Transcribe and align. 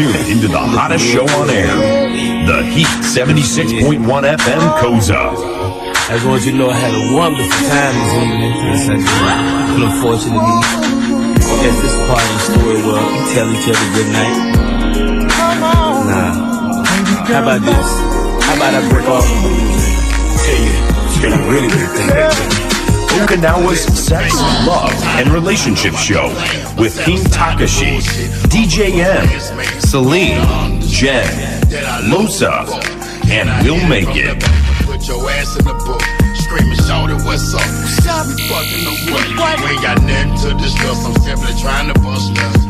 tuned 0.00 0.32
into 0.32 0.48
the 0.48 0.58
hottest 0.58 1.04
show 1.04 1.28
on 1.36 1.50
air, 1.50 1.68
The 2.48 2.64
Heat 2.72 2.88
76.1 3.04 4.00
FM 4.00 4.64
Koza. 4.80 5.36
I 6.08 6.16
just 6.16 6.24
want 6.26 6.44
you 6.46 6.52
to 6.52 6.56
know 6.56 6.70
I 6.70 6.78
had 6.80 6.94
a 6.96 7.04
wonderful 7.12 7.60
time 7.68 7.94
this 8.00 8.16
evening. 8.16 8.52
Yes, 8.64 8.88
I 8.88 8.96
did. 8.96 9.84
Unfortunately, 9.84 10.56
I 11.36 11.56
guess 11.60 11.76
this 11.84 11.96
part 12.08 12.24
of 12.24 12.32
the 12.32 12.42
story 12.48 12.80
where 12.80 13.04
we 13.12 13.20
tell 13.36 13.48
each 13.52 13.68
other 13.68 13.88
good 13.92 14.08
night. 14.16 14.36
Nah. 16.08 16.48
How 17.28 17.42
about 17.44 17.60
this? 17.60 17.88
How 18.48 18.56
about 18.56 18.72
I 18.72 18.88
break 18.88 19.06
off? 19.06 19.28
Tell 20.48 20.60
you, 20.64 20.80
you 21.20 21.36
a 21.36 21.52
really 21.52 21.68
good 21.68 21.90
thing. 21.92 22.60
Okinawa's 23.20 23.80
Sex, 23.98 24.34
Love, 24.66 24.90
and 25.18 25.28
Relationship 25.28 25.94
Show 25.94 26.28
with 26.78 26.98
King 27.04 27.18
Takashi, 27.24 28.00
DJ 28.48 29.04
M, 29.04 29.28
Celine, 29.80 30.80
Jen, 30.82 31.60
Losa, 32.10 32.64
and 33.28 33.48
Will 33.64 33.84
Make 33.88 34.14
It. 34.14 34.38
Put 34.86 35.06
your 35.08 35.28
ass 35.30 35.56
in 35.58 35.64
the 35.64 35.74
book. 35.74 36.02
Screaming, 36.36 36.76
shout 36.86 37.10
it, 37.10 37.24
what's 37.24 37.54
up? 37.54 37.60
Stop 38.00 38.26
me 38.26 38.36
fucking 38.48 38.84
the 38.84 39.12
what? 39.12 39.60
We 39.60 39.70
ain't 39.70 39.82
got 39.82 40.02
nothing 40.02 40.50
to 40.50 40.58
discuss. 40.62 41.04
I'm 41.04 41.14
simply 41.22 41.60
trying 41.60 41.92
to 41.92 41.98
bust 42.00 42.36
us. 42.38 42.69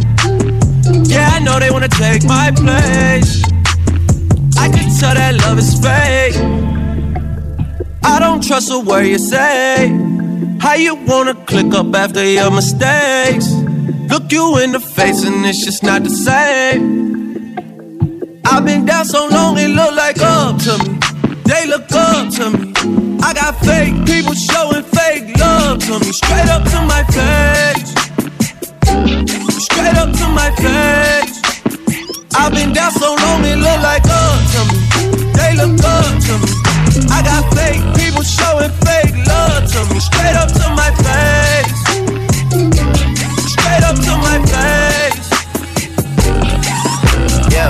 Yeah, 1.09 1.29
I 1.33 1.39
know 1.39 1.59
they 1.59 1.71
wanna 1.71 1.87
take 1.87 2.23
my 2.25 2.51
place. 2.51 3.43
I 4.57 4.69
can 4.69 4.87
tell 4.99 5.13
that 5.15 5.35
love 5.43 5.57
is 5.57 5.73
fake. 5.79 6.35
I 8.03 8.19
don't 8.19 8.43
trust 8.45 8.71
a 8.71 8.79
word 8.79 9.05
you 9.07 9.17
say. 9.17 9.89
How 10.59 10.73
you 10.75 10.95
wanna 10.95 11.35
click 11.45 11.73
up 11.73 11.95
after 11.95 12.23
your 12.23 12.51
mistakes? 12.51 13.47
Look 14.09 14.31
you 14.31 14.57
in 14.59 14.71
the 14.73 14.79
face 14.79 15.23
and 15.23 15.45
it's 15.45 15.63
just 15.63 15.83
not 15.83 16.03
the 16.03 16.09
same. 16.09 17.55
I've 18.45 18.65
been 18.65 18.85
down 18.85 19.05
so 19.05 19.27
long 19.27 19.57
it 19.57 19.69
look 19.69 19.95
like 19.95 20.19
up 20.19 20.57
to 20.65 20.77
me. 20.83 20.99
They 21.45 21.65
look 21.67 21.91
up 21.91 22.29
to 22.35 22.49
me. 22.51 22.73
I 23.23 23.33
got 23.33 23.55
fake 23.65 23.95
people 24.05 24.33
showing 24.33 24.83
fake 24.83 25.37
love 25.39 25.79
to 25.85 25.99
me. 25.99 26.11
Straight 26.11 26.49
up 26.49 26.63
to 26.63 26.81
my 26.85 27.03
face. 27.05 28.00
Straight 29.11 29.97
up 29.97 30.11
to 30.19 30.27
my 30.29 30.49
face. 30.63 31.41
I've 32.33 32.53
been 32.53 32.71
down 32.73 32.91
so 32.91 33.13
long 33.15 33.43
it 33.43 33.57
look 33.57 33.81
like 33.83 34.03
uh, 34.07 34.13
up 34.13 34.41
to 34.53 34.61
me. 34.69 34.77
They 35.35 35.51
look 35.59 35.83
uh, 35.83 35.87
up 35.87 36.15
to 36.27 36.33
me. 36.39 36.51
I 37.11 37.21
got 37.21 37.43
fake 37.53 37.83
people 37.99 38.23
showing 38.23 38.71
fake 38.87 39.15
love 39.27 39.67
to 39.73 39.79
me. 39.93 39.99
Straight 39.99 40.35
up 40.35 40.49
to 40.49 40.65
my 40.79 40.91
face. 41.03 41.79
Straight 43.51 43.83
up 43.83 43.97
to 44.07 44.13
my 44.27 44.37
face. 44.51 45.27
Yeah. 47.51 47.69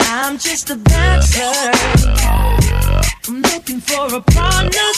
I'm 0.00 0.38
just 0.38 0.70
a 0.70 0.76
dancer. 0.76 1.52
I'm 3.28 3.42
looking 3.42 3.80
for 3.80 4.14
a 4.16 4.20
partner. 4.20 4.90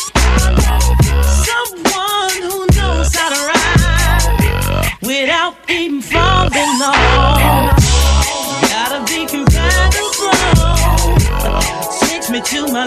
Someone 1.49 2.37
who 2.47 2.67
knows 2.77 3.15
how 3.15 3.29
to 3.31 3.47
ride 3.49 3.54
without 5.21 5.55
even 5.69 6.03
falling 6.03 6.81
off. 6.83 7.77
Gotta 8.63 9.01
be 9.07 9.27
compatible. 9.27 10.33
Takes 12.01 12.31
me 12.31 12.41
to 12.41 12.73
my 12.73 12.85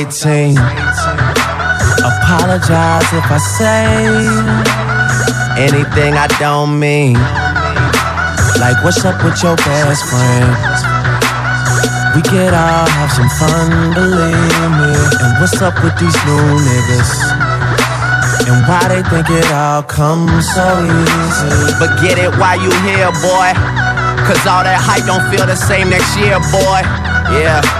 18. 0.00 0.56
Apologize 2.00 3.04
if 3.12 3.26
I 3.28 3.36
say 3.36 3.84
anything 5.60 6.16
I 6.16 6.24
don't 6.40 6.78
mean. 6.80 7.20
Like, 8.56 8.80
what's 8.80 9.04
up 9.04 9.20
with 9.20 9.36
your 9.44 9.56
best 9.60 10.00
friend? 10.08 10.56
We 12.16 12.24
could 12.24 12.56
all 12.56 12.88
have 12.96 13.12
some 13.12 13.28
fun, 13.36 13.92
believe 13.92 14.72
me. 14.80 14.92
And 15.20 15.36
what's 15.36 15.60
up 15.60 15.76
with 15.84 15.92
these 16.00 16.16
new 16.24 16.48
niggas? 16.64 17.12
And 18.48 18.56
why 18.64 18.88
they 18.88 19.04
think 19.04 19.28
it 19.28 19.52
all 19.52 19.82
comes 19.82 20.48
so 20.48 20.64
easy? 20.80 21.76
But 21.76 22.00
get 22.00 22.16
it 22.16 22.32
while 22.40 22.56
you 22.56 22.72
here, 22.88 23.12
boy. 23.20 23.52
Cause 24.24 24.40
all 24.48 24.64
that 24.64 24.80
hype 24.80 25.04
don't 25.04 25.28
feel 25.28 25.44
the 25.44 25.56
same 25.56 25.90
next 25.90 26.16
year, 26.16 26.40
boy. 26.48 26.80
Yeah. 27.36 27.79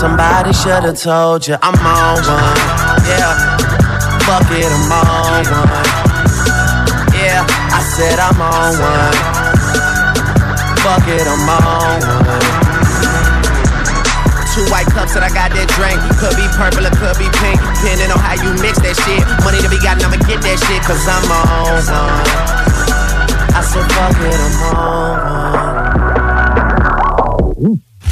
Somebody 0.00 0.54
should've 0.54 0.96
told 0.96 1.46
you 1.46 1.60
I'm 1.60 1.76
on 1.76 2.16
one. 2.24 2.56
Yeah, 3.04 3.36
fuck 4.24 4.48
it, 4.48 4.64
I'm 4.64 4.88
on 4.96 5.44
one. 5.44 5.68
Yeah, 7.12 7.44
I 7.44 7.84
said 7.84 8.16
I'm 8.16 8.40
on 8.40 8.80
one. 8.80 9.12
Fuck 10.80 11.04
it, 11.04 11.20
I'm 11.28 11.44
on 11.52 12.00
one. 12.00 12.40
Two 14.56 14.64
white 14.72 14.88
cups 14.88 15.12
that 15.12 15.20
I 15.20 15.28
got 15.28 15.52
that 15.52 15.68
drink. 15.76 16.00
Could 16.16 16.32
be 16.32 16.48
purple 16.56 16.88
or 16.88 16.96
could 16.96 17.20
be 17.20 17.28
pink. 17.36 17.60
Depending 17.60 18.08
on 18.08 18.16
how 18.24 18.40
you 18.40 18.56
mix 18.56 18.80
that 18.80 18.96
shit. 19.04 19.20
Money 19.44 19.60
to 19.60 19.68
be 19.68 19.76
gotten, 19.84 20.00
I'ma 20.00 20.16
get 20.24 20.40
that 20.40 20.56
shit. 20.64 20.80
Cause 20.80 21.04
I'm 21.04 21.28
on 21.28 21.76
one. 21.76 22.24
I 23.52 23.60
said, 23.60 23.84
fuck 23.92 24.16
it, 24.16 24.32
I'm 24.32 24.80
on 24.80 25.84
one. 25.84 25.89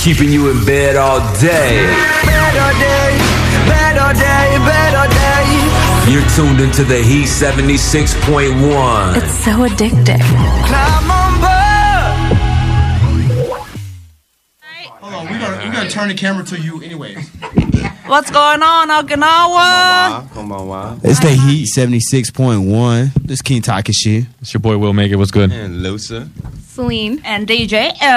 Keeping 0.08 0.32
you 0.32 0.48
in 0.50 0.64
bed 0.64 0.96
all 0.96 1.20
day. 1.38 1.84
Better 2.24 2.78
day, 2.78 3.18
better 3.68 4.14
day, 4.18 4.56
better 4.64 5.06
day. 5.12 6.10
You're 6.10 6.24
tuned 6.30 6.60
into 6.62 6.82
the 6.82 7.02
Heat 7.02 7.26
76.1. 7.26 9.16
It's 9.18 9.34
so 9.44 9.68
addictive. 9.68 10.24
Climb 10.64 11.10
on 11.10 11.32
board. 11.42 12.38
Hold 14.88 15.12
on, 15.12 15.26
we're 15.26 15.38
gonna, 15.38 15.66
we're 15.66 15.72
gonna 15.74 15.90
turn 15.90 16.08
the 16.08 16.14
camera 16.14 16.42
to 16.46 16.58
you 16.58 16.82
anyways. 16.82 17.28
What's 18.06 18.30
going 18.30 18.62
on, 18.62 18.88
Okinawa? 18.88 20.32
Come 20.32 20.52
on, 20.52 20.68
wow. 20.68 20.98
It's 21.04 21.20
the 21.20 21.32
Heat 21.32 21.68
76.1. 21.76 23.12
This 23.26 23.42
King 23.42 23.60
Takashi. 23.60 24.26
It's 24.40 24.54
your 24.54 24.62
boy 24.62 24.78
Will 24.78 24.94
Make 24.94 25.12
It. 25.12 25.16
What's 25.16 25.30
good? 25.32 25.52
And 25.52 25.84
Lusa. 25.84 26.30
Celine. 26.82 27.20
And 27.24 27.48
DJ 27.48 27.92
M. 28.00 28.08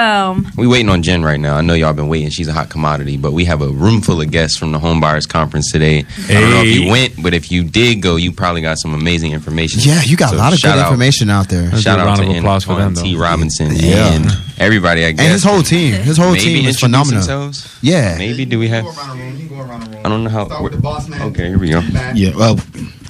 Um, 0.46 0.52
we 0.56 0.68
waiting 0.68 0.88
on 0.88 1.02
Jen 1.02 1.24
right 1.24 1.40
now. 1.40 1.56
I 1.56 1.62
know 1.62 1.74
y'all 1.74 1.92
been 1.92 2.06
waiting. 2.06 2.30
She's 2.30 2.46
a 2.46 2.52
hot 2.52 2.70
commodity, 2.70 3.16
but 3.16 3.32
we 3.32 3.44
have 3.46 3.60
a 3.60 3.66
room 3.68 4.00
full 4.00 4.20
of 4.20 4.30
guests 4.30 4.56
from 4.56 4.70
the 4.70 4.78
Home 4.78 5.00
Buyers 5.00 5.26
Conference 5.26 5.72
today. 5.72 6.04
I 6.28 6.32
don't 6.34 6.50
know 6.50 6.62
if 6.62 6.68
you 6.78 6.88
went, 6.88 7.20
but 7.20 7.34
if 7.34 7.50
you 7.50 7.64
did 7.64 8.00
go, 8.02 8.14
you 8.14 8.30
probably 8.30 8.60
got 8.62 8.78
some 8.78 8.94
amazing 8.94 9.32
information. 9.32 9.80
Yeah, 9.82 10.00
you 10.02 10.16
got 10.16 10.30
So 10.30 10.36
a 10.36 10.38
lot 10.38 10.52
of 10.52 10.62
good 10.62 10.68
out- 10.70 10.78
information 10.86 11.28
out 11.28 11.48
there. 11.48 11.70
Let's 11.70 11.82
Shout 11.82 11.96
do 11.98 12.02
a 12.02 12.02
out 12.04 12.18
round 12.18 12.22
to 12.22 12.30
of 12.30 12.36
applause 12.36 12.62
for 12.64 12.72
Antoine 12.74 12.94
them, 12.94 13.04
T. 13.04 13.14
though. 13.14 13.20
Robinson 13.20 13.74
Yeah. 13.74 14.12
and 14.12 14.26
everybody. 14.60 15.04
I 15.06 15.10
guess 15.10 15.24
And 15.24 15.32
his 15.32 15.42
whole 15.42 15.62
team. 15.62 15.94
His 15.94 16.16
whole 16.16 16.30
maybe 16.32 16.44
team 16.44 16.68
is 16.68 16.78
phenomenal. 16.78 17.18
themselves? 17.20 17.68
Yeah. 17.82 18.14
Maybe 18.16 18.44
do 18.44 18.60
we 18.60 18.68
have? 18.68 18.84
Go 18.84 18.90
around 18.92 19.18
the 19.18 19.24
room. 19.24 19.32
You 19.40 19.48
can 19.48 19.56
go 19.56 19.62
around 19.64 19.80
the 19.84 19.90
room. 19.90 20.00
I 20.04 20.08
don't 20.08 20.22
know 20.22 20.30
how. 20.30 20.46
Start 20.46 20.62
with 20.62 20.72
the 20.72 20.78
boss 20.80 21.08
man. 21.08 21.20
Okay, 21.22 21.48
here 21.48 21.58
we 21.58 21.68
go. 21.70 21.80
Yeah, 22.14 22.36
well, 22.36 22.60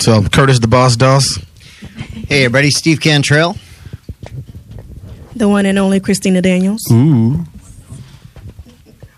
so 0.00 0.22
Curtis 0.22 0.60
the 0.60 0.68
Boss 0.68 0.96
Doss. 0.96 1.38
Hey, 2.28 2.44
everybody, 2.46 2.70
Steve 2.70 3.00
Cantrell. 3.00 3.58
The 5.34 5.48
one 5.48 5.66
and 5.66 5.78
only 5.78 6.00
Christina 6.00 6.42
Daniels. 6.42 6.82
Ooh. 6.92 7.44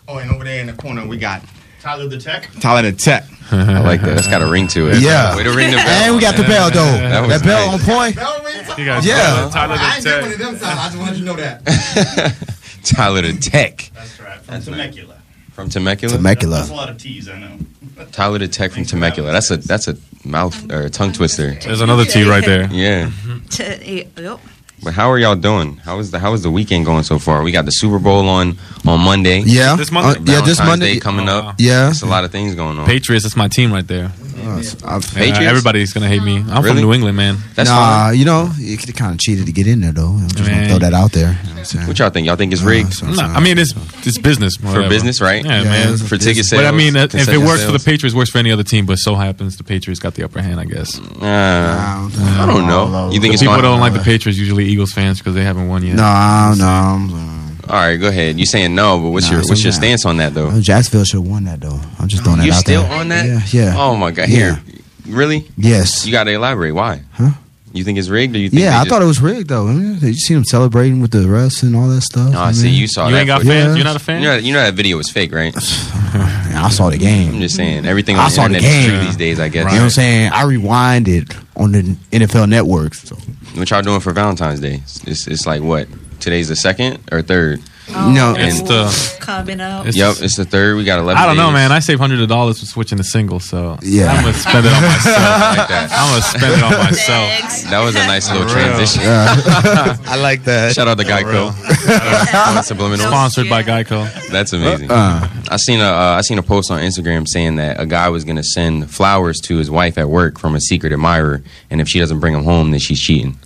Oh, 0.06 0.18
and 0.18 0.30
over 0.30 0.44
there 0.44 0.60
in 0.60 0.66
the 0.66 0.72
corner 0.74 1.06
we 1.06 1.16
got 1.16 1.42
Tyler 1.80 2.08
the 2.08 2.18
Tech. 2.18 2.48
Tyler 2.60 2.82
the 2.90 2.92
Tech. 2.96 3.24
I 3.50 3.80
like 3.80 4.00
that. 4.00 4.14
That's 4.14 4.26
got 4.28 4.40
a 4.42 4.46
ring 4.50 4.66
to 4.68 4.88
it. 4.90 5.00
Yeah. 5.02 5.36
Way 5.36 5.42
to 5.44 5.50
ring 5.52 5.70
the 5.70 5.76
bell. 5.76 5.86
And 5.86 6.14
we 6.14 6.20
got 6.20 6.34
the 6.36 6.42
bell, 6.44 6.70
though. 6.70 6.80
That 6.92 7.28
That, 7.28 7.42
bell 7.44 7.70
nice. 7.72 7.80
on 7.88 7.94
point. 7.94 8.16
Bell 8.16 8.42
ring 8.42 8.64
time. 8.64 8.78
You 8.78 8.84
guys, 8.86 9.04
Yeah. 9.06 9.50
Tyler 9.52 9.76
I 9.78 9.94
ain't 9.96 10.04
the 10.04 10.10
one 10.10 10.22
Tech. 10.22 10.32
of 10.32 10.38
them 10.38 10.56
sounds. 10.58 10.62
I 10.80 10.86
just 10.86 10.98
wanted 10.98 11.18
you 11.18 11.24
to 11.24 11.24
know 11.26 11.36
that. 11.36 12.48
Tyler 12.84 13.22
the 13.22 13.32
Tech 13.34 13.90
That's 13.94 14.20
right. 14.20 14.38
From 14.40 14.54
That's 14.54 14.64
Temecula. 14.66 15.14
from 15.52 15.68
Temecula. 15.68 16.16
Temecula. 16.16 16.56
That's 16.58 16.70
a 16.70 16.74
lot 16.74 16.88
of 16.90 16.98
T's, 16.98 17.28
I 17.28 17.38
know. 17.38 17.58
Tyler 18.12 18.38
the 18.38 18.48
Tech 18.48 18.72
from 18.72 18.84
Temecula. 18.84 19.30
That's 19.32 19.50
a 19.50 19.56
that's 19.58 19.88
a 19.88 19.96
mouth 20.24 20.70
or 20.72 20.82
a 20.82 20.90
tongue 20.90 21.12
twister. 21.12 21.52
There's 21.54 21.80
another 21.82 22.04
T 22.06 22.24
right 22.28 22.44
there. 22.44 22.66
Yeah. 22.72 23.10
T- 23.50 24.06
yep. 24.16 24.40
But 24.84 24.92
how 24.92 25.10
are 25.10 25.18
y'all 25.18 25.34
doing? 25.34 25.78
How 25.78 25.98
is 25.98 26.10
the 26.10 26.18
how 26.18 26.34
is 26.34 26.42
the 26.42 26.50
weekend 26.50 26.84
going 26.84 27.04
so 27.04 27.18
far? 27.18 27.42
We 27.42 27.52
got 27.52 27.64
the 27.64 27.70
Super 27.70 27.98
Bowl 27.98 28.28
on 28.28 28.58
on 28.86 29.00
Monday. 29.00 29.40
Yeah. 29.40 29.76
This 29.76 29.90
Monday? 29.90 30.20
Uh, 30.20 30.34
yeah, 30.36 30.40
this 30.44 30.58
Monday. 30.58 30.94
Day 30.94 31.00
coming 31.00 31.26
Oh, 31.28 31.38
up. 31.38 31.54
Yeah. 31.58 31.84
There's 31.84 32.02
a 32.02 32.06
lot 32.06 32.24
of 32.24 32.30
things 32.30 32.54
going 32.54 32.78
on. 32.78 32.84
Patriots, 32.86 33.24
that's 33.24 33.34
my 33.36 33.48
team 33.48 33.72
right 33.72 33.86
there. 33.86 34.12
Uh, 34.46 34.56
I've- 34.58 34.74
Yeah, 34.84 34.98
Patriots? 35.18 35.38
everybody's 35.46 35.92
gonna 35.92 36.08
hate 36.08 36.22
me. 36.22 36.36
I'm 36.38 36.62
Really? 36.62 36.68
from 36.68 36.76
New 36.88 36.92
England, 36.92 37.16
man. 37.16 37.38
That's 37.54 37.68
nah, 37.70 38.06
fine. 38.08 38.18
you 38.18 38.24
know, 38.24 38.50
you 38.58 38.76
kind 38.78 39.12
of 39.12 39.18
cheated 39.18 39.46
to 39.46 39.52
get 39.52 39.66
in 39.66 39.80
there, 39.80 39.92
though. 39.92 40.08
I'm 40.14 40.28
just 40.28 40.36
going 40.36 40.50
Man. 40.50 40.62
to 40.64 40.68
throw 40.70 40.78
that 40.80 40.94
out 40.94 41.12
there. 41.12 41.38
You 41.42 41.48
know 41.48 41.54
what 41.54 41.58
I'm 41.58 41.64
saying? 41.64 41.86
What 41.86 41.98
y'all 41.98 42.10
think? 42.10 42.26
Y'all 42.26 42.36
think 42.36 42.52
it's 42.52 42.62
Uh, 42.62 42.66
rigged 42.66 42.88
that's 42.88 43.02
what 43.02 43.20
I'm 43.24 43.32
No. 43.32 43.38
I 43.38 43.40
mean, 43.40 43.58
it's 43.58 43.72
it's 44.04 44.18
business 44.18 44.56
for 44.56 44.66
whatever. 44.66 44.88
business, 44.88 45.20
right? 45.20 45.44
Yeah, 45.44 45.62
Yeah, 45.62 45.64
man. 45.70 45.80
it's- 45.94 46.02
For 46.08 46.16
ticket 46.18 46.44
sales. 46.44 46.62
But 46.62 46.68
I 46.68 46.76
mean, 46.76 46.96
uh, 46.96 47.00
if 47.04 47.14
it 47.14 47.16
concession 47.18 47.44
works 47.46 47.62
for 47.64 47.72
the 47.72 47.78
sales? 47.78 47.84
Patriots, 47.84 48.14
works 48.14 48.30
for 48.30 48.38
any 48.38 48.52
other 48.52 48.62
team. 48.64 48.86
But 48.86 48.96
so 48.96 49.14
happens 49.14 49.56
the 49.56 49.64
Patriots 49.64 50.00
got 50.00 50.14
the 50.14 50.24
upper 50.24 50.42
hand, 50.42 50.60
I 50.60 50.64
guess. 50.64 50.98
Uh, 51.20 52.08
I 52.38 52.46
don't 52.46 52.66
know. 52.66 53.10
You 53.12 53.20
think 53.20 53.30
The 53.30 53.34
it's 53.34 53.42
people 53.42 53.54
going? 53.54 53.62
don't 53.64 53.80
like 53.80 53.92
the 53.94 53.98
Patriots 54.00 54.38
usually 54.38 54.66
Eagles 54.66 54.92
fans 54.92 55.18
because 55.18 55.34
they 55.34 55.44
haven't 55.44 55.68
won 55.68 55.82
yet. 55.84 55.96
No, 55.96 56.54
no. 56.56 56.66
I'm, 56.66 57.33
All 57.68 57.76
right, 57.76 57.96
go 57.96 58.08
ahead. 58.08 58.38
You 58.38 58.46
saying 58.46 58.74
no, 58.74 58.98
but 59.00 59.10
what's 59.10 59.26
Nah, 59.30 59.38
your 59.38 59.46
what's 59.48 59.62
your 59.62 59.72
yeah. 59.72 59.78
stance 59.78 60.04
on 60.04 60.16
that 60.18 60.34
though? 60.34 60.48
uh, 60.48 60.60
Jacksonville 60.60 61.04
should 61.04 61.20
have 61.20 61.28
won 61.30 61.44
that, 61.44 61.60
though. 61.60 61.80
I'm 61.98 62.08
just 62.08 62.22
throwing 62.24 62.38
that 62.40 62.46
You 62.46 62.52
out 62.52 62.60
still 62.60 62.82
on 62.82 63.08
that? 63.08 63.26
Yeah, 63.26 63.40
yeah. 63.50 63.74
Oh 63.76 63.96
my 63.96 64.10
god! 64.10 64.28
Yeah. 64.28 64.56
Here, 64.56 64.62
really? 65.08 65.46
Yes. 65.56 66.04
You 66.06 66.12
got 66.12 66.24
to 66.24 66.32
elaborate. 66.32 66.72
Why? 66.72 67.02
Huh? 67.12 67.30
You 67.72 67.82
think 67.82 67.98
it's 67.98 68.08
rigged, 68.08 68.36
or 68.36 68.38
you 68.38 68.50
think? 68.50 68.62
Yeah, 68.62 68.76
I 68.78 68.82
just- 68.84 68.90
thought 68.90 69.02
it 69.02 69.06
was 69.06 69.20
rigged 69.20 69.48
though. 69.48 69.66
I 69.66 69.72
mean, 69.72 69.98
you 70.00 70.14
see 70.14 70.32
them 70.34 70.44
celebrating 70.44 71.00
with 71.00 71.10
the 71.10 71.18
refs 71.26 71.62
and 71.64 71.74
all 71.74 71.88
that 71.88 72.02
stuff. 72.02 72.32
Oh, 72.34 72.38
I 72.38 72.52
see. 72.52 72.68
You 72.68 72.86
saw 72.86 73.06
You 73.08 73.14
that. 73.14 73.18
ain't 73.20 73.26
got 73.26 73.42
footage. 73.42 73.52
fans. 73.54 73.68
Yeah. 73.70 73.74
You're 73.76 73.84
not 73.84 73.96
a 73.96 73.98
fan. 73.98 74.22
You 74.22 74.28
know, 74.28 74.36
you 74.36 74.52
know 74.52 74.60
that 74.60 74.74
video 74.74 74.96
was 74.96 75.10
fake, 75.10 75.32
right? 75.32 75.52
I 75.56 76.68
saw 76.70 76.88
the 76.90 76.98
game. 76.98 77.34
I'm 77.34 77.40
just 77.40 77.56
saying 77.56 77.84
everything 77.84 78.16
I 78.16 78.26
the 78.26 78.30
saw 78.30 78.42
the 78.48 78.54
internet 78.56 78.70
is 78.70 78.86
game. 78.86 78.88
true 78.98 79.06
these 79.06 79.16
days. 79.16 79.40
I 79.40 79.48
guess. 79.48 79.64
You 79.64 79.70
know 79.70 79.76
what 79.78 79.82
I'm 79.84 79.90
saying? 79.90 80.30
I 80.32 80.44
rewinded 80.44 81.36
on 81.56 81.72
the 81.72 81.82
NFL 82.12 82.48
Network. 82.48 82.94
So 82.94 83.16
What 83.54 83.68
y'all 83.70 83.82
doing 83.82 84.00
for 84.00 84.12
Valentine's 84.12 84.60
Day? 84.60 84.74
It's, 85.06 85.26
it's 85.26 85.46
like 85.46 85.60
what? 85.62 85.88
Today's 86.24 86.48
the 86.48 86.56
second 86.56 87.00
or 87.12 87.20
third? 87.20 87.60
no, 87.86 88.34
It's 88.34 88.62
the. 88.62 89.18
Coming 89.20 89.60
up. 89.60 89.84
It's 89.86 89.94
Yep, 89.94 90.16
it's 90.22 90.36
the 90.36 90.46
third. 90.46 90.76
We 90.78 90.84
got 90.84 90.98
eleven. 91.00 91.22
I 91.22 91.26
don't 91.26 91.36
know, 91.36 91.48
days. 91.48 91.52
man. 91.52 91.70
I 91.72 91.80
saved 91.80 92.00
hundred 92.00 92.20
of 92.22 92.28
dollars 92.30 92.60
for 92.60 92.64
switching 92.64 92.96
to 92.96 93.04
single, 93.04 93.40
so 93.40 93.76
Yeah. 93.82 94.10
I'm 94.10 94.22
gonna 94.24 94.32
spend 94.32 94.64
it 94.64 94.72
on 94.72 94.82
myself. 94.82 95.04
like 95.58 95.68
that. 95.68 95.88
I'm 95.92 96.08
gonna 96.10 96.22
spend 96.22 96.52
it 96.54 96.62
on 96.62 96.70
myself. 96.72 97.28
Thanks. 97.28 97.62
That 97.64 97.80
was 97.84 97.94
a 97.94 98.06
nice 98.06 98.30
little 98.32 98.48
For 98.48 98.56
real. 98.56 98.64
transition. 98.64 99.02
I 99.06 100.16
like 100.16 100.44
that. 100.44 100.74
Shout 100.74 100.88
out 100.88 100.96
to 100.96 101.04
Geico. 101.04 101.52
Subliminal. 102.64 103.06
Sponsored 103.06 103.50
by 103.50 103.62
Geico. 103.62 104.08
That's 104.30 104.54
amazing. 104.54 104.90
Uh, 104.90 105.28
I 105.50 105.56
seen 105.58 105.80
a 105.80 105.84
uh, 105.84 106.16
I 106.16 106.22
seen 106.22 106.38
a 106.38 106.42
post 106.42 106.70
on 106.70 106.80
Instagram 106.80 107.28
saying 107.28 107.56
that 107.56 107.78
a 107.80 107.84
guy 107.84 108.08
was 108.08 108.24
gonna 108.24 108.44
send 108.44 108.90
flowers 108.90 109.40
to 109.40 109.58
his 109.58 109.70
wife 109.70 109.98
at 109.98 110.08
work 110.08 110.38
from 110.38 110.54
a 110.54 110.60
secret 110.60 110.92
admirer, 110.94 111.42
and 111.70 111.82
if 111.82 111.88
she 111.88 111.98
doesn't 111.98 112.20
bring 112.20 112.32
them 112.32 112.44
home, 112.44 112.70
then 112.70 112.80
she's 112.80 113.00
cheating. 113.00 113.36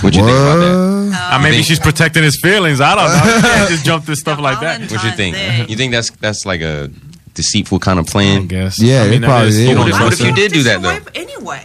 What 0.00 0.14
you 0.14 0.24
think 0.24 0.36
about 0.38 0.56
that? 0.56 1.08
what? 1.10 1.34
Uh, 1.34 1.42
maybe 1.42 1.56
think- 1.56 1.66
she's 1.66 1.78
protecting 1.80 2.22
his 2.22 2.38
feelings. 2.40 2.80
I 2.80 2.94
don't 2.94 3.08
know. 3.08 3.36
You 3.36 3.42
can't 3.42 3.68
just 3.70 3.84
jump 3.84 4.06
to 4.06 4.16
stuff 4.16 4.40
like 4.40 4.60
that. 4.60 4.80
What 4.80 4.90
you 5.04 5.10
think? 5.12 5.36
Valentine's 5.36 5.66
Day. 5.66 5.70
You 5.72 5.76
think 5.76 5.92
that's 5.92 6.10
that's 6.10 6.46
like 6.46 6.60
a 6.62 6.90
deceitful 7.34 7.78
kind 7.80 7.98
of 7.98 8.06
plan? 8.06 8.42
I 8.42 8.46
guess. 8.46 8.80
Yeah, 8.80 9.02
I 9.02 9.06
it 9.06 9.10
mean, 9.10 9.20
that 9.22 9.26
probably 9.28 9.48
is- 9.48 9.58
is. 9.58 9.68
you 9.68 9.74
don't 9.74 9.88
if- 9.88 9.98
know. 9.98 10.04
what 10.04 10.12
if 10.14 10.20
you 10.20 10.32
did 10.34 10.52
do 10.52 10.62
that 10.64 10.80
though? 10.82 10.98
Anyway. 11.14 11.62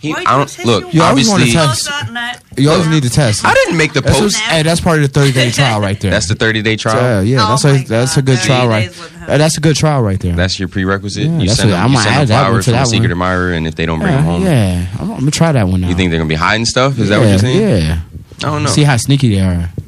He, 0.00 0.12
I 0.14 0.36
don't 0.36 0.66
look. 0.66 0.92
You 0.92 1.02
always 1.02 1.26
wanna 1.28 1.44
Obviously, 1.44 1.52
text. 1.52 1.88
Not 1.88 2.12
that- 2.12 2.40
You 2.58 2.70
always 2.70 2.88
need 2.88 3.04
to 3.04 3.10
test. 3.10 3.42
I 3.44 3.54
didn't 3.54 3.76
make 3.78 3.92
the 3.94 4.02
That's, 4.02 4.18
post. 4.18 4.36
hey, 4.36 4.62
that's 4.62 4.80
part 4.82 4.96
of 5.02 5.02
the 5.02 5.08
30 5.20 5.32
day 5.32 5.50
trial 5.50 5.80
right 5.80 5.98
there. 5.98 6.10
That's 6.10 6.28
the 6.28 6.34
thirty 6.34 6.60
day 6.60 6.76
trial. 6.76 7.22
yeah. 7.22 7.38
Oh 7.46 7.56
That's 7.56 7.64
a 7.64 7.84
that's 7.88 8.16
a 8.18 8.22
good 8.22 8.38
trial 8.40 8.68
right. 8.68 8.90
Days 9.22 9.28
with. 9.28 9.34
Uh, 9.34 9.38
That's 9.38 9.56
a 9.58 9.60
good 9.60 9.76
trial 9.76 10.02
right 10.02 10.20
there. 10.20 10.34
That's 10.34 10.58
your 10.58 10.68
prerequisite. 10.68 11.24
Yeah, 11.24 11.38
you 11.38 11.48
send 11.48 11.70
what- 11.70 11.76
them, 11.76 11.84
I'm 11.84 11.90
you 11.90 11.96
gonna 11.96 12.04
send 12.04 12.14
them 12.14 12.22
add 12.22 12.28
that 12.28 12.46
flowers 12.48 12.64
to 12.64 12.70
from 12.70 12.74
a 12.74 12.82
that 12.82 12.86
secret 12.88 13.02
one. 13.08 13.10
admirer, 13.12 13.52
and 13.52 13.66
if 13.66 13.74
they 13.74 13.86
don't 13.86 13.98
bring 13.98 14.10
yeah, 14.12 14.16
them 14.16 14.24
home, 14.24 14.42
yeah. 14.44 14.86
I'm, 15.00 15.10
I'm 15.12 15.18
gonna 15.20 15.30
try 15.30 15.52
that 15.52 15.66
one 15.68 15.80
now. 15.80 15.88
you 15.88 15.94
think 15.94 16.10
they're 16.10 16.18
gonna 16.18 16.28
be 16.28 16.34
hiding 16.34 16.66
stuff? 16.66 16.98
Is 16.98 17.08
that 17.08 17.18
what 17.18 17.28
you're 17.28 17.38
saying? 17.38 17.60
Yeah. 17.60 18.00
I 18.38 18.40
don't 18.50 18.64
know. 18.64 18.70
See 18.70 18.82
how 18.84 18.96
sneaky 18.96 19.34
they 19.34 19.40
are. 19.40 19.70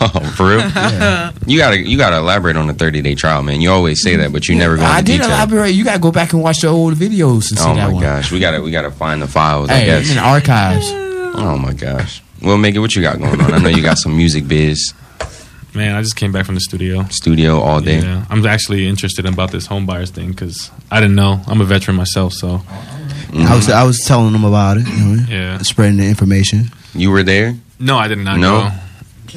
Oh, 0.00 0.08
for 0.36 0.48
real? 0.48 0.60
You 1.46 1.58
gotta 1.58 1.78
you 1.78 1.98
gotta 1.98 2.16
elaborate 2.16 2.56
on 2.56 2.66
the 2.66 2.72
thirty 2.72 3.02
day 3.02 3.14
trial, 3.14 3.42
man. 3.42 3.60
You 3.60 3.70
always 3.70 4.02
say 4.02 4.16
that, 4.16 4.32
but 4.32 4.48
you 4.48 4.54
never 4.54 4.76
go 4.76 4.82
I 4.82 5.02
did 5.02 5.18
detail. 5.18 5.26
elaborate. 5.28 5.70
You 5.74 5.84
gotta 5.84 5.98
go 5.98 6.10
back 6.10 6.32
and 6.32 6.42
watch 6.42 6.60
the 6.60 6.68
old 6.68 6.94
videos 6.94 7.50
and 7.50 7.58
see 7.58 7.68
Oh 7.68 7.74
that 7.74 7.90
Oh 7.90 7.92
my 7.92 8.00
gosh, 8.02 8.32
we 8.32 8.40
gotta 8.40 8.62
we 8.62 8.70
gotta 8.70 8.90
find 8.90 9.20
the 9.20 9.26
files. 9.26 9.68
I 9.70 9.84
guess. 9.84 10.08
in 10.08 10.16
the 10.16 10.22
archives. 10.22 10.90
Oh 10.90 11.58
my 11.58 11.72
gosh. 11.74 12.22
Well, 12.42 12.56
make 12.58 12.74
it 12.74 12.78
what 12.80 12.94
you 12.96 13.02
got 13.02 13.18
going 13.18 13.38
on. 13.40 13.52
I 13.52 13.58
know 13.58 13.68
you 13.68 13.82
got 13.82 13.98
some 13.98 14.16
music 14.16 14.48
biz 14.48 14.94
Man, 15.74 15.96
I 15.96 16.02
just 16.02 16.14
came 16.16 16.30
back 16.30 16.46
from 16.46 16.54
the 16.54 16.60
studio. 16.60 17.04
studio 17.10 17.58
all 17.60 17.80
day. 17.80 18.00
Yeah, 18.00 18.24
I'm 18.30 18.46
actually 18.46 18.86
interested 18.86 19.26
about 19.26 19.50
this 19.50 19.66
home 19.66 19.86
buyers 19.86 20.10
thing 20.10 20.30
because 20.30 20.70
I 20.90 21.00
didn't 21.00 21.16
know. 21.16 21.40
I'm 21.48 21.60
a 21.60 21.64
veteran 21.64 21.96
myself, 21.96 22.32
so 22.32 22.62
I 23.34 23.54
was 23.56 23.68
I 23.68 23.82
was 23.84 23.98
telling 24.06 24.32
them 24.32 24.44
about 24.44 24.76
it. 24.76 24.86
You 24.86 25.04
know, 25.04 25.26
Yeah. 25.28 25.58
spreading 25.58 25.96
the 25.98 26.06
information. 26.06 26.70
You 26.94 27.10
were 27.10 27.24
there. 27.24 27.56
No, 27.80 27.98
I 27.98 28.06
did 28.08 28.18
not 28.18 28.38
No? 28.38 28.60
go. 28.60 28.70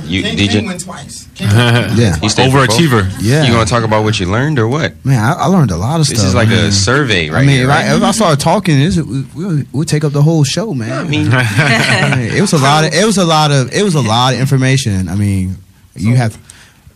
You 0.05 0.21
King, 0.21 0.37
did 0.37 0.49
King 0.51 0.61
you? 0.65 0.67
went 0.69 0.81
twice. 0.83 1.27
Yeah. 1.39 2.17
You 2.21 2.29
stayed? 2.29 2.51
Overachiever. 2.51 3.11
Yeah. 3.19 3.43
You 3.45 3.51
gonna 3.53 3.65
talk 3.65 3.83
about 3.83 4.03
what 4.03 4.19
you 4.19 4.27
learned 4.27 4.59
or 4.59 4.67
what? 4.67 4.93
Man, 5.03 5.17
I, 5.19 5.33
I 5.33 5.45
learned 5.47 5.71
a 5.71 5.75
lot 5.77 5.99
of 5.99 6.07
This 6.07 6.09
stuff. 6.09 6.17
This 6.19 6.25
is 6.29 6.35
like 6.35 6.49
man. 6.49 6.65
a 6.65 6.71
survey, 6.71 7.29
right? 7.31 7.39
I 7.41 7.45
mean, 7.47 7.55
here, 7.55 7.63
if, 7.63 7.69
right? 7.69 7.85
I, 7.87 7.95
if 7.95 8.03
I 8.03 8.11
started 8.11 8.39
talking, 8.39 8.77
this 8.77 8.97
we, 8.97 9.23
we'll, 9.35 9.63
we'll 9.71 9.85
take 9.85 10.03
up 10.03 10.13
the 10.13 10.21
whole 10.21 10.43
show, 10.43 10.75
man. 10.75 10.91
I 10.91 11.09
mean, 11.09 11.27
I 11.31 12.15
mean, 12.15 12.31
it 12.35 12.41
was 12.41 12.53
a 12.53 12.59
lot 12.59 12.83
of 12.83 12.93
it 12.93 13.05
was 13.07 13.17
a 13.17 13.25
lot 13.25 13.49
of 13.51 13.73
it 13.73 13.81
was 13.81 13.95
a 13.95 14.01
lot 14.01 14.35
of 14.35 14.39
information. 14.39 15.09
I 15.09 15.15
mean, 15.15 15.57
you 15.97 16.15
have. 16.15 16.37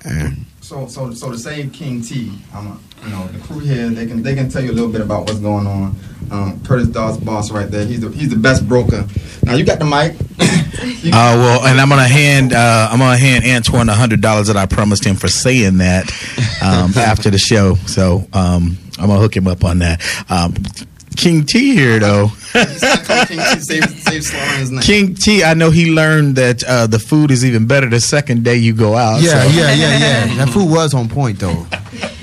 and 0.06 0.46
So, 0.62 0.88
so, 0.88 1.12
so 1.14 1.32
to 1.32 1.38
save 1.38 1.74
King 1.74 2.02
T, 2.02 2.32
I'm 2.54 2.68
a, 2.68 2.80
you 3.04 3.10
know, 3.10 3.28
the 3.28 3.40
crew 3.40 3.60
here, 3.60 3.90
they 3.90 4.06
can, 4.06 4.22
they 4.24 4.36
can 4.36 4.50
tell 4.50 4.64
you 4.64 4.72
a 4.72 4.74
little 4.74 4.92
bit 4.92 5.02
about 5.02 5.26
what's 5.28 5.40
going 5.40 5.68
on. 5.68 5.96
Um, 6.30 6.64
Curtis 6.64 6.88
Dawes, 6.88 7.18
boss, 7.18 7.52
right 7.52 7.70
there. 7.70 7.86
He's 7.86 8.00
the, 8.02 8.10
he's 8.10 8.30
the 8.30 8.38
best 8.38 8.68
broker. 8.68 9.06
Now 9.44 9.56
you 9.56 9.66
got 9.66 9.80
the 9.80 9.86
mic. 9.86 10.16
Uh, 10.82 11.36
well, 11.38 11.66
and 11.66 11.80
I'm 11.80 11.90
gonna 11.90 12.08
hand 12.08 12.54
uh, 12.54 12.88
I'm 12.90 12.98
gonna 12.98 13.18
hand 13.18 13.44
Antoine 13.46 13.90
a 13.90 13.94
hundred 13.94 14.22
dollars 14.22 14.48
that 14.48 14.56
I 14.56 14.66
promised 14.66 15.04
him 15.06 15.16
for 15.16 15.28
saying 15.28 15.78
that 15.80 16.10
um, 16.64 16.94
after 16.96 17.30
the 17.30 17.38
show. 17.38 17.76
So 17.86 18.26
um, 18.34 18.78
I'm 18.98 19.08
gonna 19.08 19.20
hook 19.20 19.36
him 19.36 19.48
up 19.48 19.64
on 19.64 19.80
that. 19.80 20.02
King 21.18 21.46
T 21.46 21.74
here 21.76 22.00
though. 22.00 22.32
King 22.54 22.66
T, 23.28 23.60
save, 23.62 23.90
save 23.90 24.58
his 24.58 24.72
name. 24.72 24.82
King 24.82 25.16
T, 25.16 25.44
I 25.44 25.54
know 25.54 25.70
he 25.72 25.92
learned 25.94 26.36
that 26.36 26.64
uh, 26.64 26.88
the 26.88 27.00
food 27.00 27.32
is 27.32 27.46
even 27.46 27.66
better 27.68 27.88
the 27.90 28.00
second 28.02 28.44
day 28.44 28.56
you 28.56 28.74
go 28.74 28.96
out. 28.96 29.22
yeah, 29.22 29.44
so- 29.44 29.50
yeah, 29.50 29.72
yeah, 29.74 29.98
yeah. 30.28 30.36
That 30.46 30.50
food 30.50 30.70
was 30.70 30.94
on 30.94 31.08
point 31.10 31.40
though. 31.40 31.66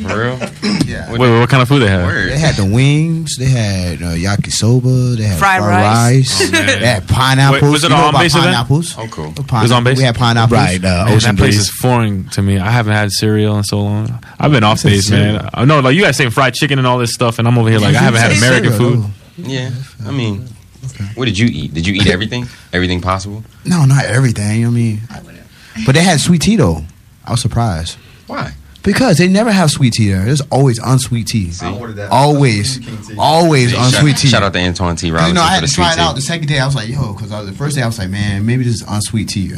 For 0.03 0.19
real? 0.23 0.39
Yeah. 0.87 1.11
Wait, 1.13 1.19
what 1.41 1.49
kind 1.51 1.61
of 1.63 1.69
food 1.69 1.81
they 1.81 1.89
have? 1.89 2.07
Word. 2.07 2.31
They 2.31 2.39
had 2.39 2.55
the 2.57 2.65
wings. 2.65 3.37
They 3.37 3.47
had 3.47 4.01
uh, 4.01 4.15
yakisoba. 4.15 5.17
They 5.17 5.25
had 5.25 5.39
Fried 5.39 5.61
fried, 5.61 5.71
rice. 5.85 6.41
rice. 6.41 6.49
Oh, 6.49 6.51
they 6.81 6.87
had 6.87 7.09
pineapples. 7.09 7.63
Wait, 7.63 7.71
was 7.71 7.85
it 7.85 7.91
you 7.91 7.95
a 7.95 7.99
know 7.99 8.05
home 8.05 8.15
base 8.21 8.33
event? 8.35 8.47
pineapples? 8.47 8.95
Oh, 8.99 9.07
cool. 9.11 9.33
Pine- 9.47 9.61
It 9.61 9.65
was 9.65 9.73
on 9.73 9.85
base? 9.85 9.99
We 9.99 10.05
had 10.05 10.15
pineapples. 10.17 10.53
Right, 10.59 10.83
uh, 10.85 11.05
Man, 11.05 11.15
Ocean 11.15 11.35
that 11.37 11.41
place 11.41 11.55
Breeze. 11.57 11.61
is 11.61 11.71
foreign 11.71 12.29
to 12.31 12.43
me. 12.43 12.59
I 12.59 12.71
haven't 12.71 12.95
had 12.95 13.11
cereal 13.13 13.57
in 13.59 13.65
so 13.65 13.81
long. 13.83 14.25
I've 14.39 14.51
been 14.53 14.65
off 14.65 14.83
base, 14.83 15.11
man. 15.11 15.35
cereal. 15.35 15.51
I 15.53 15.65
know, 15.65 15.81
like 15.81 15.95
you 15.97 16.03
guys 16.03 16.17
saying 16.17 16.31
fried 16.31 16.55
chicken 16.55 16.79
and 16.79 16.87
all 16.87 16.99
this 16.99 17.13
stuff, 17.13 17.39
and 17.39 17.47
I'm 17.49 17.59
over 17.59 17.69
here 17.69 17.79
like 17.81 17.95
I 17.97 17.99
haven't 17.99 18.21
had 18.21 18.33
American 18.37 18.71
cereal, 18.71 18.78
food. 18.79 19.05
Yeah. 19.37 19.71
I 20.07 20.11
mean, 20.11 20.49
what 21.15 21.27
did 21.27 21.39
you 21.39 21.47
eat? 21.47 21.75
Did 21.75 21.87
you 21.87 21.95
eat 21.95 22.07
everything? 22.07 22.47
Everything 22.73 23.01
possible? 23.01 23.45
No, 23.65 23.85
not 23.85 24.05
everything. 24.05 24.67
I 24.67 24.71
mean, 24.71 25.01
but 25.87 25.95
they 25.95 26.03
had 26.03 26.21
sweet 26.21 26.43
tea 26.43 26.57
though. 26.57 26.85
I 27.25 27.33
was 27.33 27.43
surprised 27.43 27.99
Why? 28.27 28.53
Because 28.89 29.19
they 29.19 29.29
never 29.29 29.53
have 29.53 29.71
sweet 29.71 29.93
tea 29.93 30.09
there. 30.13 30.25
There's 30.25 30.41
always 30.51 30.79
unsweet 30.79 31.27
tea. 31.27 31.51
I 31.61 31.77
ordered 31.77 31.97
that. 31.97 32.11
Always, 32.11 32.79
King 32.79 32.97
T. 33.07 33.15
always 33.19 33.73
Shout, 33.73 33.85
unsweet 33.95 34.17
tea. 34.17 34.29
shout 34.29 34.43
out 34.43 34.55
to 34.55 34.59
Antoine 34.61 34.97
T. 34.97 35.11
'Cause, 35.11 35.13
Robinson 35.13 35.29
You 35.29 35.35
know, 35.35 35.43
I 35.43 35.51
had 35.55 35.67
to 35.67 35.73
try 35.73 35.93
it 35.93 35.99
out 35.99 36.15
the 36.15 36.23
second 36.23 36.49
day. 36.49 36.59
I 36.59 36.65
was 36.65 36.75
like, 36.75 36.89
yo, 36.89 37.13
because 37.13 37.31
the 37.47 37.53
first 37.53 37.77
day 37.77 37.83
I 37.83 37.87
was 37.87 37.99
like, 37.99 38.09
man, 38.09 38.47
maybe 38.47 38.65
this 38.65 38.77
is 38.77 38.85
unsweet 38.89 39.29
tea. 39.29 39.53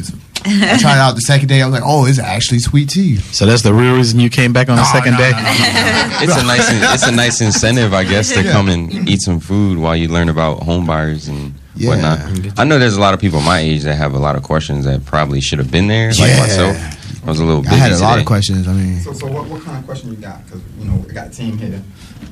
I 0.45 0.77
tried 0.77 0.95
it 0.95 0.99
out 0.99 1.15
the 1.15 1.21
second 1.21 1.47
day. 1.47 1.61
I 1.61 1.65
was 1.65 1.73
like, 1.73 1.83
oh, 1.85 2.05
it's 2.05 2.19
actually 2.19 2.59
sweet 2.59 2.89
tea. 2.89 3.17
So 3.31 3.45
that's 3.45 3.61
the 3.61 3.73
real 3.73 3.95
reason 3.95 4.19
you 4.19 4.29
came 4.29 4.51
back 4.51 4.67
on 4.69 4.75
the 4.75 4.83
second 4.91 5.13
no, 5.13 5.19
day. 5.19 5.31
no, 5.31 5.37
no, 5.37 5.43
no. 5.43 6.17
It's 6.23 6.35
a 6.37 6.43
nice, 6.43 6.93
it's 6.93 7.07
a 7.07 7.11
nice 7.11 7.41
incentive, 7.41 7.93
I 7.93 8.03
guess, 8.03 8.31
to 8.33 8.43
Yeah. 8.43 8.51
come 8.51 8.67
and 8.67 9.07
eat 9.07 9.21
some 9.21 9.39
food 9.39 9.77
while 9.77 9.95
you 9.95 10.07
learn 10.09 10.27
about 10.29 10.63
home 10.63 10.85
buyers 10.85 11.27
and 11.29 11.53
Yeah. 11.75 11.89
whatnot. 11.89 12.19
I 12.59 12.63
know 12.65 12.79
there's 12.79 12.97
a 12.97 13.01
lot 13.01 13.13
of 13.13 13.21
people 13.21 13.39
my 13.41 13.59
age 13.59 13.83
that 13.83 13.95
have 13.95 14.13
a 14.13 14.19
lot 14.19 14.35
of 14.35 14.43
questions 14.43 14.83
that 14.85 15.05
probably 15.05 15.39
should 15.41 15.59
have 15.59 15.71
been 15.71 15.87
there, 15.87 16.09
like 16.09 16.19
Yeah. 16.19 16.39
myself. 16.39 16.77
I 17.23 17.27
was 17.29 17.39
a 17.39 17.45
little 17.45 17.65
I 17.67 17.73
had 17.75 17.91
a 17.91 17.99
lot 17.99 18.19
of 18.19 18.25
questions. 18.25 18.67
I 18.67 18.73
mean, 18.73 18.99
So, 19.01 19.13
so 19.13 19.27
what, 19.27 19.47
what 19.47 19.61
kind 19.63 19.77
of 19.77 19.85
question 19.85 20.09
you 20.11 20.17
got? 20.17 20.43
Because, 20.45 20.61
you 20.79 20.85
know, 20.85 20.95
we 21.07 21.13
got 21.13 21.27
a 21.27 21.29
team 21.29 21.57
here. 21.57 21.81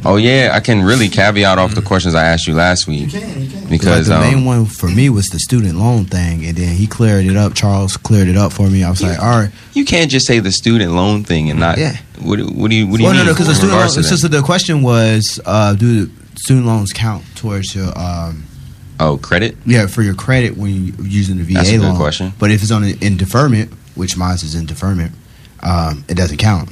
Oh 0.05 0.15
yeah, 0.15 0.51
I 0.53 0.61
can 0.61 0.81
really 0.83 1.09
caveat 1.09 1.57
off 1.57 1.75
the 1.75 1.81
questions 1.81 2.15
I 2.15 2.23
asked 2.25 2.47
you 2.47 2.53
last 2.55 2.87
You 2.87 2.93
week 3.03 3.11
can, 3.11 3.41
you 3.41 3.49
can. 3.49 3.69
because 3.69 4.07
like 4.09 4.21
the 4.21 4.25
um, 4.27 4.33
main 4.35 4.45
one 4.45 4.65
for 4.65 4.87
me 4.87 5.09
was 5.09 5.27
the 5.27 5.39
student 5.39 5.75
loan 5.75 6.05
thing, 6.05 6.45
and 6.45 6.55
then 6.57 6.73
he 6.75 6.87
cleared 6.87 7.25
it 7.25 7.35
up. 7.35 7.53
Charles 7.53 7.97
cleared 7.97 8.29
it 8.29 8.37
up 8.37 8.53
for 8.53 8.69
me. 8.69 8.83
I 8.83 8.89
was 8.89 9.01
like, 9.03 9.19
all 9.19 9.27
right. 9.37 9.51
you 9.73 9.83
can't 9.83 10.09
just 10.09 10.25
say 10.25 10.39
the 10.39 10.53
student 10.53 10.93
loan 10.93 11.25
thing 11.25 11.49
and 11.49 11.59
not. 11.59 11.77
Yeah. 11.77 11.97
What, 12.21 12.39
what 12.39 12.69
do 12.71 12.75
you 12.77 12.87
What 12.87 12.97
do 12.97 13.03
you 13.03 13.09
well, 13.09 13.13
mean? 13.13 13.17
no, 13.17 13.25
no, 13.25 13.33
because 13.33 13.47
the 13.47 13.55
student 13.55 13.77
loan. 13.77 13.89
to 13.89 14.01
that? 14.01 14.17
So 14.17 14.27
the 14.29 14.41
question 14.41 14.81
was, 14.83 15.39
uh, 15.45 15.73
do 15.75 16.09
student 16.35 16.65
loans 16.65 16.93
count 16.93 17.25
towards 17.35 17.75
your 17.75 17.91
um, 17.99 18.45
oh, 19.01 19.17
credit. 19.17 19.57
yeah 19.65 19.87
for 19.87 20.01
your 20.01 20.15
credit 20.15 20.55
when 20.55 20.71
you're 20.85 21.05
using 21.05 21.37
the 21.37 21.43
VA 21.43 21.53
That's 21.55 21.69
a 21.69 21.77
good 21.77 21.81
loan? 21.81 21.97
question. 21.97 22.31
But 22.39 22.51
if 22.51 22.61
it's 22.61 22.71
on 22.71 22.85
in 22.85 23.17
deferment, 23.17 23.73
which 23.95 24.17
mine 24.17 24.35
is 24.35 24.55
in 24.55 24.65
deferment, 24.65 25.13
um, 25.61 26.03
it 26.07 26.15
doesn't 26.15 26.37
count. 26.37 26.69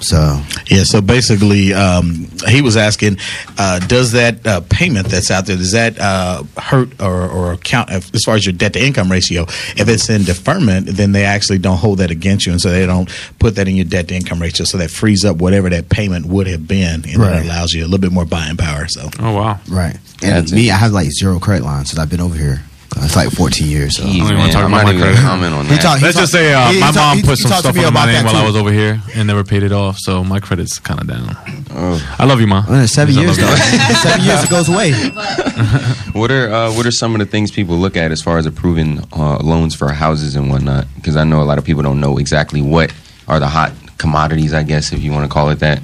So 0.00 0.42
Yeah, 0.66 0.82
so 0.82 1.00
basically, 1.00 1.72
um, 1.72 2.28
he 2.48 2.60
was 2.60 2.76
asking, 2.76 3.18
uh, 3.56 3.78
does 3.86 4.10
that 4.12 4.44
uh, 4.44 4.60
payment 4.68 5.06
that's 5.06 5.30
out 5.30 5.46
there, 5.46 5.56
does 5.56 5.70
that 5.72 5.96
uh, 5.96 6.42
hurt 6.58 7.00
or, 7.00 7.28
or 7.28 7.56
count 7.58 7.88
if, 7.90 8.12
as 8.12 8.24
far 8.24 8.34
as 8.34 8.44
your 8.44 8.52
debt 8.52 8.72
to 8.72 8.84
income 8.84 9.12
ratio? 9.12 9.42
If 9.76 9.88
it's 9.88 10.10
in 10.10 10.24
deferment, 10.24 10.88
then 10.88 11.12
they 11.12 11.24
actually 11.24 11.58
don't 11.58 11.76
hold 11.76 11.98
that 11.98 12.10
against 12.10 12.46
you, 12.46 12.52
and 12.52 12.60
so 12.60 12.70
they 12.70 12.84
don't 12.84 13.08
put 13.38 13.54
that 13.56 13.68
in 13.68 13.76
your 13.76 13.84
debt 13.84 14.08
to 14.08 14.16
income 14.16 14.42
ratio. 14.42 14.64
So 14.64 14.76
that 14.78 14.90
frees 14.90 15.24
up 15.24 15.36
whatever 15.36 15.70
that 15.70 15.88
payment 15.88 16.26
would 16.26 16.48
have 16.48 16.66
been, 16.66 17.04
and 17.08 17.18
Right. 17.18 17.34
that 17.36 17.44
allows 17.44 17.72
you 17.72 17.82
a 17.82 17.86
little 17.86 17.98
bit 18.00 18.10
more 18.10 18.24
buying 18.24 18.56
power. 18.56 18.88
So, 18.88 19.08
Oh 19.20 19.34
wow. 19.36 19.60
right, 19.68 19.94
and 20.20 20.32
That's 20.32 20.50
me, 20.52 20.72
I 20.72 20.78
have 20.78 20.90
like 20.90 21.10
zero 21.12 21.38
credit 21.38 21.64
lines 21.64 21.90
since 21.90 22.00
I've 22.00 22.10
been 22.10 22.20
over 22.20 22.34
here. 22.34 22.60
It's 22.96 23.16
like 23.16 23.30
14 23.30 23.66
years. 23.68 23.96
So. 23.96 24.04
Jeez, 24.04 24.22
wanna 24.22 24.52
talk 24.52 24.62
I'm 24.64 24.72
about 24.72 24.76
not 24.76 24.84
my 24.84 24.92
gonna 24.92 25.02
credit. 25.04 25.20
comment 25.20 25.54
on 25.54 25.64
He 25.66 25.70
that. 25.74 25.80
talked- 25.82 25.98
he 26.00 26.04
Let's 26.06 26.18
just 26.18 26.32
say 26.32 26.52
uh, 26.52 26.70
he 26.70 26.80
my 26.80 26.86
talked- 26.92 26.96
mom 26.96 27.22
put 27.22 27.38
some 27.38 27.50
stuff 27.52 27.74
me 27.74 27.84
under 27.84 27.92
my 27.92 28.06
name 28.06 28.24
while 28.24 28.36
I 28.36 28.46
was 28.46 28.54
over 28.56 28.70
here 28.72 29.00
and 29.14 29.26
never 29.26 29.42
paid 29.44 29.62
it 29.62 29.72
off, 29.72 29.98
so 29.98 30.22
my 30.22 30.38
credit's 30.40 30.78
kind 30.78 31.00
of 31.00 31.06
down. 31.08 31.36
Oh. 31.74 32.16
I 32.18 32.24
love 32.26 32.40
you, 32.40 32.46
mom. 32.46 32.64
Uh, 32.68 32.86
seven 32.86 33.14
years 33.14 33.38
love 33.38 33.48
though. 33.48 33.56
seven 34.02 34.24
years 34.24 34.44
it 34.44 34.50
goes 34.50 34.68
away. 34.68 34.92
What 36.12 36.30
are 36.30 36.52
uh, 36.52 36.72
what 36.74 36.84
are 36.86 36.90
some 36.90 37.14
of 37.14 37.20
the 37.20 37.26
things 37.26 37.50
people 37.50 37.76
look 37.76 37.96
at 37.96 38.12
as 38.12 38.20
far 38.20 38.36
as 38.36 38.44
approving 38.44 39.02
uh, 39.12 39.38
loans 39.38 39.74
for 39.74 39.90
houses 39.92 40.36
and 40.36 40.50
whatnot? 40.50 40.86
Because 40.96 41.16
I 41.16 41.24
know 41.24 41.40
a 41.42 41.44
lot 41.44 41.56
of 41.58 41.64
people 41.64 41.82
don't 41.82 42.00
know 42.00 42.18
exactly 42.18 42.60
what 42.60 42.92
are 43.28 43.40
the 43.40 43.48
hot 43.48 43.72
commodities, 43.98 44.52
I 44.52 44.62
guess, 44.62 44.92
if 44.92 45.02
you 45.02 45.10
want 45.10 45.24
to 45.24 45.32
call 45.32 45.48
it 45.50 45.60
that. 45.60 45.80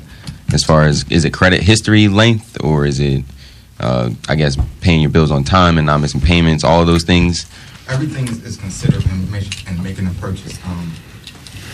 As 0.52 0.64
far 0.64 0.82
as 0.84 1.04
is 1.10 1.24
it 1.24 1.32
credit 1.32 1.62
history 1.62 2.08
length 2.08 2.62
or 2.62 2.84
is 2.86 3.00
it, 3.00 3.24
uh, 3.80 4.10
I 4.28 4.34
guess, 4.34 4.56
paying 4.80 5.00
your 5.00 5.10
bills 5.10 5.30
on 5.30 5.44
time 5.44 5.78
and 5.78 5.86
not 5.86 5.98
missing 6.00 6.20
payments? 6.20 6.64
All 6.64 6.84
those 6.84 7.04
things. 7.04 7.46
everything 7.88 8.28
is, 8.28 8.56
considered 8.56 9.04
in, 9.06 9.28
in 9.68 9.82
making 9.82 10.06
a 10.06 10.12
purchase. 10.20 10.58
Um, 10.66 10.92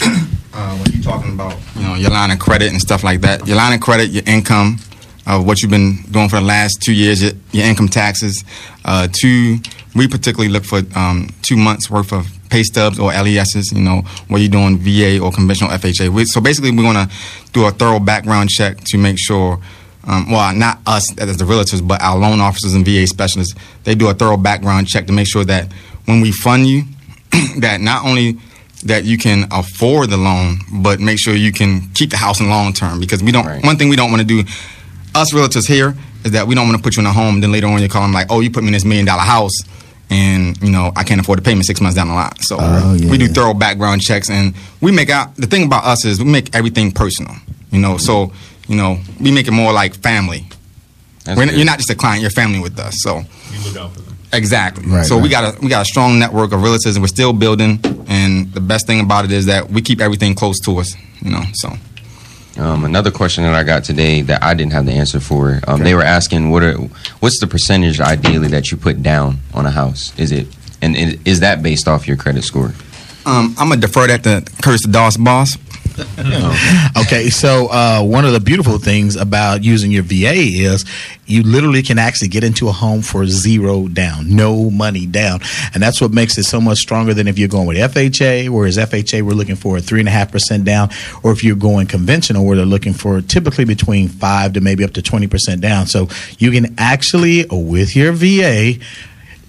uh, 0.55 0.77
when 0.79 0.93
you're 0.93 1.03
talking 1.03 1.33
about 1.33 1.57
you 1.77 1.83
know 1.83 1.95
your 1.95 2.11
line 2.11 2.31
of 2.31 2.39
credit 2.39 2.71
and 2.71 2.81
stuff 2.81 3.05
like 3.05 3.21
that, 3.23 3.47
your 3.47 3.57
line 3.57 3.73
of 3.73 3.81
credit, 3.81 4.11
your 4.11 4.25
income, 4.27 4.79
uh, 5.27 5.41
what 5.41 5.63
you've 5.63 5.71
been 5.71 6.03
doing 6.11 6.29
for 6.29 6.37
the 6.37 6.47
last 6.47 6.83
two 6.83 6.93
years, 6.93 7.23
your, 7.23 7.33
your 7.53 7.65
income 7.65 7.89
taxes. 7.89 8.45
Uh, 8.85 9.09
two, 9.11 9.59
we 9.95 10.07
particularly 10.07 10.53
look 10.53 10.65
for 10.65 10.83
um, 10.97 11.29
two 11.43 11.57
months 11.57 11.91
worth 11.91 12.13
of 12.13 12.27
pay 12.51 12.63
stubs 12.63 12.99
or 12.99 13.11
LESs. 13.13 13.73
You 13.73 13.83
know, 13.83 14.03
where 14.29 14.41
you're 14.41 14.51
doing 14.51 14.79
VA 14.79 15.19
or 15.23 15.33
conventional 15.33 15.71
FHA. 15.71 16.11
We, 16.11 16.25
so 16.27 16.41
basically, 16.41 16.71
we 16.71 16.83
want 16.83 16.99
to 17.11 17.17
do 17.53 17.65
a 17.67 17.71
thorough 17.71 18.01
background 18.01 18.51
check 18.51 18.81
to 18.85 18.99
make 18.99 19.17
sure. 19.19 19.61
Um, 20.07 20.31
well, 20.31 20.55
not 20.55 20.81
us 20.87 21.17
as 21.19 21.39
the 21.39 21.45
realtors, 21.45 21.87
but 21.87 22.03
our 22.03 22.19
loan 22.19 22.41
officers 22.41 22.75
and 22.75 22.85
VA 22.85 23.07
specialists. 23.07 23.55
They 23.85 23.95
do 23.95 24.09
a 24.09 24.15
thorough 24.15 24.37
background 24.37 24.87
check 24.89 25.07
to 25.07 25.13
make 25.13 25.27
sure 25.27 25.45
that 25.45 25.73
when 26.05 26.21
we 26.21 26.31
fund 26.33 26.67
you, 26.67 26.83
that 27.59 27.81
not 27.81 28.05
only 28.05 28.39
that 28.85 29.05
you 29.05 29.17
can 29.17 29.47
afford 29.51 30.11
the 30.11 30.17
loan, 30.17 30.59
but 30.83 31.01
make 31.01 31.19
sure 31.19 31.35
you 31.35 31.53
can 31.53 31.89
keep 31.95 32.11
the 32.11 32.19
house 32.19 32.41
in 32.41 32.49
long 32.51 32.73
term. 32.73 33.01
Because 33.01 33.23
we 33.23 33.33
don't. 33.33 33.47
Right. 33.47 33.65
One 33.65 33.77
thing 33.77 33.89
we 33.89 33.97
don't 33.97 34.11
want 34.11 34.21
to 34.21 34.27
do, 34.29 34.41
us 35.15 35.33
realtors 35.33 35.67
here, 35.67 35.95
is 36.25 36.33
that 36.33 36.47
we 36.47 36.55
don't 36.55 36.67
want 36.69 36.77
to 36.77 36.83
put 36.83 36.97
you 36.97 37.01
in 37.01 37.07
a 37.07 37.13
home. 37.13 37.41
Then 37.41 37.51
later 37.51 37.67
on, 37.67 37.81
you 37.81 37.89
call 37.89 38.03
them 38.03 38.13
like, 38.13 38.27
"Oh, 38.31 38.41
you 38.41 38.51
put 38.51 38.63
me 38.63 38.69
in 38.69 38.73
this 38.75 38.85
million 38.85 39.07
dollar 39.07 39.23
house." 39.23 39.55
And 40.11 40.61
you 40.63 40.71
know 40.71 40.93
I 40.95 41.03
can't 41.03 41.19
afford 41.19 41.39
the 41.39 41.43
payment 41.43 41.65
six 41.65 41.81
months 41.81 41.97
down 41.97 42.09
the 42.09 42.15
line, 42.15 42.37
so 42.41 42.59
Oh, 42.61 42.99
we 43.09 43.17
do 43.17 43.27
thorough 43.27 43.55
background 43.55 44.03
checks, 44.03 44.29
and 44.29 44.55
we 44.83 44.93
make 44.93 45.09
out. 45.09 45.35
The 45.37 45.47
thing 45.47 45.65
about 45.65 45.85
us 45.85 46.05
is 46.05 46.23
we 46.23 46.31
make 46.31 46.55
everything 46.55 46.93
personal, 46.93 47.35
you 47.71 47.81
know. 47.81 47.97
So 47.97 48.31
you 48.69 48.77
know 48.77 48.99
we 49.21 49.31
make 49.31 49.47
it 49.49 49.53
more 49.53 49.73
like 49.73 49.95
family. 49.97 50.47
That's 51.25 51.39
We're, 51.39 51.51
you're 51.53 51.65
not 51.65 51.79
just 51.79 51.91
a 51.91 51.95
client; 51.95 52.21
you're 52.23 52.31
family 52.31 52.61
with 52.61 52.79
us. 52.79 52.95
So 52.99 53.19
You 53.19 53.61
look 53.69 53.77
out 53.77 53.93
for 53.95 54.01
them. 54.03 54.17
Exactly. 54.33 54.85
Right, 54.87 55.07
so 55.07 55.17
we 55.17 55.29
got 55.29 55.45
a 55.57 55.61
we 55.61 55.69
got 55.69 55.83
a 55.83 55.85
strong 55.85 56.19
network 56.19 56.53
of 56.53 56.61
realtors, 56.61 56.95
and 56.95 57.03
we're 57.03 57.07
still 57.09 57.33
building. 57.33 57.79
And 58.09 58.53
the 58.53 58.61
best 58.61 58.87
thing 58.87 59.01
about 59.01 59.25
it 59.25 59.33
is 59.33 59.47
that 59.47 59.71
we 59.71 59.81
keep 59.81 60.01
everything 60.01 60.35
close 60.35 60.59
to 60.61 60.79
us. 60.79 60.95
You 61.23 61.31
know, 61.31 61.43
so 61.55 61.69
Um, 62.59 62.85
another 62.85 63.11
question 63.11 63.45
that 63.45 63.55
I 63.55 63.63
got 63.65 63.83
today 63.85 64.23
that 64.23 64.43
I 64.43 64.55
didn't 64.55 64.73
have 64.73 64.87
the 64.87 64.93
answer 64.93 65.19
for. 65.21 65.61
Um, 65.67 65.83
They 65.83 65.95
were 65.95 66.05
asking 66.05 66.51
what 66.51 66.63
are 66.63 66.75
what's 67.21 67.39
the 67.41 67.47
percentage 67.47 68.01
ideally 68.01 68.49
that 68.49 68.71
you 68.71 68.77
put 68.77 69.03
down 69.03 69.39
on 69.55 69.67
a 69.67 69.71
house? 69.71 70.13
Is 70.19 70.31
it 70.33 70.47
and 70.83 70.97
i- 70.97 71.19
is 71.25 71.41
that 71.41 71.63
based 71.63 71.89
off 71.89 72.07
your 72.07 72.17
credit 72.17 72.45
score? 72.45 72.73
um, 73.27 73.55
I'm 73.59 73.69
gonna 73.71 73.81
defer 73.81 74.07
that 74.09 74.23
to 74.25 74.43
Curtis 74.63 74.83
the 74.83 74.89
Doss 74.93 75.17
boss. 75.17 75.57
okay, 76.97 77.31
so 77.31 77.69
uh, 77.69 78.03
one 78.03 78.25
of 78.25 78.33
the 78.33 78.41
beautiful 78.41 78.79
things 78.79 79.15
about 79.15 79.63
using 79.63 79.93
your 79.93 80.03
VA 80.03 80.33
is 80.35 80.85
you 81.27 81.45
literally 81.45 81.83
can 81.83 81.99
actually 82.01 82.29
get 82.29 82.43
into 82.43 82.69
a 82.69 82.73
home 82.73 83.01
for 83.01 83.27
zero 83.27 83.87
down, 83.87 84.35
no 84.35 84.71
money 84.71 85.07
down, 85.07 85.39
and 85.73 85.81
that's 85.81 86.01
what 86.01 86.11
makes 86.11 86.37
it 86.37 86.45
so 86.45 86.61
much 86.61 86.79
stronger 86.79 87.15
than 87.15 87.29
if 87.29 87.39
you're 87.39 87.49
going 87.49 87.69
with 87.69 87.77
FHA. 87.77 88.49
Whereas 88.49 88.77
FHA, 88.77 89.23
we're 89.23 89.35
looking 89.35 89.55
for 89.55 89.77
a 89.77 89.81
three 89.81 90.01
and 90.01 90.09
a 90.09 90.13
half 90.13 90.33
percent 90.33 90.65
down, 90.65 90.91
or 91.23 91.31
if 91.31 91.45
you're 91.45 91.55
going 91.55 91.87
conventional, 91.87 92.45
where 92.45 92.57
they're 92.57 92.67
looking 92.67 92.93
for 92.93 93.21
typically 93.21 93.65
between 93.65 94.09
five 94.09 94.55
to 94.55 94.61
maybe 94.61 94.83
up 94.83 94.93
to 94.95 95.03
twenty 95.03 95.29
percent 95.29 95.61
down. 95.61 95.87
So 95.87 96.09
you 96.39 96.51
can 96.51 96.75
actually, 96.77 97.47
with 97.51 97.95
your 97.95 98.11
VA 98.13 98.81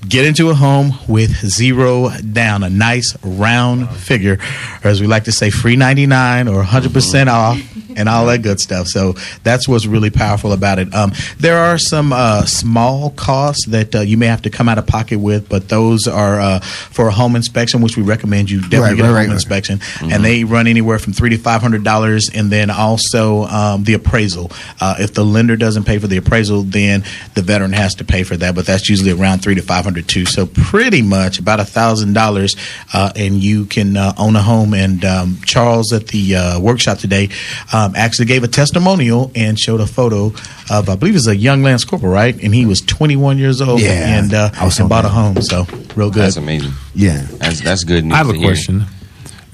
get 0.08 0.26
into 0.26 0.50
a 0.50 0.54
home 0.54 0.94
with 1.08 1.32
zero 1.48 2.10
down, 2.20 2.64
a 2.64 2.70
nice 2.70 3.16
round 3.24 3.90
figure, 3.90 4.38
or 4.84 4.90
as 4.90 5.02
we 5.02 5.08
like 5.08 5.26
to 5.26 5.32
say, 5.32 5.50
free 5.50 5.76
99 5.76 6.48
or 6.48 6.64
100% 6.64 7.28
off. 7.28 7.58
And 7.96 8.10
all 8.10 8.26
that 8.28 8.42
good 8.42 8.60
stuff. 8.60 8.88
So 8.88 9.14
that's 9.44 9.68
what's 9.68 9.86
really 9.86 10.10
powerful 10.10 10.52
about 10.52 10.80
it. 10.80 10.94
Um, 10.94 11.12
there 11.38 11.58
are 11.58 11.78
some 11.78 12.14
uh, 12.14 12.46
small 12.46 13.12
costs 13.12 13.66
that 13.68 13.96
uh, 13.96 14.00
you 14.02 14.18
may 14.18 14.28
have 14.28 14.42
to 14.44 14.50
come 14.50 14.68
out 14.70 14.78
of 14.78 14.88
pocket 14.88 15.20
with, 15.20 15.48
but 15.50 15.70
those 15.70 16.08
are 16.08 16.40
uh, 16.40 16.60
for 16.60 17.08
a 17.08 17.12
home 17.12 17.36
inspection, 17.36 17.82
which 17.82 17.98
we 17.98 18.04
recommend 18.04 18.50
you 18.50 18.62
definitely 18.62 18.80
Right, 18.86 18.96
get 18.98 19.06
a 19.06 19.14
right, 19.14 19.22
home 19.22 19.30
right, 19.30 19.34
inspection. 19.34 19.80
And 20.02 20.24
they 20.24 20.44
run 20.44 20.68
anywhere 20.68 21.00
from 21.00 21.14
three 21.14 21.30
to 21.32 21.38
five 21.38 21.62
hundred 21.62 21.84
dollars, 21.84 22.30
and 22.34 22.52
then 22.52 22.70
also 22.70 23.44
um, 23.46 23.84
the 23.84 23.94
appraisal. 23.94 24.52
Uh, 24.80 24.96
if 25.00 25.14
the 25.14 25.24
lender 25.24 25.56
doesn't 25.56 25.86
pay 25.86 25.98
for 25.98 26.08
the 26.08 26.18
appraisal, 26.18 26.64
then 26.64 27.04
the 27.34 27.42
veteran 27.42 27.74
has 27.74 27.96
to 27.96 28.04
pay 28.04 28.24
for 28.24 28.38
that. 28.38 28.56
But 28.56 28.66
that's 28.66 28.90
usually 28.90 29.12
around 29.12 29.40
three 29.40 29.56
to 29.56 29.62
five 29.62 29.84
hundred 29.84 30.08
too. 30.08 30.26
So 30.26 30.46
pretty 30.46 31.02
much 31.02 31.40
about 31.40 31.60
a 31.60 31.66
thousand 31.66 32.14
dollars, 32.14 32.56
uh, 32.94 33.12
and 33.16 33.42
you 33.42 33.66
can 33.66 33.98
uh, 33.98 34.14
own 34.18 34.36
a 34.36 34.42
home. 34.42 34.74
And 34.74 35.04
um, 35.06 35.38
Charles 35.46 35.94
at 35.94 36.08
the 36.08 36.36
uh, 36.36 36.60
workshop 36.60 36.98
today 36.98 37.30
um, 37.74 37.85
actually 37.96 38.26
gave 38.26 38.44
a 38.44 38.48
testimonial 38.48 39.32
and 39.36 39.60
showed 39.60 39.82
a 39.82 39.86
photo 39.88 40.34
of 40.72 40.90
I 40.90 40.96
believe 40.96 41.16
it's 41.16 41.28
a 41.28 41.36
young 41.36 41.62
Lance 41.62 41.84
Corporal, 41.84 42.12
right? 42.12 42.34
And 42.42 42.54
he 42.56 42.66
was 42.66 42.82
twenty 42.82 43.16
one 43.16 43.38
years 43.38 43.62
old, 43.62 43.82
Yeah, 43.82 44.18
and 44.20 44.34
uh, 44.34 44.50
I 44.56 44.66
was 44.66 44.80
and 44.80 44.90
bought 44.90 45.06
a 45.06 45.10
home. 45.10 45.42
So 45.42 45.66
real 45.96 46.10
good. 46.10 46.24
That's 46.24 46.38
amazing. 46.38 46.72
Yeah. 46.94 47.26
That's 47.32 47.62
that's 47.62 47.84
good 47.84 48.06
news. 48.06 48.14
I 48.14 48.18
have 48.18 48.30
a 48.30 48.34
hear. 48.34 48.48
question. 48.48 48.86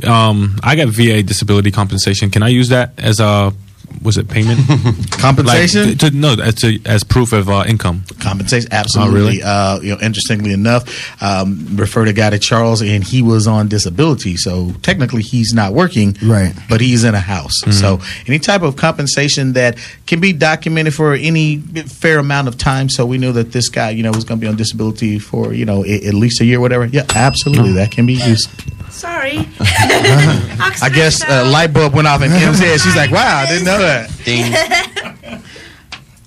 Um, 0.04 0.56
I 0.64 0.76
got 0.76 0.88
VA 0.90 1.22
disability 1.24 1.72
compensation. 1.72 2.30
Can 2.32 2.42
I 2.44 2.48
use 2.48 2.70
that 2.70 2.94
as 2.98 3.20
a 3.20 3.54
was 4.02 4.18
it 4.18 4.28
payment 4.30 4.60
Compensation? 5.12 5.90
Like, 5.90 6.00
to, 6.00 6.10
to- 6.12 6.16
no, 6.18 6.34
as, 6.34 6.56
to, 6.56 6.80
as 6.86 7.04
proof 7.04 7.34
of 7.34 7.50
uh, 7.50 7.64
income. 7.68 8.04
compensation 8.20 8.70
absolutely 8.72 9.12
Oh, 9.12 9.14
really? 9.14 9.44
uh, 9.44 9.80
you 9.82 9.96
know 9.96 10.02
interestingly 10.02 10.54
enough 10.54 11.22
um, 11.22 11.68
referred 11.76 12.08
a 12.08 12.14
guy 12.14 12.30
to 12.30 12.40
charles 12.40 12.82
and 12.82 13.04
he 13.04 13.22
was 13.22 13.48
on 13.48 13.68
disability 13.68 14.38
so 14.38 14.72
technically 14.82 15.22
he's 15.22 15.54
not 15.54 15.74
working 15.74 16.16
Right. 16.24 16.54
but 16.70 16.82
he's 16.82 17.04
in 17.04 17.16
a 17.16 17.20
house 17.20 17.54
so 17.72 18.00
any 18.28 18.40
type 18.40 18.62
of 18.62 18.76
compensation 18.76 19.54
that 19.54 19.78
can 20.08 20.20
be 20.20 20.34
documented 20.34 20.94
for 20.94 21.14
any 21.14 21.58
fair 21.58 22.20
amount 22.20 22.48
of 22.48 22.58
time 22.58 22.90
so 22.90 23.06
we 23.06 23.18
knew 23.18 23.32
that 23.34 23.52
this 23.52 23.70
guy 23.70 23.90
you 23.92 24.04
know 24.04 24.12
was 24.12 24.24
going 24.24 24.40
to 24.40 24.44
be 24.44 24.48
on 24.50 24.56
disability 24.56 25.20
for 25.20 25.54
you 25.54 25.66
know 25.66 25.84
a- 25.86 26.08
at 26.08 26.14
least 26.14 26.42
a 26.42 26.46
year 26.46 26.60
whatever 26.60 26.86
yeah 26.86 27.06
absolutely 27.16 27.74
that 27.74 27.92
can 27.92 28.06
be 28.06 28.14
used 28.14 28.50
Sorry. 28.92 29.40
i 29.60 30.90
guess 30.94 31.24
uh, 31.24 31.50
light 31.52 31.74
bulb 31.74 31.94
went 31.94 32.08
off 32.08 32.22
in 32.22 32.30
kim's 32.32 32.60
head 32.60 32.80
she's 32.80 32.96
like 32.96 33.10
wow 33.12 33.38
i 33.40 33.46
didn't 33.48 33.66
know 33.66 33.80
that 33.80 34.10
Ding. 34.26 34.54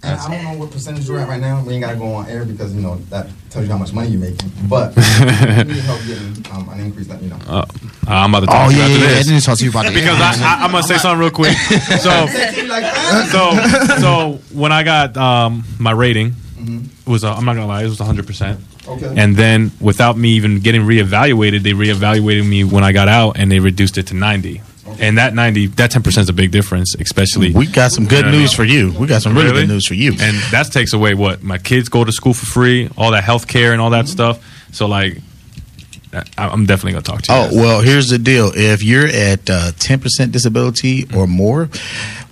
I 0.02 0.28
don't 0.28 0.44
know 0.44 0.59
what 0.61 0.71
percentage 0.71 1.09
you're 1.09 1.18
at 1.18 1.28
right 1.28 1.40
now. 1.40 1.64
We 1.64 1.73
ain't 1.75 1.83
gotta 1.83 1.97
go 1.97 2.12
on 2.12 2.28
air 2.28 2.44
because 2.44 2.75
you 2.75 2.83
know 2.83 2.97
that 3.09 3.26
tells 3.49 3.64
you 3.64 3.73
how 3.73 3.78
much 3.78 3.92
money 3.94 4.09
you're 4.11 4.21
making. 4.21 4.50
But 4.68 4.92
if 4.97 5.66
you 5.68 5.75
need 5.75 5.83
help 5.85 6.00
getting 6.06 6.44
um, 6.52 6.68
an 6.68 6.80
increase, 6.80 7.09
let 7.09 7.23
me 7.23 7.28
know. 7.28 7.38
Uh, 7.49 7.64
I'm 8.06 8.28
about 8.35 8.40
to 8.40 8.47
talk 8.47 8.66
Oh 8.66 8.68
to 8.71 8.75
you 8.75 8.80
yeah, 8.83 8.85
after 8.87 8.99
yeah, 8.99 9.04
yeah. 9.04 9.06
I 9.06 9.14
this. 9.18 9.26
didn't 9.28 9.42
talk 9.44 9.59
to 9.59 9.64
you 9.64 9.71
about 9.71 9.85
that. 9.87 9.94
because 9.94 10.21
I, 10.21 10.33
I, 10.44 10.64
I'm 10.64 10.73
gonna 10.73 10.83
say 10.83 10.99
something 10.99 11.21
real 11.21 11.30
quick. 11.30 11.56
So, 12.04 12.26
so, 13.30 13.99
so 14.00 14.40
when 14.52 14.73
I 14.73 14.83
got 14.83 15.16
um, 15.16 15.64
my 15.78 15.92
rating, 15.92 16.35
it 16.59 17.09
was 17.09 17.25
uh, 17.25 17.33
I'm 17.35 17.47
not 17.47 17.54
gonna 17.54 17.66
lie, 17.66 17.83
it 17.85 17.88
was 17.88 17.99
100. 17.99 18.26
percent 18.26 18.61
Okay. 18.87 19.14
And 19.17 19.37
then 19.37 19.71
without 19.81 20.17
me 20.19 20.31
even 20.31 20.61
getting 20.61 20.83
reevaluated, 20.83 21.62
they 21.62 21.73
reevaluated 21.73 22.47
me 22.49 22.64
when 22.64 22.85
I 22.85 22.93
got 22.93 23.09
out, 23.09 23.38
and 23.38 23.50
they 23.50 23.59
reduced 23.61 23.97
it 23.99 24.07
to 24.09 24.14
90. 24.14 24.61
And 25.00 25.19
that 25.19 25.35
90, 25.35 25.69
that 25.69 25.91
10 25.91 26.03
percent 26.03 26.23
is 26.25 26.29
a 26.29 26.33
big 26.35 26.50
difference, 26.50 26.95
especially. 27.00 27.53
we 27.53 27.67
got 27.67 27.91
some 27.91 28.06
good 28.06 28.26
You 28.26 28.32
know 28.32 28.39
news 28.39 28.52
for 28.52 28.63
you 28.65 28.93
we 28.93 29.06
got 29.08 29.23
some 29.23 29.35
really, 29.35 29.47
Really? 29.50 29.63
good 29.63 29.71
news 29.71 29.87
for 29.89 29.95
you 29.95 30.13
and 30.21 30.37
that 30.52 30.71
takes 30.71 30.93
away 30.93 31.15
what 31.15 31.43
my 31.43 31.58
kids 31.58 31.89
go 31.89 32.04
to 32.04 32.13
school 32.13 32.35
for 32.35 32.47
free, 32.47 32.89
all 32.97 33.11
that 33.13 33.25
health 33.25 33.49
care 33.49 33.73
and 33.73 33.80
all 33.80 33.91
that 33.91 34.06
stuff. 34.08 34.39
So 34.73 34.87
like, 34.87 35.19
I- 36.13 36.23
I'm 36.49 36.67
definitely 36.67 36.93
gonna 36.93 37.02
talk 37.02 37.23
to 37.23 37.32
you. 37.32 37.39
Oh 37.39 37.45
guys. 37.47 37.56
well, 37.56 37.80
here's 37.80 38.08
the 38.08 38.19
deal: 38.19 38.52
if 38.54 38.85
you're 38.85 39.06
at 39.08 39.50
uh, 39.50 39.73
ten 39.80 39.99
percent 40.00 40.30
disability 40.30 41.08
or 41.17 41.26
more, 41.26 41.69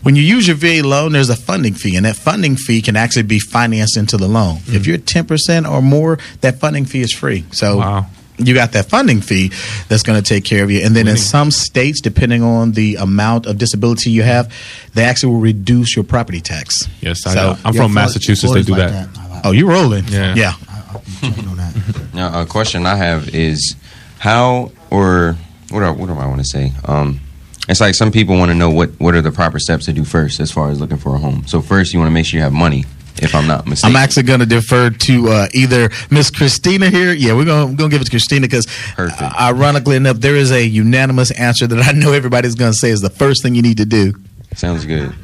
when 0.02 0.16
you 0.16 0.22
use 0.22 0.46
your 0.46 0.56
VA 0.56 0.86
loan, 0.86 1.12
there's 1.12 1.30
a 1.30 1.36
funding 1.36 1.74
fee, 1.74 1.96
and 1.96 2.04
that 2.06 2.16
funding 2.16 2.56
fee 2.56 2.82
can 2.82 2.96
actually 2.96 3.22
be 3.24 3.38
financed 3.38 3.96
into 3.96 4.16
the 4.16 4.28
loan. 4.28 4.56
Mm. 4.58 4.74
If 4.74 4.86
you're 4.86 4.98
ten 4.98 5.26
percent 5.26 5.66
or 5.66 5.80
more, 5.82 6.18
that 6.40 6.58
funding 6.60 6.84
fee 6.84 7.00
is 7.02 7.12
free. 7.12 7.44
So. 7.52 7.78
Wow. 7.78 8.06
You 8.38 8.54
got 8.54 8.72
that 8.72 8.86
funding 8.86 9.20
fee 9.20 9.52
that's 9.88 10.02
going 10.02 10.20
to 10.20 10.26
take 10.26 10.44
care 10.44 10.64
of 10.64 10.70
you, 10.70 10.80
and 10.80 10.96
then 10.96 11.06
in 11.06 11.18
some 11.18 11.50
states, 11.52 12.00
depending 12.00 12.42
on 12.42 12.72
the 12.72 12.96
amount 12.96 13.46
of 13.46 13.58
disability 13.58 14.10
you 14.10 14.22
have, 14.22 14.52
they 14.94 15.04
actually 15.04 15.34
will 15.34 15.40
reduce 15.40 15.94
your 15.94 16.04
property 16.04 16.40
tax. 16.40 16.88
Yes, 17.00 17.24
I 17.26 17.34
So- 17.34 17.52
know. 17.52 17.58
I'm 17.64 17.74
Yeah, 17.74 17.82
from 17.82 17.94
Massachusetts. 17.94 18.52
They 18.52 18.62
do 18.62 18.72
like 18.72 18.90
that. 18.90 19.08
I 19.16 19.28
like- 19.28 19.40
Oh, 19.44 19.50
you're 19.52 19.68
rolling? 19.68 20.08
Yeah. 20.08 20.34
yeah. 20.34 20.54
I'll 20.68 21.02
on 21.50 21.56
that. 21.58 21.74
Now, 22.14 22.40
a 22.40 22.46
question 22.46 22.84
I 22.86 22.96
have 22.96 23.28
is 23.34 23.76
how 24.18 24.72
or 24.90 25.36
what 25.70 25.80
do 25.80 25.84
I, 25.84 25.90
what 25.90 26.06
do 26.06 26.14
I 26.14 26.26
want 26.26 26.40
to 26.40 26.46
say? 26.46 26.72
Um, 26.86 27.20
it's 27.68 27.80
like 27.80 27.94
some 27.94 28.10
people 28.10 28.36
want 28.36 28.50
to 28.50 28.54
know 28.54 28.70
what 28.70 28.90
what 28.98 29.14
are 29.14 29.22
the 29.22 29.32
proper 29.32 29.58
steps 29.58 29.84
to 29.86 29.92
do 29.92 30.04
first 30.04 30.40
as 30.40 30.50
far 30.50 30.70
as 30.70 30.80
looking 30.80 30.96
for 30.98 31.14
a 31.14 31.18
home. 31.18 31.46
So 31.46 31.60
first, 31.60 31.92
you 31.92 31.98
want 32.00 32.08
to 32.10 32.12
make 32.14 32.26
sure 32.26 32.38
you 32.38 32.44
have 32.44 32.52
money. 32.52 32.84
If 33.20 33.34
I'm 33.34 33.46
not 33.46 33.66
mistaken, 33.66 33.94
I'm 33.94 34.02
actually 34.02 34.22
going 34.24 34.40
to 34.40 34.46
defer 34.46 34.88
to 34.90 35.28
uh, 35.28 35.46
either 35.52 35.90
Miss 36.10 36.30
Christina 36.30 36.88
here. 36.88 37.12
Yeah, 37.12 37.34
we're 37.34 37.44
going 37.44 37.76
to 37.76 37.88
give 37.88 38.00
it 38.00 38.04
to 38.04 38.10
Christina 38.10 38.46
because, 38.46 38.66
Perfect. 38.96 39.38
ironically 39.38 39.96
enough, 39.96 40.16
there 40.16 40.34
is 40.34 40.50
a 40.50 40.64
unanimous 40.64 41.30
answer 41.32 41.66
that 41.66 41.86
I 41.86 41.92
know 41.92 42.12
everybody's 42.14 42.54
going 42.54 42.72
to 42.72 42.76
say 42.78 42.88
is 42.90 43.00
the 43.02 43.10
first 43.10 43.42
thing 43.42 43.54
you 43.54 43.60
need 43.62 43.76
to 43.76 43.84
do. 43.84 44.14
sounds 44.56 44.86
good. 44.86 45.14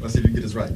Let's 0.00 0.14
see 0.14 0.20
if 0.20 0.26
you 0.26 0.34
get 0.34 0.42
this 0.42 0.54
right. 0.54 0.70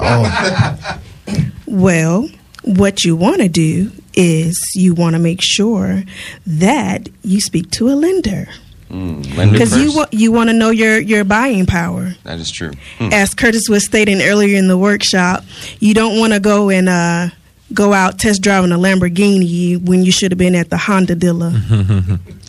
Oh, 0.00 1.00
Well, 1.66 2.28
what 2.62 3.04
you 3.04 3.16
want 3.16 3.38
to 3.42 3.48
do 3.48 3.90
is 4.14 4.58
you 4.74 4.94
want 4.94 5.16
to 5.16 5.20
make 5.20 5.40
sure 5.42 6.04
that 6.46 7.08
you 7.22 7.40
speak 7.40 7.70
to 7.72 7.88
a 7.90 7.94
lender 7.94 8.48
Mm, 8.88 9.52
because 9.52 9.76
you 9.76 9.84
first. 9.86 9.96
want 9.96 10.12
you 10.14 10.32
want 10.32 10.48
to 10.50 10.54
know 10.54 10.70
your 10.70 10.98
your 10.98 11.24
buying 11.24 11.66
power. 11.66 12.14
that 12.24 12.38
is 12.38 12.50
true. 12.50 12.72
Hmm. 12.98 13.12
As 13.12 13.34
Curtis 13.34 13.68
was 13.68 13.84
stating 13.84 14.20
earlier 14.22 14.56
in 14.58 14.66
the 14.68 14.78
workshop, 14.78 15.44
you 15.80 15.92
don't 15.94 16.18
want 16.18 16.32
to 16.32 16.40
go 16.40 16.70
and 16.70 16.88
uh, 16.88 17.28
go 17.74 17.92
out 17.92 18.18
test 18.18 18.40
driving 18.42 18.72
a 18.72 18.78
Lamborghini 18.78 19.78
when 19.84 20.04
you 20.04 20.10
should 20.12 20.32
have 20.32 20.38
been 20.38 20.54
at 20.54 20.70
the 20.70 20.78
Honda 20.78 21.14
dealer. 21.14 21.52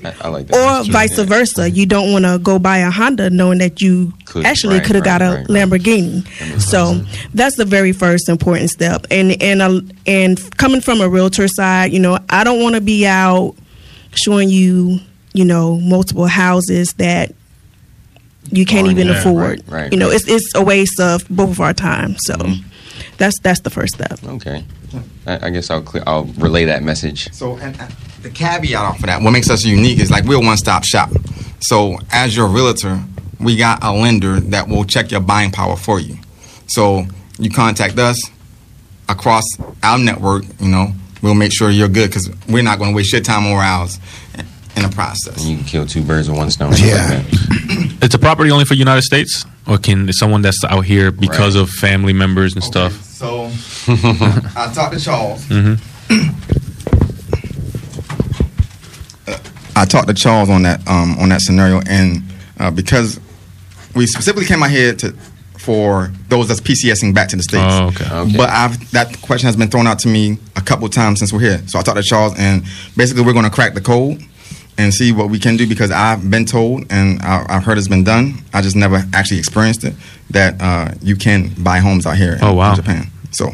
I, 0.01 0.15
I 0.21 0.27
like 0.29 0.47
that. 0.47 0.85
or 0.87 0.89
vice 0.89 1.17
yeah. 1.17 1.25
versa. 1.25 1.69
You 1.69 1.85
don't 1.85 2.13
want 2.13 2.23
to 2.23 2.39
go 2.39 2.57
buy 2.57 2.77
a 2.77 2.89
Honda 2.89 3.29
knowing 3.29 3.57
that 3.57 3.81
you 3.81 4.13
Could- 4.23 4.45
actually 4.45 4.77
right, 4.77 4.85
could 4.85 4.95
have 4.95 5.03
got 5.03 5.21
a 5.21 5.25
right, 5.25 5.37
right. 5.39 5.47
Lamborghini. 5.67 6.25
So 6.61 7.01
that's 7.33 7.57
the 7.57 7.65
very 7.65 7.91
first 7.91 8.29
important 8.29 8.69
step. 8.69 9.05
And 9.11 9.41
and 9.41 9.61
uh, 9.61 9.81
and 10.05 10.39
coming 10.57 10.79
from 10.79 11.01
a 11.01 11.09
realtor 11.09 11.49
side, 11.49 11.91
you 11.91 11.99
know, 11.99 12.17
I 12.29 12.45
don't 12.45 12.61
want 12.61 12.75
to 12.75 12.81
be 12.81 13.05
out 13.05 13.55
showing 14.15 14.47
you, 14.49 14.99
you 15.33 15.45
know, 15.45 15.77
multiple 15.77 16.27
houses 16.27 16.93
that 16.93 17.33
you 18.51 18.65
can't 18.65 18.87
Oh, 18.87 18.91
even 18.91 19.07
yeah, 19.07 19.19
afford. 19.19 19.41
right, 19.49 19.61
right, 19.67 19.91
you 19.93 19.99
know, 19.99 20.07
right. 20.07 20.15
it's 20.15 20.27
it's 20.27 20.55
a 20.55 20.63
waste 20.63 20.99
of 20.99 21.27
both 21.29 21.51
of 21.51 21.59
our 21.61 21.73
time. 21.73 22.15
So 22.19 22.35
Mm-hmm. 22.35 22.67
that's 23.17 23.39
that's 23.41 23.59
the 23.61 23.69
first 23.69 23.95
step. 23.95 24.19
Okay. 24.23 24.63
I, 25.27 25.47
I 25.47 25.49
guess 25.51 25.69
I'll 25.69 25.83
clear, 25.83 26.03
I'll 26.07 26.23
relay 26.25 26.65
that 26.65 26.81
message. 26.81 27.31
So, 27.31 27.55
and, 27.57 27.79
and 27.79 27.91
the 28.23 28.31
caveat 28.31 28.73
off 28.81 28.95
of 28.99 29.05
that, 29.05 29.21
what 29.21 29.29
makes 29.31 29.49
us 29.51 29.63
unique 29.63 29.99
is 29.99 30.09
like 30.09 30.23
we're 30.23 30.37
a 30.41 30.45
one-stop 30.45 30.83
shop. 30.83 31.11
So, 31.59 31.99
as 32.11 32.35
your 32.35 32.47
realtor, 32.47 32.99
we 33.39 33.55
got 33.55 33.83
a 33.83 33.91
lender 33.93 34.39
that 34.39 34.67
will 34.67 34.85
check 34.85 35.11
your 35.11 35.19
buying 35.21 35.51
power 35.51 35.75
for 35.75 35.99
you. 35.99 36.17
So, 36.67 37.05
you 37.37 37.51
contact 37.51 37.99
us 37.99 38.19
across 39.07 39.43
our 39.83 39.99
network. 39.99 40.45
You 40.59 40.69
know, 40.69 40.87
we'll 41.21 41.35
make 41.35 41.53
sure 41.53 41.69
you're 41.69 41.87
good 41.87 42.09
because 42.09 42.31
we're 42.47 42.63
not 42.63 42.79
going 42.79 42.89
to 42.91 42.95
waste 42.95 43.13
your 43.13 43.21
time 43.21 43.45
or 43.45 43.59
ours 43.61 43.99
in 44.75 44.83
the 44.83 44.89
process. 44.89 45.45
You 45.45 45.57
can 45.57 45.65
kill 45.65 45.85
two 45.85 46.01
birds 46.03 46.29
with 46.29 46.37
one 46.37 46.49
stone. 46.51 46.73
Yeah. 46.77 47.23
It's 48.01 48.15
a 48.15 48.19
property 48.19 48.49
only 48.49 48.63
for 48.63 48.75
United 48.75 49.01
States, 49.01 49.45
or 49.67 49.77
can 49.77 50.11
someone 50.13 50.41
that's 50.41 50.63
out 50.63 50.85
here 50.85 51.11
because 51.11 51.55
Right. 51.57 51.63
of 51.63 51.69
family 51.69 52.13
members 52.13 52.55
and 52.55 52.63
stuff? 52.63 52.93
So, 53.03 53.51
I 53.87 54.71
talked 54.73 54.93
to 54.93 54.99
Charles. 55.01 55.45
I 59.75 59.85
talked 59.85 60.07
to 60.07 60.13
Charles 60.13 60.49
on 60.49 60.63
that 60.63 60.85
um, 60.87 61.17
on 61.19 61.29
that 61.29 61.41
scenario, 61.41 61.81
and 61.87 62.21
uh, 62.59 62.71
because 62.71 63.19
we 63.95 64.05
specifically 64.07 64.45
came 64.45 64.61
out 64.63 64.71
here 64.71 64.93
to 64.95 65.13
for 65.57 66.11
those 66.29 66.47
that's 66.47 66.61
PCSing 66.61 67.13
back 67.13 67.27
to 67.29 67.35
the 67.35 67.43
states. 67.43 67.63
Oh, 67.67 67.87
okay. 67.87 68.05
Okay. 68.09 68.37
But 68.37 68.49
I've, 68.49 68.91
that 68.91 69.21
question 69.21 69.47
has 69.47 69.57
been 69.57 69.67
thrown 69.69 69.87
out 69.87 69.99
to 69.99 70.07
me 70.07 70.37
a 70.55 70.61
couple 70.61 70.87
times 70.87 71.19
since 71.19 71.33
we're 71.33 71.41
here. 71.41 71.61
So 71.67 71.77
I 71.79 71.81
talked 71.81 71.97
to 71.97 72.03
Charles, 72.03 72.33
and 72.39 72.63
basically 72.95 73.23
we're 73.23 73.33
going 73.33 73.43
to 73.45 73.51
crack 73.51 73.73
the 73.73 73.81
code 73.81 74.21
and 74.79 74.93
see 74.93 75.11
what 75.11 75.29
we 75.29 75.37
can 75.39 75.57
do 75.57 75.67
because 75.67 75.91
I've 75.91 76.23
been 76.31 76.45
told 76.45 76.85
and 76.89 77.21
I, 77.21 77.45
I've 77.49 77.63
heard 77.65 77.77
it's 77.77 77.87
been 77.95 78.03
done. 78.05 78.25
I 78.53 78.61
just 78.61 78.75
never 78.75 79.03
actually 79.13 79.39
experienced 79.39 79.83
it 79.83 79.93
that 80.31 80.51
uh, 80.61 80.91
you 81.01 81.15
can 81.15 81.49
buy 81.63 81.77
homes 81.79 82.05
out 82.05 82.17
here 82.17 82.37
Oh, 82.41 82.51
in 82.51 82.55
wow. 82.57 82.75
Japan. 82.75 83.03
So, 83.31 83.51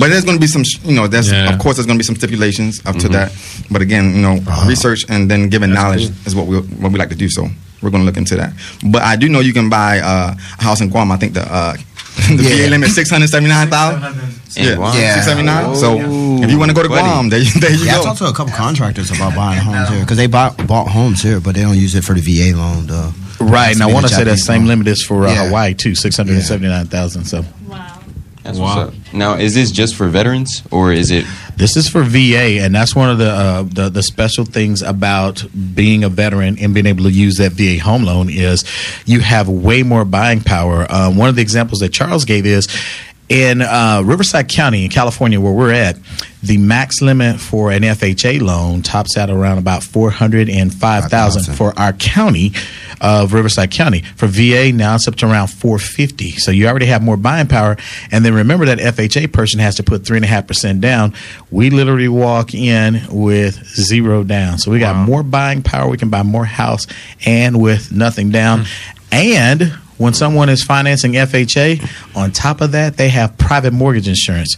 but 0.00 0.08
there's 0.10 0.24
going 0.24 0.38
to 0.38 0.40
be 0.40 0.46
some, 0.48 0.64
you 0.84 0.96
know, 0.96 1.06
there's 1.06 1.30
Yeah. 1.30 1.52
of 1.52 1.58
course 1.60 1.76
there's 1.76 1.86
going 1.86 1.98
to 1.98 2.02
be 2.02 2.08
some 2.10 2.16
stipulations 2.16 2.80
up 2.86 2.96
to 2.96 3.08
that. 3.10 3.30
But 3.70 3.80
again, 3.82 4.14
you 4.16 4.22
know, 4.22 4.38
research 4.66 5.04
and 5.08 5.30
then 5.30 5.48
giving 5.50 5.72
knowledge 5.72 6.10
is 6.26 6.34
what 6.34 6.46
we 6.48 6.58
what 6.82 6.90
we 6.92 6.98
like 6.98 7.10
to 7.10 7.14
do. 7.24 7.28
So 7.28 7.42
we're 7.80 7.90
going 7.90 8.02
to 8.02 8.06
look 8.06 8.16
into 8.16 8.34
that. 8.36 8.52
But 8.90 9.02
I 9.02 9.14
do 9.16 9.28
know 9.28 9.38
you 9.40 9.52
can 9.52 9.68
buy 9.70 10.00
uh, 10.00 10.34
a 10.58 10.62
house 10.62 10.80
in 10.80 10.88
Guam. 10.88 11.12
I 11.12 11.16
think 11.16 11.34
the 11.34 11.42
uh, 11.42 11.76
the 12.36 12.42
Yeah. 12.42 12.64
VA 12.66 12.70
limit 12.70 12.90
six 12.90 13.10
hundred 13.10 13.28
seventy 13.28 13.48
nine 13.50 13.68
thousand. 13.68 14.02
Yeah, 14.56 14.74
Guam? 14.76 14.92
six 14.94 15.24
seventy 15.26 15.46
nine. 15.46 15.76
So 15.76 15.96
if 16.42 16.50
you 16.50 16.58
want 16.58 16.70
to 16.70 16.74
go 16.74 16.82
to 16.82 16.88
Buddy. 16.88 17.02
Guam, 17.02 17.28
there, 17.28 17.40
there 17.60 17.72
you 17.72 17.84
Yeah, 17.86 18.00
I 18.00 18.02
talked 18.02 18.18
to 18.18 18.26
a 18.26 18.32
couple 18.32 18.52
contractors 18.54 19.10
about 19.10 19.34
buying 19.34 19.60
homes 19.60 19.88
here 19.88 20.00
because 20.00 20.16
they 20.16 20.26
bought 20.26 20.56
bought 20.66 20.88
homes 20.88 21.22
here, 21.22 21.40
but 21.40 21.54
they 21.54 21.62
don't 21.62 21.76
use 21.76 21.94
it 21.94 22.04
for 22.04 22.14
the 22.14 22.20
VA 22.20 22.56
loan. 22.56 22.86
Though. 22.86 23.12
Right, 23.40 23.72
and 23.72 23.82
I 23.82 23.86
want 23.92 24.06
to 24.08 24.12
say 24.12 24.24
that 24.24 24.38
same 24.38 24.62
loan. 24.62 24.68
limit 24.68 24.88
is 24.88 25.04
for 25.04 25.26
uh, 25.26 25.32
Yeah. 25.32 25.46
Hawaii 25.46 25.74
too, 25.74 25.94
six 25.94 26.16
hundred 26.16 26.34
and 26.34 26.42
seventy 26.44 26.68
nine 26.68 26.86
thousand. 26.86 27.24
So 27.24 27.44
That's 28.42 28.58
what's 28.58 28.76
up. 28.76 28.94
Now, 29.12 29.34
is 29.34 29.54
this 29.54 29.70
just 29.70 29.94
for 29.94 30.08
veterans 30.08 30.62
or 30.70 30.92
is 30.92 31.10
it? 31.10 31.26
This 31.56 31.76
is 31.76 31.88
for 31.88 32.02
VA, 32.02 32.60
and 32.62 32.74
that's 32.74 32.94
one 32.94 33.10
of 33.10 33.18
the, 33.18 33.30
uh, 33.30 33.62
the 33.64 33.88
the 33.88 34.02
special 34.02 34.44
things 34.44 34.80
about 34.80 35.44
being 35.74 36.04
a 36.04 36.08
veteran 36.08 36.58
and 36.58 36.72
being 36.72 36.86
able 36.86 37.04
to 37.04 37.10
use 37.10 37.36
that 37.36 37.52
VA 37.52 37.82
home 37.82 38.04
loan 38.04 38.30
is 38.30 38.64
you 39.06 39.20
have 39.20 39.48
way 39.48 39.82
more 39.82 40.04
buying 40.04 40.40
power. 40.40 40.86
Um, 40.88 41.16
one 41.16 41.28
of 41.28 41.36
the 41.36 41.42
examples 41.42 41.80
that 41.80 41.90
Charles 41.90 42.24
gave 42.24 42.46
is 42.46 42.68
in 43.28 43.60
uh, 43.60 44.02
Riverside 44.04 44.48
County 44.48 44.84
in 44.84 44.90
California, 44.90 45.40
where 45.40 45.52
we're 45.52 45.72
at. 45.72 45.98
The 46.40 46.56
max 46.56 47.02
limit 47.02 47.40
for 47.40 47.72
an 47.72 47.82
FHA 47.82 48.40
loan 48.40 48.82
tops 48.82 49.16
out 49.16 49.28
around 49.28 49.58
about 49.58 49.82
four 49.82 50.08
hundred 50.10 50.48
and 50.48 50.72
five 50.72 51.10
thousand 51.10 51.52
for 51.56 51.76
our 51.76 51.92
county 51.92 52.52
of 53.00 53.32
Riverside 53.32 53.72
County. 53.72 54.02
For 54.02 54.28
VA, 54.28 54.70
now 54.72 54.94
it's 54.94 55.08
up 55.08 55.16
to 55.16 55.26
around 55.26 55.48
four 55.48 55.80
fifty. 55.80 56.30
So 56.30 56.52
you 56.52 56.68
already 56.68 56.86
have 56.86 57.02
more 57.02 57.16
buying 57.16 57.48
power. 57.48 57.76
And 58.12 58.24
then 58.24 58.34
remember 58.34 58.66
that 58.66 58.78
FHA 58.78 59.32
person 59.32 59.58
has 59.58 59.74
to 59.76 59.82
put 59.82 60.06
three 60.06 60.16
and 60.16 60.24
a 60.24 60.28
half 60.28 60.46
percent 60.46 60.80
down. 60.80 61.12
We 61.50 61.70
literally 61.70 62.08
walk 62.08 62.54
in 62.54 63.02
with 63.10 63.56
zero 63.66 64.22
down. 64.22 64.58
So 64.58 64.70
we 64.70 64.78
got 64.78 64.94
more 64.94 65.24
buying 65.24 65.64
power. 65.64 65.88
We 65.88 65.96
can 65.98 66.08
buy 66.08 66.22
more 66.22 66.44
house 66.44 66.86
and 67.26 67.60
with 67.60 67.90
nothing 67.90 68.30
down. 68.30 68.66
And 69.10 69.72
when 69.98 70.14
someone 70.14 70.48
is 70.48 70.62
financing 70.62 71.12
FHA, 71.14 72.16
on 72.16 72.32
top 72.32 72.60
of 72.60 72.72
that, 72.72 72.96
they 72.96 73.08
have 73.10 73.36
private 73.38 73.72
mortgage 73.72 74.08
insurance. 74.08 74.56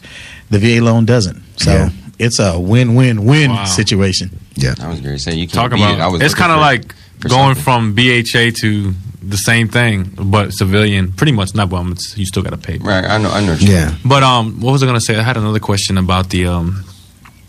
The 0.50 0.58
VA 0.58 0.80
loan 0.84 1.04
doesn't. 1.06 1.42
So 1.56 1.72
Yeah. 1.72 1.90
it's 2.18 2.38
a 2.38 2.58
win-win-win 2.58 3.50
Wow. 3.50 3.64
situation. 3.64 4.30
Yeah, 4.56 4.74
I 4.80 4.88
was 4.88 5.00
going 5.00 5.14
to 5.16 5.18
say 5.22 5.32
you 5.34 5.46
can't 5.46 5.52
Talk 5.52 5.72
about 5.72 5.94
it. 5.94 6.00
I 6.00 6.06
was 6.08 6.20
it's 6.22 6.34
kind 6.34 6.52
of 6.52 6.58
like 6.60 6.94
going 7.20 7.54
something. 7.54 7.62
from 7.62 7.94
BHA 7.94 8.50
to 8.60 8.94
the 9.22 9.36
same 9.36 9.68
thing, 9.68 10.10
but 10.18 10.52
civilian. 10.52 11.12
Pretty 11.12 11.32
much 11.32 11.54
not. 11.54 11.68
Well, 11.70 11.90
it's, 11.92 12.16
you 12.18 12.24
still 12.26 12.42
got 12.42 12.50
to 12.50 12.56
pay. 12.58 12.78
Right, 12.78 13.04
I 13.04 13.18
know. 13.18 13.30
I 13.30 13.44
know. 13.44 13.56
Yeah. 13.60 13.94
But 14.04 14.22
um, 14.22 14.60
what 14.60 14.72
was 14.72 14.82
I 14.82 14.86
going 14.86 14.98
to 14.98 15.04
say? 15.04 15.16
I 15.16 15.22
had 15.22 15.36
another 15.36 15.60
question 15.60 15.98
about 15.98 16.30
the 16.30 16.46
um, 16.46 16.84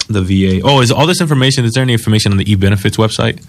the 0.09 0.21
VA. 0.21 0.61
Oh, 0.63 0.81
is 0.81 0.91
all 0.91 1.07
this 1.07 1.21
information? 1.21 1.63
Is 1.65 1.73
there 1.73 1.83
any 1.83 1.93
information 1.93 2.31
on 2.33 2.37
the 2.37 2.49
e 2.51 2.55
benefits 2.55 2.97
website? 2.97 3.41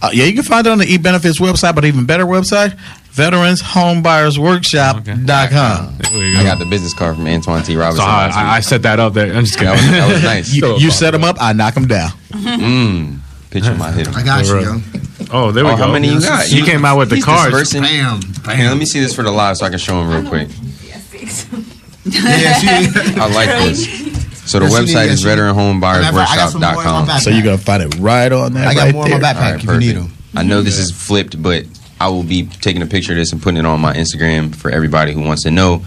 Uh, 0.00 0.10
yeah, 0.12 0.24
you 0.24 0.34
can 0.34 0.42
find 0.42 0.66
it 0.66 0.70
on 0.70 0.78
the 0.78 0.86
eBenefits 0.86 1.38
website, 1.40 1.74
but 1.74 1.84
even 1.84 2.06
better 2.06 2.24
website, 2.24 2.78
veteranshomebuyersworkshop.com. 3.14 5.98
I 6.38 6.42
got 6.44 6.58
the 6.58 6.64
business 6.66 6.94
card 6.94 7.16
from 7.16 7.26
Antoine 7.26 7.62
T. 7.62 7.74
So 7.74 7.80
I, 7.82 8.30
I, 8.32 8.56
I 8.56 8.60
set 8.60 8.82
that 8.82 9.00
up 9.00 9.12
there. 9.14 9.34
I'm 9.34 9.44
just 9.44 9.58
kidding. 9.58 9.74
That 9.74 9.82
was, 9.82 9.90
that 9.90 10.12
was 10.12 10.22
nice. 10.24 10.54
You, 10.54 10.76
you 10.78 10.90
set 10.90 11.10
them 11.12 11.24
up, 11.24 11.36
I 11.40 11.52
knock 11.52 11.74
them 11.74 11.86
down. 11.86 12.10
Mm, 12.30 13.18
picture 13.50 13.74
my 13.74 13.90
hit 13.92 14.08
'em. 14.08 14.14
I 14.14 14.22
got 14.22 14.44
you, 14.46 14.60
yo. 14.60 14.80
Oh, 15.30 15.50
there 15.52 15.64
we 15.64 15.70
Oh, 15.70 15.76
go. 15.76 15.84
how 15.86 15.92
many 15.92 16.08
you 16.08 16.20
got? 16.20 16.50
You 16.50 16.64
came 16.64 16.84
out 16.84 16.98
with 16.98 17.08
the 17.10 17.16
He's 17.16 17.24
cards. 17.24 17.54
This 17.54 17.72
person. 17.72 17.82
Bam, 17.84 18.20
Here, 18.56 18.68
let 18.68 18.76
me 18.76 18.84
see 18.84 19.00
this 19.00 19.14
for 19.14 19.22
the 19.22 19.30
live 19.30 19.56
so 19.56 19.64
I 19.66 19.70
can 19.70 19.78
show 19.78 20.00
him 20.02 20.10
real 20.10 20.28
quick. 20.28 20.48
Yeah, 22.04 22.58
she, 22.58 22.66
I 23.20 23.28
like 23.32 23.48
this. 23.48 23.86
So 24.52 24.58
the 24.60 24.66
website 24.66 25.06
is 25.08 25.22
yes, 25.22 25.22
she 25.22 25.24
did. 25.24 25.38
I 25.38 25.46
got 26.36 26.50
some 26.50 26.60
more 26.60 26.70
in 26.72 26.84
my 26.84 27.04
veteranhomebuyersworkshop.com. 27.06 27.20
So 27.20 27.30
you're 27.30 27.42
going 27.42 27.58
to 27.58 27.64
find 27.64 27.82
it 27.82 27.94
right 27.98 28.30
on 28.32 28.52
that 28.54 28.68
I 28.68 28.74
got 28.74 28.84
right 28.84 28.94
more 28.94 29.04
in 29.06 29.10
there. 29.12 29.20
my 29.20 29.32
backpack 29.32 29.36
All 29.36 29.42
right, 29.52 29.54
if 29.64 29.64
you 29.64 29.78
need 29.78 29.96
them. 29.96 30.12
I 30.36 30.42
know 30.42 30.62
this 30.62 30.78
is 30.78 30.90
flipped, 30.92 31.42
but 31.42 31.64
I 32.00 32.08
will 32.08 32.22
be 32.22 32.46
taking 32.46 32.82
a 32.82 32.86
picture 32.86 33.12
of 33.12 33.18
this 33.18 33.32
and 33.32 33.42
putting 33.42 33.58
it 33.58 33.66
on 33.66 33.80
my 33.80 33.94
Instagram 33.94 34.54
for 34.54 34.70
everybody 34.70 35.12
who 35.12 35.20
wants 35.22 35.42
to 35.44 35.50
know. 35.50 35.82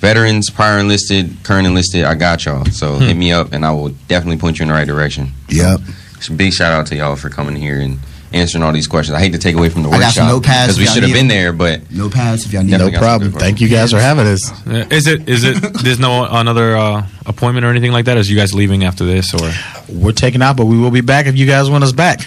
Veterans, 0.00 0.50
prior 0.50 0.78
enlisted, 0.78 1.36
current 1.42 1.66
enlisted, 1.66 2.04
I 2.04 2.14
got 2.14 2.44
y'all. 2.44 2.64
So 2.66 2.96
Hmm. 2.96 3.02
hit 3.04 3.16
me 3.16 3.32
up 3.32 3.52
and 3.52 3.64
I 3.64 3.72
will 3.72 3.88
definitely 4.08 4.36
point 4.38 4.58
you 4.58 4.64
in 4.64 4.68
the 4.68 4.74
right 4.74 4.86
direction. 4.86 5.32
Yep. 5.48 5.80
So 6.20 6.34
big 6.34 6.52
shout 6.52 6.72
out 6.72 6.86
to 6.88 6.96
y'all 6.96 7.16
for 7.16 7.30
coming 7.30 7.56
here 7.56 7.80
and 7.80 7.98
answering 8.36 8.62
all 8.64 8.72
these 8.72 8.86
questions. 8.86 9.14
I 9.16 9.20
hate 9.20 9.32
to 9.32 9.38
take 9.38 9.56
away 9.56 9.68
from 9.68 9.82
the 9.82 9.88
I 9.90 9.98
got 9.98 10.12
some 10.14 10.26
workshop 10.28 10.42
notepads 10.42 10.66
because 10.66 10.78
we 10.78 10.82
if 10.84 10.86
y'all 10.88 10.94
should 10.94 11.02
have 11.02 11.10
need 11.10 11.16
been 11.18 11.28
them. 11.28 11.36
there, 11.36 11.52
but 11.52 11.90
No 11.90 12.08
pads 12.10 12.46
if 12.46 12.52
y'all 12.52 12.62
need 12.62 12.70
No 12.72 12.78
Definitely 12.78 12.92
got 12.92 12.98
some 12.98 13.04
problem. 13.08 13.30
good 13.32 13.40
Thank 13.40 13.60
you 13.60 13.68
guys 13.68 13.90
for 13.90 13.98
having 13.98 14.26
us. 14.26 14.66
Yeah, 14.66 14.86
Is 14.90 15.06
it? 15.06 15.28
Is 15.28 15.44
it? 15.44 15.56
There's 15.82 15.98
no 15.98 16.24
another 16.24 16.76
uh, 16.76 17.06
appointment 17.26 17.64
or 17.66 17.70
anything 17.70 17.92
like 17.92 18.04
that. 18.06 18.16
Is 18.18 18.30
you 18.30 18.36
guys 18.36 18.54
leaving 18.54 18.84
after 18.84 19.04
this 19.04 19.34
or? 19.34 19.50
We're 19.92 20.12
taking 20.12 20.42
out, 20.42 20.56
but 20.56 20.66
we 20.66 20.78
will 20.78 20.90
be 20.90 21.00
back 21.00 21.26
if 21.26 21.36
you 21.36 21.46
guys 21.46 21.68
want 21.70 21.84
us 21.84 21.92
back. 21.92 22.20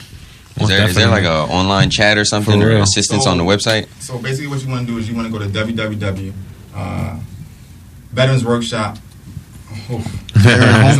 is 0.60 0.68
there, 0.68 0.88
is 0.90 0.96
there 0.96 1.08
like 1.10 1.24
a 1.26 1.42
online 1.52 1.90
chat 1.90 2.18
or 2.18 2.26
something 2.26 2.60
For 2.60 2.66
or 2.68 2.70
real. 2.72 2.82
assistance 2.84 3.26
on 3.28 3.38
the 3.38 3.44
website? 3.44 3.88
So 4.02 4.18
basically, 4.18 4.48
what 4.48 4.62
you 4.64 4.70
want 4.70 4.88
to 4.88 4.94
do 4.94 4.98
is 5.00 5.10
you 5.10 5.16
want 5.16 5.28
to 5.28 5.32
go 5.32 5.40
to 5.40 5.46
www. 5.50 6.34
Uh, 6.76 7.20
Veterans 8.12 8.44
Workshop. 8.44 8.98
Oh, 8.98 9.02
Veteran 9.02 9.04
it's 9.04 9.59
a 9.59 9.59
home 9.90 10.04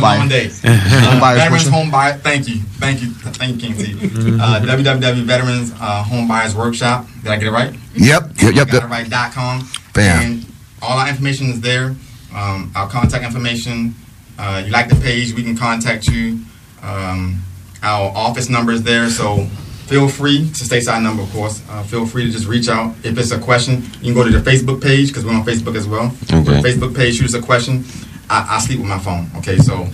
buyer. 0.00 0.28
day. 0.28 0.48
Home 0.48 1.20
buyers 1.20 1.38
Veterans 1.38 1.64
Workshop. 1.64 1.72
Home 1.72 1.90
Buyer. 1.90 2.12
Thank 2.18 2.48
you, 2.48 2.56
thank 2.56 3.02
you, 3.02 3.08
thank 3.10 3.62
you, 3.62 3.74
King 3.74 3.76
T. 3.76 3.92
Uh, 4.40 4.60
www. 4.60 5.22
Veterans 5.24 5.72
uh, 5.80 6.02
Home 6.04 6.28
Buyers 6.28 6.54
Workshop. 6.54 7.06
Did 7.22 7.32
I 7.32 7.36
get 7.36 7.48
it 7.48 7.50
right? 7.52 7.74
Yep, 7.94 8.30
yep, 8.40 8.54
yep, 8.54 8.68
Got 8.68 8.82
it 8.84 8.86
right. 8.86 9.08
Dot 9.08 9.32
com. 9.32 9.68
Bam. 9.94 10.22
And 10.22 10.46
all 10.82 10.98
our 10.98 11.08
information 11.08 11.48
is 11.48 11.60
there. 11.60 11.94
Um, 12.34 12.70
our 12.74 12.88
contact 12.88 13.24
information. 13.24 13.94
Uh, 14.38 14.62
you 14.64 14.72
like 14.72 14.88
the 14.88 14.96
page, 14.96 15.34
we 15.34 15.42
can 15.42 15.56
contact 15.56 16.06
you. 16.08 16.40
Um, 16.82 17.42
our 17.82 18.10
office 18.16 18.48
number 18.48 18.72
is 18.72 18.82
there, 18.82 19.08
so 19.10 19.44
feel 19.86 20.08
free 20.08 20.38
to 20.38 20.64
stateside 20.64 21.02
number, 21.02 21.22
of 21.22 21.30
course. 21.32 21.62
Uh, 21.68 21.82
feel 21.82 22.06
free 22.06 22.24
to 22.24 22.30
just 22.30 22.46
reach 22.46 22.68
out. 22.68 22.94
If 23.04 23.18
it's 23.18 23.32
a 23.32 23.38
question, 23.38 23.82
you 24.00 24.12
can 24.12 24.14
go 24.14 24.24
to 24.24 24.30
the 24.30 24.50
Facebook 24.50 24.82
page 24.82 25.08
because 25.08 25.26
we're 25.26 25.34
on 25.34 25.44
Facebook 25.44 25.76
as 25.76 25.86
well. 25.86 26.06
Okay. 26.32 26.62
Facebook 26.62 26.94
page, 26.96 27.16
shoot 27.16 27.26
us 27.26 27.34
a 27.34 27.42
question. 27.42 27.84
I, 28.30 28.56
I 28.56 28.58
sleep 28.60 28.78
with 28.78 28.88
my 28.88 28.98
phone. 28.98 29.28
Okay, 29.38 29.58
so 29.58 29.88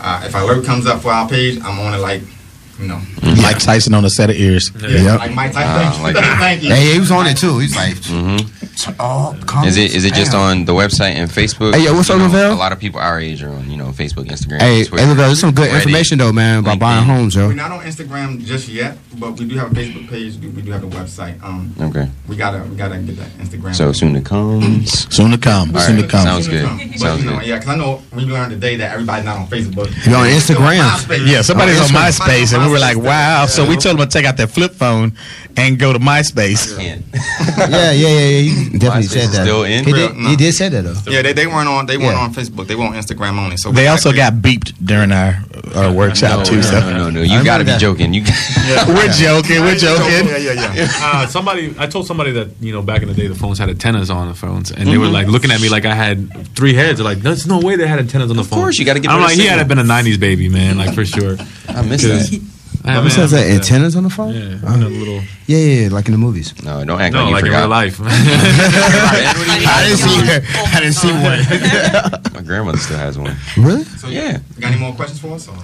uh, 0.00 0.22
if 0.24 0.34
alert 0.34 0.64
comes 0.64 0.86
up 0.86 1.02
for 1.02 1.12
our 1.12 1.28
page, 1.28 1.60
I'm 1.62 1.78
on 1.80 1.92
it 1.94 1.98
like, 1.98 2.22
you 2.80 2.86
know, 2.88 3.00
Mike 3.42 3.58
Tyson 3.58 3.94
on 3.94 4.04
a 4.04 4.10
set 4.10 4.30
of 4.30 4.36
ears. 4.36 4.70
yeah, 4.80 5.16
like 5.16 5.34
Mike 5.34 5.52
Tyson. 5.52 5.70
Ah, 5.70 5.90
Thank 5.92 5.96
you. 5.98 6.02
like. 6.20 6.38
Thank 6.38 6.62
you. 6.62 6.70
Hey, 6.74 6.92
he 6.94 6.98
was 7.00 7.10
on 7.10 7.26
it 7.26 7.36
too. 7.36 7.58
He's 7.58 7.74
like, 7.76 7.94
Mm-hmm. 7.94 8.92
oh, 9.00 9.64
Is 9.66 9.76
it 9.76 9.94
is 9.94 10.04
it 10.04 10.14
just 10.14 10.32
bam. 10.32 10.40
on 10.40 10.64
the 10.64 10.72
website 10.72 11.14
and 11.14 11.28
Facebook? 11.30 11.74
Hey, 11.74 11.84
yo, 11.84 11.94
what's 11.94 12.10
up, 12.10 12.18
know, 12.18 12.24
Lavelle? 12.24 12.52
A 12.52 12.54
lot 12.54 12.70
of 12.72 12.78
people 12.78 13.00
our 13.00 13.18
age 13.18 13.42
are 13.42 13.50
on 13.50 13.68
you 13.70 13.76
know 13.76 13.86
Facebook, 13.88 14.26
Instagram. 14.26 14.60
Hey, 14.60 14.84
Twitter, 14.84 15.04
hey, 15.06 15.14
there's 15.14 15.40
some 15.40 15.52
good 15.52 15.68
Reddit. 15.70 15.76
information 15.76 16.18
though, 16.18 16.32
man, 16.32 16.60
about 16.60 16.78
buying 16.78 17.04
homes, 17.04 17.34
yo. 17.34 17.48
We're 17.48 17.54
not 17.54 17.72
on 17.72 17.80
Instagram 17.80 18.44
just 18.44 18.68
yet, 18.68 18.96
but 19.18 19.32
we 19.38 19.46
do 19.46 19.56
have 19.56 19.72
a 19.72 19.74
Facebook 19.74 20.08
page. 20.08 20.36
We 20.36 20.48
we 20.48 20.62
do 20.62 20.70
have 20.72 20.84
a 20.84 20.88
website. 20.88 21.42
Um, 21.42 21.74
Okay, 21.80 22.08
we 22.28 22.36
gotta 22.36 22.62
we 22.64 22.76
gotta 22.76 22.98
get 22.98 23.16
that 23.16 23.30
Instagram. 23.38 23.74
so 23.74 23.92
soon 23.92 24.14
to 24.14 24.20
come. 24.20 24.84
Soon 24.86 25.30
to 25.32 25.38
come. 25.38 25.74
All 25.74 25.80
Soon 25.82 25.96
right, 25.96 26.02
to 26.02 26.08
come. 26.08 26.22
sounds 26.24 26.46
good. 26.48 26.62
But, 26.68 26.98
Sounds 26.98 27.24
you 27.24 27.30
know, 27.30 27.38
good. 27.38 27.46
yeah, 27.48 27.56
because 27.58 27.70
I 27.70 27.76
know 27.76 28.02
we 28.14 28.22
learned 28.24 28.50
today 28.52 28.76
that 28.76 28.92
everybody's 28.92 29.24
not 29.24 29.38
on 29.38 29.46
Facebook. 29.48 29.90
You're 30.06 30.16
on 30.16 30.26
Instagram. 30.38 31.26
Yeah, 31.26 31.42
somebody's 31.42 31.78
Oh, 31.78 31.84
on 31.84 31.88
MySpace, 31.90 32.54
and 32.54 32.67
we 32.68 32.74
were 32.74 32.78
like, 32.78 32.96
MySpace. 32.96 33.04
"Wow!" 33.04 33.46
So 33.46 33.66
we 33.68 33.76
told 33.76 33.98
them 33.98 34.08
to 34.08 34.12
take 34.12 34.24
out 34.26 34.36
their 34.36 34.46
flip 34.46 34.72
phone 34.74 35.12
and 35.56 35.78
go 35.78 35.92
to 35.92 35.98
MySpace. 35.98 36.78
Yeah, 36.78 36.98
yeah, 37.68 37.68
yeah, 37.68 37.92
yeah. 37.92 38.40
He 38.40 38.78
definitely 38.78 39.02
MySpace 39.02 39.08
said 39.08 39.28
that. 39.30 39.42
still 39.44 39.64
in? 39.64 39.84
He 39.84 39.92
did, 39.92 40.16
No. 40.16 40.28
he 40.28 40.36
did 40.36 40.52
say 40.54 40.68
that 40.68 40.82
though. 40.82 41.10
Yeah, 41.10 41.22
they, 41.22 41.32
they 41.32 41.46
weren't 41.46 41.68
on 41.68 41.86
they 41.86 41.96
weren't 41.96 42.12
Yeah. 42.16 42.24
on 42.24 42.34
Facebook. 42.34 42.66
They 42.66 42.74
were 42.76 42.84
on 42.84 42.92
Instagram 42.94 43.38
only. 43.38 43.56
So 43.56 43.72
They 43.72 43.88
also 43.88 44.12
gotta 44.12 44.36
beeped 44.36 44.74
during 44.84 45.10
our 45.12 45.42
our 45.74 45.92
workshop 45.92 46.38
No, 46.40 46.44
too. 46.44 46.56
no, 46.56 46.62
So 46.62 46.80
no, 46.80 46.90
no, 46.98 47.10
no. 47.10 47.20
I 47.20 47.24
You 47.24 47.44
got 47.44 47.58
to 47.58 47.64
be 47.64 47.72
that. 47.72 47.80
joking. 47.80 48.14
You. 48.14 48.22
we're 48.88 49.08
joking. 49.12 49.60
We're 49.62 49.74
joking. 49.76 50.28
Yeah, 50.28 50.36
yeah, 50.38 50.74
yeah. 50.74 50.88
Uh, 51.08 51.26
somebody, 51.26 51.74
I 51.78 51.86
told 51.86 52.06
somebody 52.06 52.32
that 52.32 52.48
you 52.60 52.72
know 52.72 52.82
back 52.82 53.02
in 53.02 53.08
the 53.08 53.14
day 53.14 53.26
the 53.28 53.34
phones 53.34 53.58
had 53.58 53.68
antennas 53.70 54.10
on 54.10 54.28
the 54.28 54.34
phones, 54.34 54.70
and 54.70 54.88
they 54.88 54.98
were 54.98 55.06
like 55.08 55.26
looking 55.26 55.50
at 55.50 55.60
me 55.60 55.68
like 55.68 55.84
I 55.86 55.94
had 55.94 56.30
three 56.54 56.74
heads. 56.74 56.98
They're 56.98 57.04
like, 57.04 57.18
"There's 57.20 57.46
no 57.46 57.58
way 57.60 57.76
they 57.76 57.86
had 57.86 57.98
antennas 57.98 58.30
on 58.30 58.36
the 58.36 58.44
phone." 58.44 58.58
Of 58.58 58.62
course, 58.64 58.78
you 58.78 58.84
gotta 58.84 59.00
get 59.00 59.10
I'm 59.10 59.18
better 59.18 59.28
like, 59.30 59.36
he 59.38 59.46
had 59.46 59.58
signal. 59.58 59.68
been 59.68 59.78
a 59.78 59.94
'90s 59.94 60.18
baby, 60.20 60.48
man, 60.48 60.76
like 60.78 60.94
for 60.94 61.04
sure. 61.04 61.36
I 61.68 61.82
missed 61.82 62.04
that. 62.04 62.40
I 62.88 62.94
What 62.96 63.02
man, 63.04 63.10
says 63.10 63.30
that? 63.32 63.46
missed 63.48 63.70
Antennas 63.70 63.96
on 63.96 64.02
the 64.04 64.10
phone? 64.10 64.34
Yeah, 64.34 64.68
Uh, 64.68 64.74
in 64.74 64.82
a 64.82 64.88
little. 64.88 65.20
yeah, 65.46 65.58
yeah, 65.58 65.82
yeah, 65.82 65.88
like 65.90 66.06
in 66.06 66.12
the 66.12 66.18
movies. 66.18 66.54
No, 66.62 66.84
don't 66.84 67.00
act 67.00 67.12
No, 67.14 67.20
like 67.24 67.28
you 67.28 67.34
like 67.34 67.44
in 67.44 67.50
real 67.52 67.68
life. 67.68 68.00
I 68.04 69.84
didn't 69.86 69.98
see. 69.98 70.18
I 70.76 70.80
didn't 70.80 70.94
see 70.94 71.12
one. 71.12 72.32
My 72.34 72.42
grandmother 72.42 72.78
still 72.78 72.98
has 72.98 73.18
one. 73.18 73.36
really? 73.56 73.84
So 73.84 74.08
Yeah. 74.08 74.38
You 74.56 74.60
got 74.62 74.70
any 74.72 74.80
more 74.80 74.92
questions 74.94 75.20
for 75.20 75.34
us? 75.34 75.48
Or? 75.48 75.56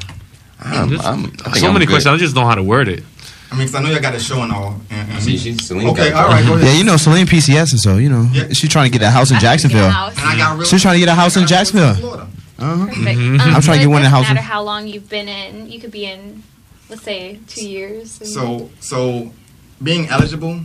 I'm, 0.60 0.88
Just- 0.90 1.04
I'm, 1.04 1.24
I 1.24 1.28
think 1.28 1.56
so 1.56 1.66
I'm 1.68 1.72
many 1.74 1.86
good. 1.86 1.92
questions. 1.92 2.14
I 2.14 2.16
just 2.16 2.34
know 2.34 2.44
how 2.46 2.54
to 2.54 2.62
word 2.62 2.88
it. 2.88 3.02
I 3.50 3.56
mean, 3.56 3.66
because 3.66 3.74
I 3.76 3.82
know 3.82 3.90
you 3.90 4.00
got 4.00 4.14
a 4.14 4.20
show 4.20 4.42
and 4.42 4.50
all. 4.52 4.80
And, 4.90 5.12
and 5.12 5.22
See, 5.22 5.36
she's 5.36 5.64
Celine. 5.66 5.88
okay, 5.88 6.10
got 6.10 6.24
all 6.26 6.30
it. 6.32 6.34
right, 6.34 6.46
go 6.46 6.54
ahead. 6.54 6.66
Yeah, 6.66 6.72
you 6.78 6.84
know 6.84 6.96
Celine 6.96 7.26
PCS, 7.26 7.70
and 7.72 7.80
so 7.80 7.98
you 7.98 8.08
know 8.08 8.28
Yeah. 8.32 8.48
she's 8.52 8.68
trying 8.70 8.86
to 8.86 8.90
get 8.90 9.00
that 9.04 9.12
house 9.12 9.30
in 9.30 9.38
Jacksonville. 9.38 9.84
And 9.84 9.94
I 9.94 10.36
got 10.36 10.54
a 10.54 10.58
real 10.58 10.64
She's 10.66 10.82
trying 10.82 10.94
to 10.94 10.98
get 10.98 11.08
a 11.08 11.14
house 11.14 11.36
in 11.36 11.44
I 11.44 11.46
got 11.46 11.50
a 11.50 11.54
real 11.54 11.58
Jacksonville. 11.58 11.94
Florida. 11.94 12.26
Uh-huh. 12.58 12.86
Perfect. 12.86 13.06
I'm 13.08 13.38
trying 13.62 13.62
to 13.62 13.62
get 13.78 13.82
it 13.82 13.86
one 13.88 13.98
in 14.04 14.10
the 14.10 14.16
doesn't 14.16 14.34
matter 14.34 14.40
how 14.46 14.62
long 14.62 14.86
you've 14.88 15.08
been 15.08 15.28
in. 15.28 15.70
You 15.70 15.78
could 15.80 15.90
be 15.92 16.06
in, 16.06 16.42
let's 16.94 17.02
say, 17.04 17.40
two 17.48 17.66
years. 17.68 18.12
So 18.32 18.70
so 18.80 19.32
being 19.82 20.06
eligible 20.08 20.60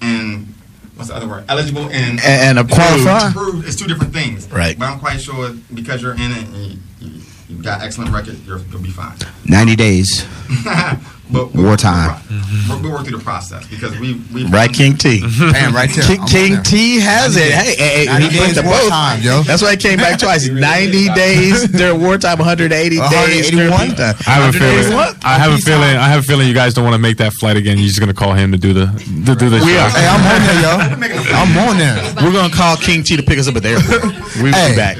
and 0.00 0.46
what's 0.94 1.08
the 1.10 1.16
other 1.16 1.26
word? 1.26 1.44
Eligible 1.48 1.88
and 1.90 2.20
And 2.24 2.58
a 2.60 2.64
qualified. 2.64 3.32
approved 3.32 3.66
is 3.66 3.74
two 3.76 3.86
different 3.88 4.12
things. 4.12 4.48
Right. 4.50 4.78
But 4.78 4.84
I'm 4.88 5.00
quite 5.00 5.20
sure 5.20 5.50
because 5.74 6.00
you're 6.00 6.14
in 6.14 6.30
it 6.30 6.44
and 6.46 6.56
you, 6.56 6.78
you, 7.00 7.20
you've 7.48 7.64
got 7.64 7.82
excellent 7.82 8.12
record, 8.12 8.38
you're, 8.46 8.60
you'll 8.70 8.80
be 8.82 8.90
fine. 8.90 9.16
Ninety 9.44 9.74
days. 9.74 10.24
but 11.32 11.54
Wartime. 11.54 12.20
we 12.68 12.76
we 12.82 12.88
work 12.90 13.06
through 13.06 13.16
the 13.18 13.24
process 13.24 13.66
because 13.68 13.98
we 13.98 14.20
we 14.34 14.44
Right, 14.46 14.70
King 14.72 14.96
T. 14.96 15.20
Damn, 15.52 15.74
right 15.74 15.88
there. 15.90 16.04
King, 16.04 16.24
King. 16.26 16.62
T 16.62 17.00
has 17.00 17.36
it. 17.36 17.52
Hey, 17.52 17.74
hey, 17.76 18.06
hey 18.06 18.20
he 18.22 18.28
put 18.38 18.46
days 18.46 18.54
the 18.56 18.62
both. 18.62 18.80
wartime, 18.82 19.20
yo. 19.22 19.42
That's 19.42 19.62
why 19.62 19.70
he 19.72 19.76
came 19.78 19.98
back 19.98 20.18
twice. 20.18 20.46
90 20.48 21.08
days 21.14 21.68
during 21.68 22.00
wartime, 22.02 22.38
180 22.38 22.68
days 22.96 23.50
during 23.50 23.70
181? 23.70 23.88
peacetime. 23.88 24.14
I 24.26 24.30
have 24.38 24.54
a 24.54 24.58
feeling. 24.58 25.16
I 25.24 25.38
have 25.38 25.52
a 25.52 25.58
feeling. 25.58 25.96
I 25.96 26.08
have 26.08 26.20
a 26.20 26.26
feeling 26.26 26.48
you 26.48 26.54
guys 26.54 26.74
don't 26.74 26.84
want 26.84 26.94
to 26.94 27.02
make 27.02 27.16
that 27.18 27.32
flight 27.34 27.56
again. 27.56 27.78
You're 27.78 27.88
just 27.88 28.00
gonna 28.00 28.12
call 28.14 28.34
him 28.34 28.52
to 28.52 28.58
do 28.58 28.72
the 28.72 28.86
to 29.26 29.34
do 29.34 29.48
the 29.48 29.58
We 29.64 29.72
show. 29.72 29.78
are. 29.80 29.90
Hey, 29.90 30.06
I'm 30.06 30.20
on 30.20 30.40
there, 30.44 30.60
yo. 30.60 31.32
I'm 31.32 31.58
on 31.68 31.78
there. 31.78 31.96
We're 32.22 32.32
gonna 32.32 32.52
call 32.54 32.76
King 32.76 33.02
T 33.02 33.16
to 33.16 33.22
pick 33.22 33.38
us 33.38 33.48
up 33.48 33.56
at 33.56 33.62
the 33.62 33.70
airport. 33.70 34.02
We'll 34.42 34.52
Hey. 34.52 34.70
be 34.72 34.76
back. 34.76 34.96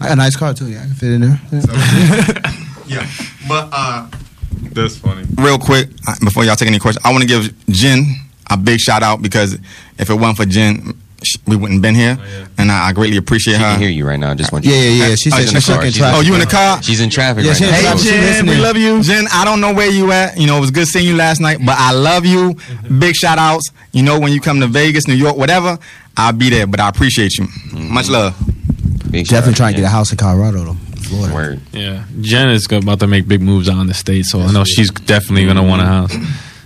I 0.00 0.06
got 0.06 0.12
a 0.12 0.16
nice 0.16 0.36
car 0.36 0.54
too. 0.54 0.68
Yeah, 0.70 0.82
I 0.82 0.86
can 0.86 0.94
fit 0.94 1.12
in 1.12 1.20
there. 1.22 1.40
yeah. 2.86 3.06
But 3.48 3.68
uh, 3.72 4.06
That's 4.74 4.96
funny. 4.96 5.24
real 5.36 5.58
quick 5.58 5.88
uh, 6.08 6.14
before 6.24 6.44
y'all 6.44 6.56
take 6.56 6.68
any 6.68 6.78
questions, 6.78 7.04
I 7.04 7.10
want 7.12 7.22
to 7.22 7.28
give 7.28 7.52
Jen 7.68 8.16
a 8.50 8.56
big 8.56 8.78
shout 8.80 9.02
out 9.02 9.22
because 9.22 9.54
if 9.98 10.10
it 10.10 10.14
wasn't 10.14 10.36
for 10.38 10.44
Jen, 10.46 10.98
we 11.46 11.54
wouldn't 11.54 11.80
been 11.82 11.94
here, 11.94 12.18
and 12.58 12.72
I, 12.72 12.88
I 12.88 12.92
greatly 12.92 13.16
appreciate 13.16 13.54
She 13.54 13.62
her. 13.62 13.70
can 13.72 13.78
hear 13.80 13.88
you 13.90 14.04
right 14.06 14.18
now. 14.18 14.32
I 14.32 14.34
just 14.34 14.50
want 14.50 14.64
Yeah, 14.64 14.72
you. 14.74 14.78
yeah, 14.90 15.06
yeah. 15.08 15.14
She 15.14 15.30
Oh, 15.30 15.36
said 15.36 15.48
in 15.48 15.54
the 15.54 15.60
she's 15.60 15.66
car. 15.66 15.76
in 15.84 15.92
She's- 15.92 15.96
traffic. 15.98 16.18
Oh, 16.18 16.20
you 16.20 16.34
in 16.34 16.40
the 16.40 16.46
car? 16.46 16.82
She's 16.82 17.00
in 17.00 17.10
traffic 17.10 17.44
Yeah, 17.44 17.50
right 17.52 17.58
she- 17.58 17.64
now. 17.64 17.70
Hey, 17.70 17.82
Hey, 17.96 18.32
Jen, 18.38 18.46
we 18.48 18.56
love 18.56 18.76
you. 18.76 19.02
Jen, 19.04 19.26
I 19.32 19.44
don't 19.44 19.60
know 19.60 19.72
where 19.72 19.88
you 19.88 20.10
at. 20.10 20.36
You 20.36 20.48
know, 20.48 20.56
it 20.56 20.60
was 20.60 20.72
good 20.72 20.88
seeing 20.88 21.06
you 21.06 21.14
last 21.14 21.40
night, 21.40 21.58
but 21.64 21.76
I 21.78 21.92
love 21.92 22.26
you. 22.26 22.56
Big 22.98 23.14
shout 23.14 23.38
outs. 23.38 23.70
You 23.92 24.02
know, 24.02 24.18
when 24.18 24.32
you 24.32 24.40
come 24.40 24.58
to 24.60 24.66
Vegas, 24.66 25.06
New 25.06 25.14
York, 25.14 25.36
whatever, 25.36 25.78
I'll 26.16 26.32
be 26.32 26.50
there, 26.50 26.66
but 26.66 26.80
I 26.80 26.88
appreciate 26.88 27.38
you. 27.38 27.46
Much 27.72 28.08
love. 28.08 28.34
Big 29.10 29.28
Definitely 29.28 29.52
out 29.52 29.56
trying 29.56 29.74
to 29.74 29.80
get 29.80 29.86
a 29.86 29.90
house 29.90 30.10
in 30.10 30.18
Colorado 30.18 30.64
though. 30.64 30.76
Florida. 31.16 31.34
Word. 31.34 31.60
Yeah, 31.72 32.04
Jen 32.20 32.50
is 32.50 32.66
about 32.70 33.00
to 33.00 33.06
make 33.06 33.28
big 33.28 33.42
moves 33.42 33.68
on 33.68 33.86
the 33.86 33.94
state, 33.94 34.24
so 34.24 34.40
I 34.40 34.52
know 34.52 34.64
she's 34.64 34.90
definitely 34.90 35.46
gonna 35.46 35.62
want 35.62 35.82
a 35.82 35.86
house. 35.86 36.14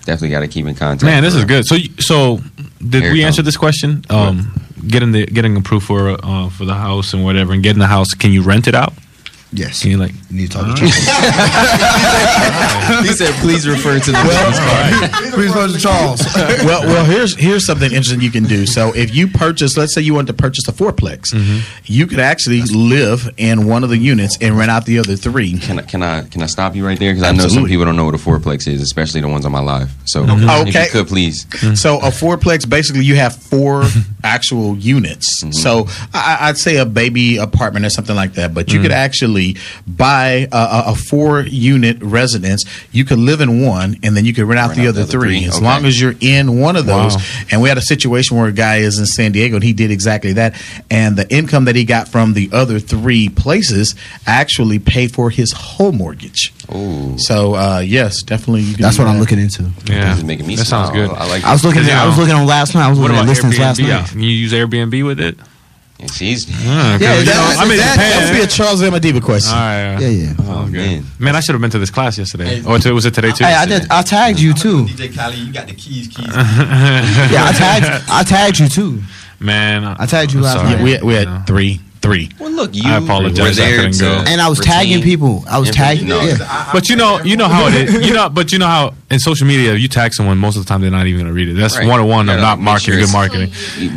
Definitely 0.05 0.31
got 0.31 0.41
to 0.41 0.49
keep 0.49 0.67
in 0.67 0.77
contact. 0.77 1.03
Man, 1.03 1.25
this 1.25 1.35
is 1.35 1.41
her. 1.43 1.47
good. 1.49 1.67
So, 1.67 1.77
so 1.99 2.41
did 2.79 3.03
Here 3.03 3.13
we 3.13 3.25
answer 3.25 3.43
this 3.43 3.57
question? 3.57 4.05
Um, 4.09 4.53
getting 4.87 5.11
the 5.11 5.27
getting 5.27 5.57
approved 5.57 5.85
for 5.85 6.17
uh, 6.23 6.49
for 6.49 6.65
the 6.65 6.75
house 6.75 7.13
and 7.13 7.25
whatever, 7.25 7.53
and 7.53 7.63
getting 7.63 7.81
the 7.81 7.89
house. 7.89 8.15
Can 8.15 8.31
you 8.31 8.43
rent 8.43 8.69
it 8.69 8.75
out? 8.75 8.93
Yes. 9.57 9.81
Can 9.81 9.91
you 9.91 9.99
like? 9.99 10.13
You 10.31 10.37
need 10.37 10.51
to 10.51 10.59
talk 10.59 10.67
to 10.67 10.75
Charles. 10.77 10.95
he 13.07 13.13
said, 13.15 13.33
"Please 13.41 13.67
refer 13.67 13.99
to 13.99 14.13
the 14.13 14.23
business 14.23 14.59
card." 14.61 15.11
Please 15.33 15.53
go 15.53 15.67
to 15.67 15.79
Charles. 15.79 16.23
well, 16.65 16.83
well, 16.83 17.05
here's 17.05 17.35
here's 17.37 17.67
something 17.67 17.91
interesting 17.91 18.21
you 18.21 18.31
can 18.31 18.45
do. 18.45 18.67
So, 18.67 18.93
if 18.95 19.15
you 19.15 19.29
purchase, 19.29 19.77
let's 19.77 19.95
say 19.95 20.03
you 20.03 20.15
want 20.15 20.27
to 20.29 20.35
purchase 20.35 20.69
a 20.69 20.73
fourplex, 20.73 21.33
mm-hmm. 21.33 21.61
you 21.87 22.07
could 22.07 22.21
actually 22.21 22.61
live 22.63 23.33
in 23.39 23.67
one 23.67 23.83
of 23.83 23.89
the 23.91 23.97
units 23.99 24.37
and 24.41 24.57
rent 24.59 24.71
out 24.71 24.85
the 24.85 24.99
other 24.99 25.17
three. 25.17 25.59
Can 25.59 25.79
I, 25.79 25.83
can 25.83 26.03
I 26.03 26.23
can 26.23 26.43
I 26.43 26.47
stop 26.47 26.77
you 26.77 26.85
right 26.87 26.99
there? 26.99 27.13
Because 27.15 27.29
I 27.29 27.33
know 27.33 27.49
some 27.49 27.65
people 27.67 27.85
don't 27.87 27.97
know 27.97 28.05
what 28.05 28.15
a 28.15 28.19
fourplex 28.19 28.69
is, 28.69 28.83
especially 28.83 29.23
the 29.23 29.29
ones 29.29 29.47
on 29.47 29.53
my 29.53 29.61
live. 29.61 29.91
So 30.05 30.25
mm-hmm. 30.25 30.45
if 30.45 30.51
Okay. 30.69 30.85
you 30.85 30.91
could 30.91 31.09
please. 31.09 31.47
Mm-hmm. 31.47 31.75
So 31.75 31.97
a 31.99 32.11
fourplex, 32.11 32.69
basically, 32.69 33.05
you 33.05 33.17
have 33.17 33.35
four 33.35 33.85
actual 34.25 34.77
units. 34.77 35.27
So 35.63 35.87
I, 36.13 36.39
I'd 36.43 36.59
say 36.59 36.77
a 36.77 36.85
baby 36.87 37.37
apartment 37.39 37.87
or 37.87 37.91
something 37.91 38.15
like 38.17 38.35
that. 38.35 38.53
But 38.55 38.73
you 38.73 38.81
could 38.83 38.93
actually 38.93 39.46
buy 39.87 40.49
a, 40.51 40.57
a, 40.57 40.83
a 40.89 40.95
four-unit 40.95 42.03
residence. 42.03 42.65
You 42.93 43.05
could 43.05 43.19
live 43.19 43.41
in 43.41 43.63
one, 43.65 43.97
and 44.03 44.17
then 44.17 44.25
you 44.25 44.33
could 44.33 44.45
rent 44.45 44.59
out 44.59 44.69
Rent 44.71 44.81
the 44.81 44.87
out 44.87 44.89
other 44.91 44.99
the 45.01 45.03
other 45.05 45.11
three, 45.13 45.39
three. 45.41 45.49
as 45.49 45.57
Okay. 45.57 45.65
long 45.65 45.85
as 45.85 46.01
you're 46.01 46.15
in 46.21 46.59
one 46.59 46.77
of 46.77 46.87
those. 46.87 47.17
Wow. 47.17 47.23
And 47.51 47.63
we 47.63 47.69
had 47.69 47.79
a 47.79 47.83
situation 47.83 48.37
where 48.37 48.47
a 48.49 48.53
guy 48.53 48.77
is 48.79 48.99
in 48.99 49.07
San 49.07 49.33
Diego, 49.33 49.57
and 49.57 49.65
he 49.65 49.73
did 49.73 49.91
exactly 49.91 50.33
that. 50.35 50.55
And 50.91 51.17
the 51.17 51.29
income 51.35 51.67
that 51.67 51.77
he 51.77 51.85
got 51.85 52.09
from 52.09 52.33
the 52.35 52.49
other 52.53 52.79
three 52.81 53.29
places 53.29 53.95
actually 54.27 54.79
paid 54.79 55.13
for 55.13 55.31
his 55.31 55.53
whole 55.53 55.93
mortgage. 55.93 56.53
Ooh, 56.75 57.15
So 57.19 57.55
uh, 57.55 57.79
yes, 57.79 58.23
definitely. 58.23 58.63
You 58.63 58.75
can 58.75 58.83
That's 58.83 58.97
do 58.97 59.05
what 59.05 59.11
I'm 59.11 59.21
looking 59.21 59.39
into. 59.39 59.71
Yeah, 59.87 60.15
this 60.15 60.25
making 60.25 60.47
me 60.47 60.57
that 60.57 60.65
sounds 60.65 60.91
good. 60.91 61.11
I 61.11 61.27
like. 61.29 61.45
I 61.45 61.53
was 61.53 61.65
looking. 61.65 61.83
At, 61.83 61.91
I 61.91 62.07
was 62.07 62.19
looking 62.19 62.35
on 62.35 62.47
last 62.47 62.75
night. 62.75 62.87
I 62.87 62.91
was 62.91 62.99
looking 62.99 63.17
at 63.17 63.21
about 63.23 63.29
listings 63.29 63.59
last 63.59 63.79
Airbnb? 63.79 63.83
night. 63.83 63.89
Yeah, 63.89 64.07
Can 64.07 64.21
you 64.23 64.31
use 64.31 64.53
Airbnb 64.53 65.07
with 65.07 65.21
it? 65.21 65.39
And 65.99 66.11
she's. 66.11 66.47
Yeah, 66.67 66.99
Yeah, 66.99 67.19
you 67.19 67.25
know, 67.25 67.33
that, 67.33 67.57
I 67.59 67.65
mean, 67.65 67.75
it 67.75 67.77
that, 67.79 67.95
depends. 67.95 68.15
that 68.27 68.33
would 68.33 68.39
be 68.39 68.45
a 68.45 68.47
Charles 68.47 68.83
M. 68.83 68.93
Adiba 68.93 69.23
question. 69.23 69.55
All 69.57 69.61
right. 69.61 69.99
Yeah, 70.01 70.09
yeah. 70.09 70.35
Oh, 70.41 70.63
oh 70.63 70.67
man. 70.67 71.05
Man, 71.19 71.37
I 71.37 71.41
should 71.41 71.53
have 71.55 71.61
been 71.63 71.71
to 71.71 71.79
this 71.79 71.91
class 71.91 72.19
yesterday. 72.19 72.63
Or 72.65 72.79
to, 72.79 72.93
was 72.93 73.07
it 73.07 73.15
today 73.15 73.33
too? 73.33 73.45
Hey, 73.45 73.55
I 73.55 73.65
did. 73.67 73.87
I 73.91 74.03
tagged 74.03 74.39
you 74.41 74.53
too. 74.53 74.85
DJ 74.87 75.15
Khaled, 75.15 75.37
you 75.39 75.53
got 75.53 75.67
the 75.69 75.75
keys, 75.75 76.09
keys. 76.09 76.27
Yeah, 76.37 77.45
I 77.49 77.53
tagged. 77.57 78.05
I 78.11 78.23
tagged 78.25 78.59
you 78.59 78.69
too. 78.69 79.03
Man, 79.41 79.85
I 79.85 80.07
tagged 80.07 80.33
you 80.33 80.39
I'm 80.41 80.45
last 80.45 80.57
sorry. 80.57 80.71
night. 80.75 80.83
we, 80.83 80.91
had- 80.93 81.03
we 81.03 81.15
had 81.15 81.29
know. 81.29 81.43
three. 81.47 81.81
Three. 82.07 82.31
Well, 82.39 82.51
look, 82.53 82.75
you 82.75 82.83
I 82.87 82.99
apologize, 82.99 83.59
were 83.59 83.65
I 83.65 83.71
couldn't 83.77 83.99
go. 84.01 84.25
And 84.27 84.41
I 84.41 84.49
was 84.49 84.59
retain 84.61 84.73
tagging 84.75 85.03
people. 85.03 85.45
I 85.51 85.59
was 85.59 85.71
tagging. 85.71 86.09
information. 86.09 86.39
Yeah. 86.41 86.71
But 86.73 86.89
you 86.89 86.97
know, 86.97 87.21
you 87.23 87.37
know 87.37 87.49
how 87.49 87.67
it 87.69 87.75
is. 87.75 87.95
You 88.07 88.15
know, 88.15 88.29
but 88.29 88.53
you 88.53 88.59
know 88.59 88.67
how 88.69 88.95
in 89.11 89.19
social 89.19 89.47
media, 89.47 89.75
if 89.75 89.81
you 89.81 89.89
tag 89.89 90.15
someone, 90.15 90.39
most 90.39 90.57
of 90.57 90.65
the 90.65 90.69
time 90.69 90.81
they're 90.81 90.91
not 90.91 91.07
even 91.07 91.21
going 91.21 91.27
to 91.27 91.35
read 91.35 91.49
it. 91.49 91.55
That's 91.55 91.77
Right. 91.79 91.87
one 91.89 92.01
on 92.01 92.09
one 92.09 92.29
of 92.29 92.37
Gotta 92.37 92.43
not 92.43 92.59
marketing, 92.61 92.85
sure 92.87 92.95
good 92.95 93.09
it's- 93.09 93.13
marketing. 93.13 93.51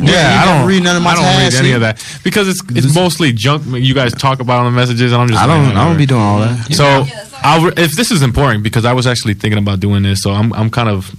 Yeah, 0.06 0.12
Yeah, 0.12 0.42
I 0.42 0.44
don't 0.46 0.58
don't 0.60 0.68
read 0.68 0.82
none 0.82 0.96
of 0.96 1.02
my 1.02 1.10
I 1.10 1.14
don't 1.14 1.22
tags, 1.24 1.54
read 1.54 1.58
any 1.60 1.68
see? 1.70 1.74
of 1.74 1.80
that 1.82 2.20
because 2.24 2.48
it's 2.48 2.60
it's 2.70 2.94
mostly 2.94 3.32
junk. 3.32 3.64
You 3.66 3.94
guys 3.94 4.12
talk 4.12 4.40
about 4.40 4.58
on 4.60 4.72
the 4.72 4.76
messages, 4.76 5.12
and 5.12 5.22
I'm 5.22 5.28
just 5.28 5.40
I 5.40 5.46
don't. 5.46 5.66
like, 5.66 5.76
I 5.76 5.84
don't 5.88 5.96
be 5.96 6.06
doing 6.06 6.20
all 6.20 6.40
that. 6.40 6.72
So, 6.74 7.06
I'll, 7.42 7.64
re- 7.66 7.72
if 7.76 7.92
this 7.96 8.10
is 8.10 8.22
important, 8.22 8.62
because 8.64 8.84
I 8.84 8.92
was 8.92 9.06
actually 9.06 9.34
thinking 9.34 9.58
about 9.58 9.78
doing 9.80 10.02
this, 10.02 10.20
so 10.22 10.32
I'm 10.32 10.52
I'm 10.52 10.70
kind 10.70 10.88
of 10.88 11.10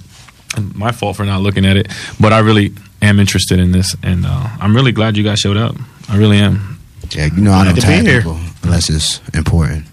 my 0.75 0.91
fault 0.91 1.15
for 1.17 1.23
not 1.25 1.41
looking 1.41 1.65
at 1.65 1.77
it, 1.77 1.88
but 2.19 2.34
I 2.34 2.39
really 2.39 2.73
am 3.01 3.19
interested 3.19 3.58
in 3.60 3.71
this, 3.71 3.95
and 4.04 4.25
uh, 4.25 4.49
I'm 4.60 4.75
really 4.75 4.91
glad 4.91 5.15
you 5.17 5.23
guys 5.23 5.39
showed 5.39 5.58
up. 5.58 5.75
I 6.10 6.17
really 6.17 6.38
am. 6.38 6.77
Yeah, 7.15 7.26
you 7.26 7.41
know 7.41 7.52
I 7.52 7.63
Glad 7.63 7.63
don't 7.65 7.76
to 7.76 7.82
be 7.82 7.88
tag 7.88 8.06
here. 8.06 8.21
people 8.21 8.39
unless 8.63 8.89
it's 8.89 9.21
important. 9.34 9.86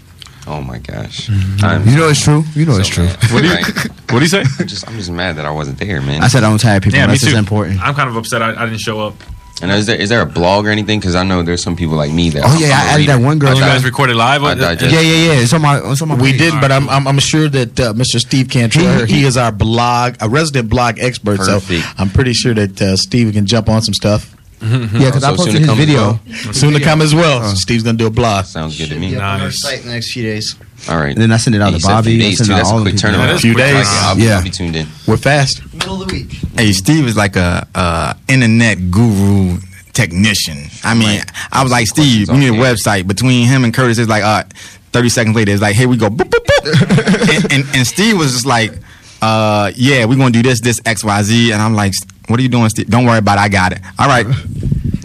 Oh 0.46 0.61
my 0.62 0.78
gosh. 0.78 1.28
Mm-hmm. 1.28 1.64
I'm 1.64 1.87
You 1.88 1.96
know 1.96 2.09
it's 2.09 2.22
true. 2.22 2.42
You 2.54 2.64
know 2.64 2.74
so 2.74 2.81
it's 2.81 2.88
true. 2.88 3.04
mad. 3.04 3.16
What 3.33 3.42
do 3.42 3.48
you 3.48 3.54
Right. 3.57 3.88
What 4.11 4.18
do 4.20 4.24
you 4.24 4.26
say? 4.28 4.44
I'm 4.59 4.66
just 4.66 4.88
I'm 4.88 4.96
just 4.96 5.11
mad 5.11 5.37
that 5.37 5.44
I 5.44 5.50
wasn't 5.50 5.78
there, 5.78 6.00
man. 6.00 6.22
I 6.22 6.28
said 6.28 6.42
I 6.44 6.48
don't 6.48 6.59
tag 6.61 6.83
people 6.83 6.96
Yeah, 6.96 7.02
me 7.07 7.12
unless 7.12 7.22
it's 7.24 7.35
important. 7.37 7.81
I'm 7.83 7.94
kind 7.94 8.09
of 8.09 8.16
upset 8.16 8.40
I, 8.42 8.50
I 8.62 8.64
didn't 8.66 8.81
show 8.81 9.00
up. 9.00 9.14
And 9.61 9.72
is 9.72 9.87
there 9.87 9.96
is 10.00 10.09
there 10.09 10.20
a 10.22 10.26
blog 10.26 10.66
or 10.66 10.70
anything? 10.70 11.00
Because 11.00 11.16
I 11.16 11.24
know 11.24 11.42
there's 11.42 11.62
some 11.62 11.74
people 11.74 11.96
like 11.96 12.12
me 12.12 12.31
that. 12.31 12.44
Oh 12.44 12.48
I'm- 12.48 12.61
yeah, 12.61 12.66
I'm 12.68 12.72
a 12.72 12.74
I 12.90 12.94
added 12.94 13.09
that 13.09 13.20
one 13.20 13.38
girl. 13.40 13.54
You 13.54 13.61
guys 13.61 13.85
recorded 13.85 14.14
live? 14.16 14.42
I 14.44 14.54
digest. 14.54 14.94
Yeah, 14.94 15.00
yeah, 15.00 15.33
yeah. 15.33 15.40
It's 15.40 15.52
on 15.52 15.61
my. 15.62 15.81
It's 15.90 16.00
on 16.00 16.09
my. 16.09 16.14
We 16.14 16.31
page. 16.31 16.38
didn't, 16.38 16.61
but 16.61 16.70
I'm, 16.70 16.88
I'm 16.88 17.09
I'm 17.09 17.18
sure 17.18 17.48
that 17.48 17.81
uh, 17.81 17.92
Mr. 17.92 18.20
Steve 18.20 18.48
Cantrell, 18.48 19.04
he, 19.04 19.14
He- 19.14 19.24
is 19.24 19.37
our 19.37 19.50
blog, 19.50 20.14
a 20.20 20.28
resident 20.28 20.70
blog 20.70 21.00
expert. 21.00 21.40
So 21.42 21.59
I'm 21.98 22.09
pretty 22.09 22.35
sure 22.35 22.54
that 22.54 22.81
uh, 22.81 22.96
Steve 22.96 23.33
can 23.35 23.46
jump 23.46 23.68
on 23.68 23.83
some 23.83 23.94
stuff. 23.94 24.33
Yeah, 24.61 24.87
because 24.88 25.25
I 25.25 25.35
So 25.37 25.37
soon 25.37 25.37
posted 25.37 25.53
to 25.55 25.59
his 25.61 25.66
come 25.68 25.79
video. 25.79 26.01
well? 26.44 26.53
Soon 26.53 26.73
to 26.75 26.81
come 26.81 27.01
as 27.03 27.14
well. 27.14 27.42
So 27.49 27.55
Steve's 27.55 27.83
gonna 27.85 27.99
do 27.99 28.07
a 28.07 28.11
blog. 28.11 28.44
Sounds 28.44 28.77
good 28.77 28.88
to 28.90 28.99
me. 28.99 29.11
Be 29.11 29.16
up 29.16 29.23
on 29.23 29.29
our 29.40 29.47
Nice. 29.47 29.61
site 29.62 29.81
in 29.81 29.87
the 29.87 29.92
next 29.94 30.12
few 30.12 30.23
days. 30.25 30.57
All 30.88 30.99
right. 30.99 31.12
And 31.12 31.21
then 31.23 31.33
I 31.33 31.37
send 31.37 31.55
it 31.57 31.62
out 31.62 31.68
He 31.73 31.75
to 31.77 31.81
said 31.81 31.88
Bobby. 31.88 32.11
few 32.16 32.18
I 32.27 32.29
days 32.29 32.38
sent 32.38 32.47
too. 32.49 32.53
it 32.53 32.57
out 32.57 32.59
That's 32.59 32.71
a 32.71 32.75
the 32.77 32.83
quick 32.83 32.94
people. 32.97 33.11
turnaround. 33.11 33.27
That 33.27 33.35
is 33.37 33.40
Few 33.42 33.55
days. 33.55 33.87
I'll, 33.88 34.16
be, 34.16 34.23
Yeah. 34.23 34.37
I'll 34.38 34.42
be 34.44 34.51
tuned 34.51 34.77
in. 34.77 34.87
We're 35.07 35.16
fast. 35.16 35.62
Middle 35.75 36.03
of 36.03 36.09
the 36.09 36.14
week. 36.14 36.33
Hey, 36.57 36.73
Steve 36.73 37.07
is 37.07 37.16
like 37.16 37.37
a, 37.37 37.66
a 37.75 38.16
internet 38.29 38.90
guru 38.90 39.59
technician. 39.92 40.59
I 40.85 40.94
mean, 40.94 41.21
I 41.53 41.62
was 41.62 41.73
like, 41.73 41.87
Steve, 41.88 42.29
we 42.29 42.38
need 42.38 42.49
a 42.49 42.53
website. 42.53 43.07
Between 43.07 43.47
him 43.49 43.64
and 43.64 43.75
Curtis, 43.75 43.99
it's 43.99 44.09
like, 44.09 44.23
uh, 44.23 44.44
30 44.92 45.09
seconds 45.09 45.37
later, 45.37 45.53
it's 45.53 45.61
like, 45.62 45.75
here 45.77 45.88
we 45.88 45.97
go. 45.97 46.09
Boop, 46.09 46.29
boop, 46.31 46.44
boop. 46.44 47.35
and, 47.42 47.53
and, 47.53 47.77
and 47.77 47.87
Steve 47.87 48.16
was 48.16 48.33
just 48.33 48.47
like, 48.47 48.73
uh, 49.21 49.73
yeah, 49.75 50.05
we're 50.05 50.16
going 50.16 50.33
to 50.33 50.42
do 50.42 50.49
this, 50.49 50.61
this, 50.61 50.81
X, 50.87 51.03
Y, 51.05 51.23
Z. 51.25 51.53
And 51.53 51.61
I'm 51.61 51.75
like, 51.75 51.92
what 52.28 52.38
are 52.38 52.42
you 52.42 52.48
doing, 52.48 52.68
Steve? 52.68 52.86
Don't 52.88 53.04
worry 53.06 53.18
about 53.18 53.38
it. 53.38 53.42
I 53.42 53.48
got 53.48 53.72
it. 53.72 53.80
All 53.98 54.06
right. 54.08 54.26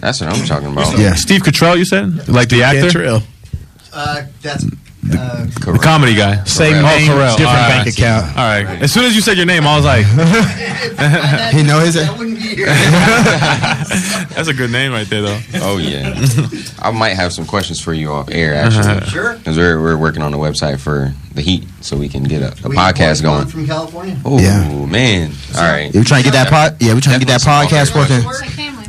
That's 0.00 0.20
what 0.20 0.30
I'm 0.30 0.44
talking 0.46 0.70
about. 0.70 0.98
Yeah. 0.98 1.14
Steve 1.14 1.42
Cottrell, 1.42 1.76
you 1.76 1.84
said, 1.84 2.28
like 2.28 2.48
the 2.48 2.62
actor, 2.62 2.82
Cantrell. 2.82 3.22
Uh, 3.92 4.22
that's 4.42 4.64
uh, 4.64 5.46
the 5.60 5.78
comedy 5.82 6.14
guy. 6.14 6.42
Same 6.44 6.74
Oh, 6.76 6.82
name, 6.82 7.10
Carell. 7.10 7.36
different 7.36 7.48
All 7.58 7.68
bank 7.68 7.86
right. 7.86 7.94
account. 7.98 8.26
All 8.36 8.44
right. 8.44 8.82
As 8.82 8.92
soon 8.92 9.04
as 9.04 9.14
you 9.14 9.20
said 9.20 9.36
your 9.36 9.46
name, 9.46 9.66
I 9.66 9.76
was 9.76 9.84
like, 9.84 10.04
He 11.54 11.62
know 11.62 11.78
his. 11.80 11.94
That 12.56 13.86
wouldn't 14.14 14.26
be 14.26 14.26
here. 14.26 14.28
that's 14.36 14.48
a 14.48 14.54
good 14.54 14.70
name 14.70 14.92
right 14.92 15.06
there, 15.08 15.22
though. 15.22 15.40
Oh 15.56 15.78
yeah. 15.78 16.14
I 16.80 16.90
might 16.90 17.14
have 17.14 17.32
some 17.32 17.46
questions 17.46 17.80
for 17.80 17.92
you 17.94 18.10
off 18.12 18.28
air 18.30 18.54
Uh-huh. 18.54 18.80
actually. 18.90 19.10
Sure. 19.10 19.34
Because 19.36 19.56
we're 19.56 19.80
we're 19.80 19.96
working 19.96 20.22
on 20.22 20.32
the 20.32 20.38
website 20.38 20.80
for 20.80 21.12
the 21.34 21.42
heat, 21.42 21.64
so 21.80 21.96
we 21.96 22.08
can 22.08 22.22
get 22.22 22.42
a, 22.42 22.54
a 22.64 22.68
We 22.68 22.76
podcast 22.76 23.22
going. 23.22 23.46
from 23.46 23.66
California. 23.66 24.16
Oh 24.24 24.38
Yeah. 24.38 24.86
man! 24.86 25.32
All 25.56 25.62
right. 25.62 25.92
Yeah, 25.92 26.00
we 26.00 26.04
trying 26.04 26.22
to 26.22 26.30
get 26.30 26.34
that 26.34 26.48
pod. 26.48 26.76
Yeah, 26.80 26.94
we 26.94 27.00
trying 27.00 27.18
to 27.18 27.26
get 27.26 27.32
that 27.32 27.40
podcast 27.42 27.94
working, 27.94 28.24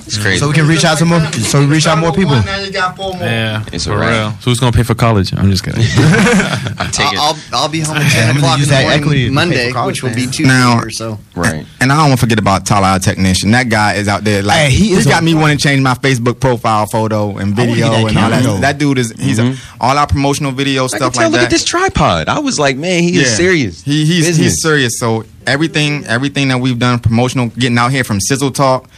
It's 0.05 0.17
crazy. 0.21 0.37
so 0.39 0.47
we 0.47 0.53
can 0.53 0.67
reach 0.67 0.85
out 0.85 0.97
to 0.99 1.05
more. 1.05 1.19
So 1.33 1.59
we 1.61 1.65
reach 1.65 1.87
out 1.87 1.97
more 1.97 2.11
people. 2.11 2.35
Now 2.35 2.59
you 2.59 2.71
got 2.71 2.95
four 2.95 3.13
more. 3.13 3.23
Yeah, 3.23 3.63
It's 3.73 3.85
for 3.85 3.97
real. 3.99 4.31
So 4.39 4.49
who's 4.51 4.59
gonna 4.59 4.71
pay 4.71 4.83
for 4.83 4.93
college? 4.95 5.33
I'm 5.33 5.49
just 5.49 5.63
kidding. 5.63 5.81
I 5.83 6.89
take 6.91 7.13
it. 7.13 7.19
I'll, 7.19 7.33
I'll 7.53 7.63
I'll 7.63 7.69
be 7.69 7.79
home 7.79 7.97
at 7.97 8.11
ten 8.11 8.35
o'clock 8.37 8.59
in 8.59 8.65
the 8.67 8.71
morning 8.71 8.91
equity 8.91 9.19
to 9.19 9.25
pay 9.25 9.27
for 9.29 9.33
Monday, 9.33 9.71
college, 9.71 10.03
which 10.03 10.03
will 10.03 10.15
be 10.15 10.25
man. 10.25 10.31
Tuesday 10.31 10.47
Now- 10.53 10.79
or 10.79 10.89
so. 10.89 11.19
right. 11.35 11.65
And 11.81 11.91
I 11.91 11.97
don't 11.97 12.09
want 12.09 12.19
to 12.19 12.25
forget 12.25 12.39
about 12.39 12.65
Tyler, 12.65 12.87
our 12.87 12.99
technician. 12.99 13.51
That 13.51 13.69
guy 13.69 13.93
is 13.95 14.07
out 14.07 14.23
there. 14.23 14.41
Like 14.41 14.57
Hey, 14.57 14.69
he 14.71 14.87
he 14.89 14.93
is 14.93 15.05
got 15.05 15.21
a- 15.21 15.25
me 15.25 15.35
wanting 15.35 15.57
to 15.57 15.63
change 15.63 15.81
my 15.81 15.93
Facebook 15.93 16.39
profile 16.39 16.85
photo 16.87 17.37
and 17.37 17.55
video 17.55 17.75
get 17.75 17.89
that 17.91 18.07
and 18.09 18.17
all 18.17 18.29
that. 18.29 18.43
camera. 18.43 18.61
That 18.61 18.77
dude 18.79 18.97
is 18.97 19.11
he's 19.19 19.37
a, 19.39 19.43
mm-hmm. 19.43 19.81
all 19.81 19.97
our 19.97 20.07
promotional 20.07 20.51
video 20.51 20.85
I 20.85 20.87
can 20.89 20.97
stuff 20.97 21.13
tell. 21.13 21.23
like 21.23 21.31
look 21.31 21.39
that. 21.41 21.45
at 21.45 21.51
this 21.51 21.63
tripod. 21.65 22.27
I 22.29 22.39
was 22.39 22.57
like, 22.59 22.75
man, 22.77 23.03
he 23.03 23.17
is 23.17 23.35
serious. 23.35 23.81
He 23.83 24.05
he's 24.05 24.25
Business. 24.27 24.37
he's 24.53 24.61
serious. 24.61 24.99
So 24.99 25.25
everything 25.45 26.05
everything 26.05 26.47
that 26.47 26.59
we've 26.59 26.79
done 26.79 26.99
promotional, 26.99 27.47
getting 27.49 27.77
out 27.77 27.91
here 27.91 28.03
from 28.03 28.19
Sizzle 28.19 28.51
Talk 28.51 28.89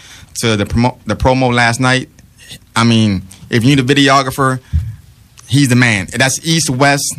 to 0.41 0.55
the 0.55 0.65
promo 0.65 0.97
the 1.05 1.15
promo 1.15 1.53
last 1.53 1.79
night. 1.79 2.09
I 2.75 2.83
mean, 2.83 3.23
if 3.49 3.63
you 3.63 3.75
need 3.75 3.79
a 3.79 3.83
videographer, 3.93 4.59
he's 5.47 5.69
the 5.69 5.75
man. 5.75 6.07
That's 6.15 6.45
east 6.45 6.69
west 6.69 7.15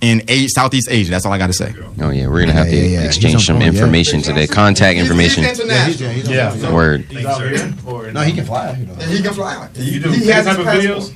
in 0.00 0.22
A- 0.28 0.48
Southeast 0.48 0.88
Asia. 0.90 1.10
That's 1.10 1.24
all 1.26 1.32
I 1.32 1.38
got 1.38 1.46
to 1.48 1.52
say. 1.52 1.74
Oh 2.00 2.10
yeah, 2.10 2.26
we're 2.26 2.40
gonna 2.40 2.52
have 2.52 2.66
to 2.66 2.74
Yeah, 2.76 2.82
yeah, 2.82 3.00
yeah. 3.00 3.06
exchange 3.06 3.44
some 3.46 3.56
point, 3.56 3.66
yeah. 3.74 3.80
information 3.80 4.22
today. 4.22 4.46
Contact 4.46 4.98
information. 4.98 5.44
Yeah. 5.44 6.72
Word. 6.72 7.12
No, 7.12 8.20
he 8.22 8.32
can 8.32 8.44
fly. 8.44 8.74
He 8.74 9.22
can 9.22 9.34
fly. 9.34 9.68
You 9.74 10.00
do 10.00 10.10
He 10.10 10.26
has 10.28 10.46
type 10.46 10.58
of 10.58 10.66
videos? 10.66 11.12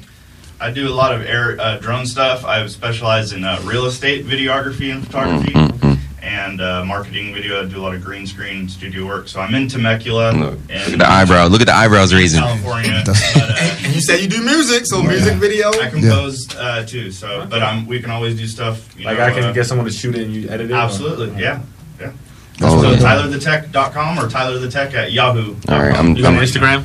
I 0.59 0.71
do 0.71 0.89
a 0.89 0.95
lot 0.95 1.13
of 1.15 1.21
air 1.23 1.61
uh, 1.61 1.77
drone 1.79 2.07
stuff. 2.07 2.45
I 2.47 2.67
specialize 2.69 3.33
in 3.35 3.45
uh, 3.45 3.61
real 3.65 3.85
estate 3.85 4.25
videography 4.25 4.91
and 4.91 5.05
photography 5.05 5.53
and 6.23 6.61
uh, 6.61 6.85
marketing 6.85 7.33
video. 7.35 7.63
I 7.63 7.67
do 7.69 7.79
a 7.79 7.83
lot 7.83 7.95
of 7.95 8.03
green 8.05 8.27
screen 8.27 8.69
studio 8.69 9.07
work. 9.07 9.29
So 9.29 9.41
I'm 9.41 9.55
in 9.55 9.69
Temecula 9.69 10.33
Look 10.33 10.59
and 10.71 10.93
at 10.95 10.99
the 10.99 11.09
eyebrow. 11.09 11.47
Look 11.47 11.61
at 11.61 11.67
the 11.67 11.75
eyebrows 11.75 12.13
raising. 12.15 12.41
California. 12.41 13.03
And 13.85 13.95
you 13.95 14.01
said 14.01 14.21
you 14.21 14.29
do 14.29 14.43
music, 14.43 14.87
so 14.87 15.03
music 15.03 15.35
video. 15.37 15.71
I 15.71 15.89
compose 15.91 16.47
uh, 16.57 16.85
too. 16.87 17.11
So, 17.13 17.47
but 17.49 17.63
I'm 17.63 17.87
we 17.87 18.01
can 18.01 18.11
always 18.11 18.37
do 18.37 18.47
stuff. 18.47 18.99
You 18.99 19.05
Like 19.05 19.19
know, 19.19 19.25
I 19.25 19.31
can 19.31 19.45
uh, 19.45 19.53
get 19.53 19.67
someone 19.67 19.87
to 19.87 19.93
shoot 19.93 20.17
it 20.17 20.25
and 20.25 20.35
you 20.35 20.49
edit 20.49 20.71
it. 20.71 20.75
or- 20.75 20.77
Absolutely, 20.77 21.41
yeah, 21.41 21.61
yeah. 22.01 22.13
Oh, 22.63 22.83
so 22.83 22.91
yeah. 22.91 22.99
TylerTheTech.com 22.99 24.19
or 24.19 24.29
TylerTheTech 24.29 24.95
at 24.95 25.13
Yahoo. 25.13 25.55
All 25.69 25.79
right, 25.81 25.95
I'm- 25.95 26.17
I'm- 26.17 26.27
on 26.27 26.35
Instagram? 26.43 26.85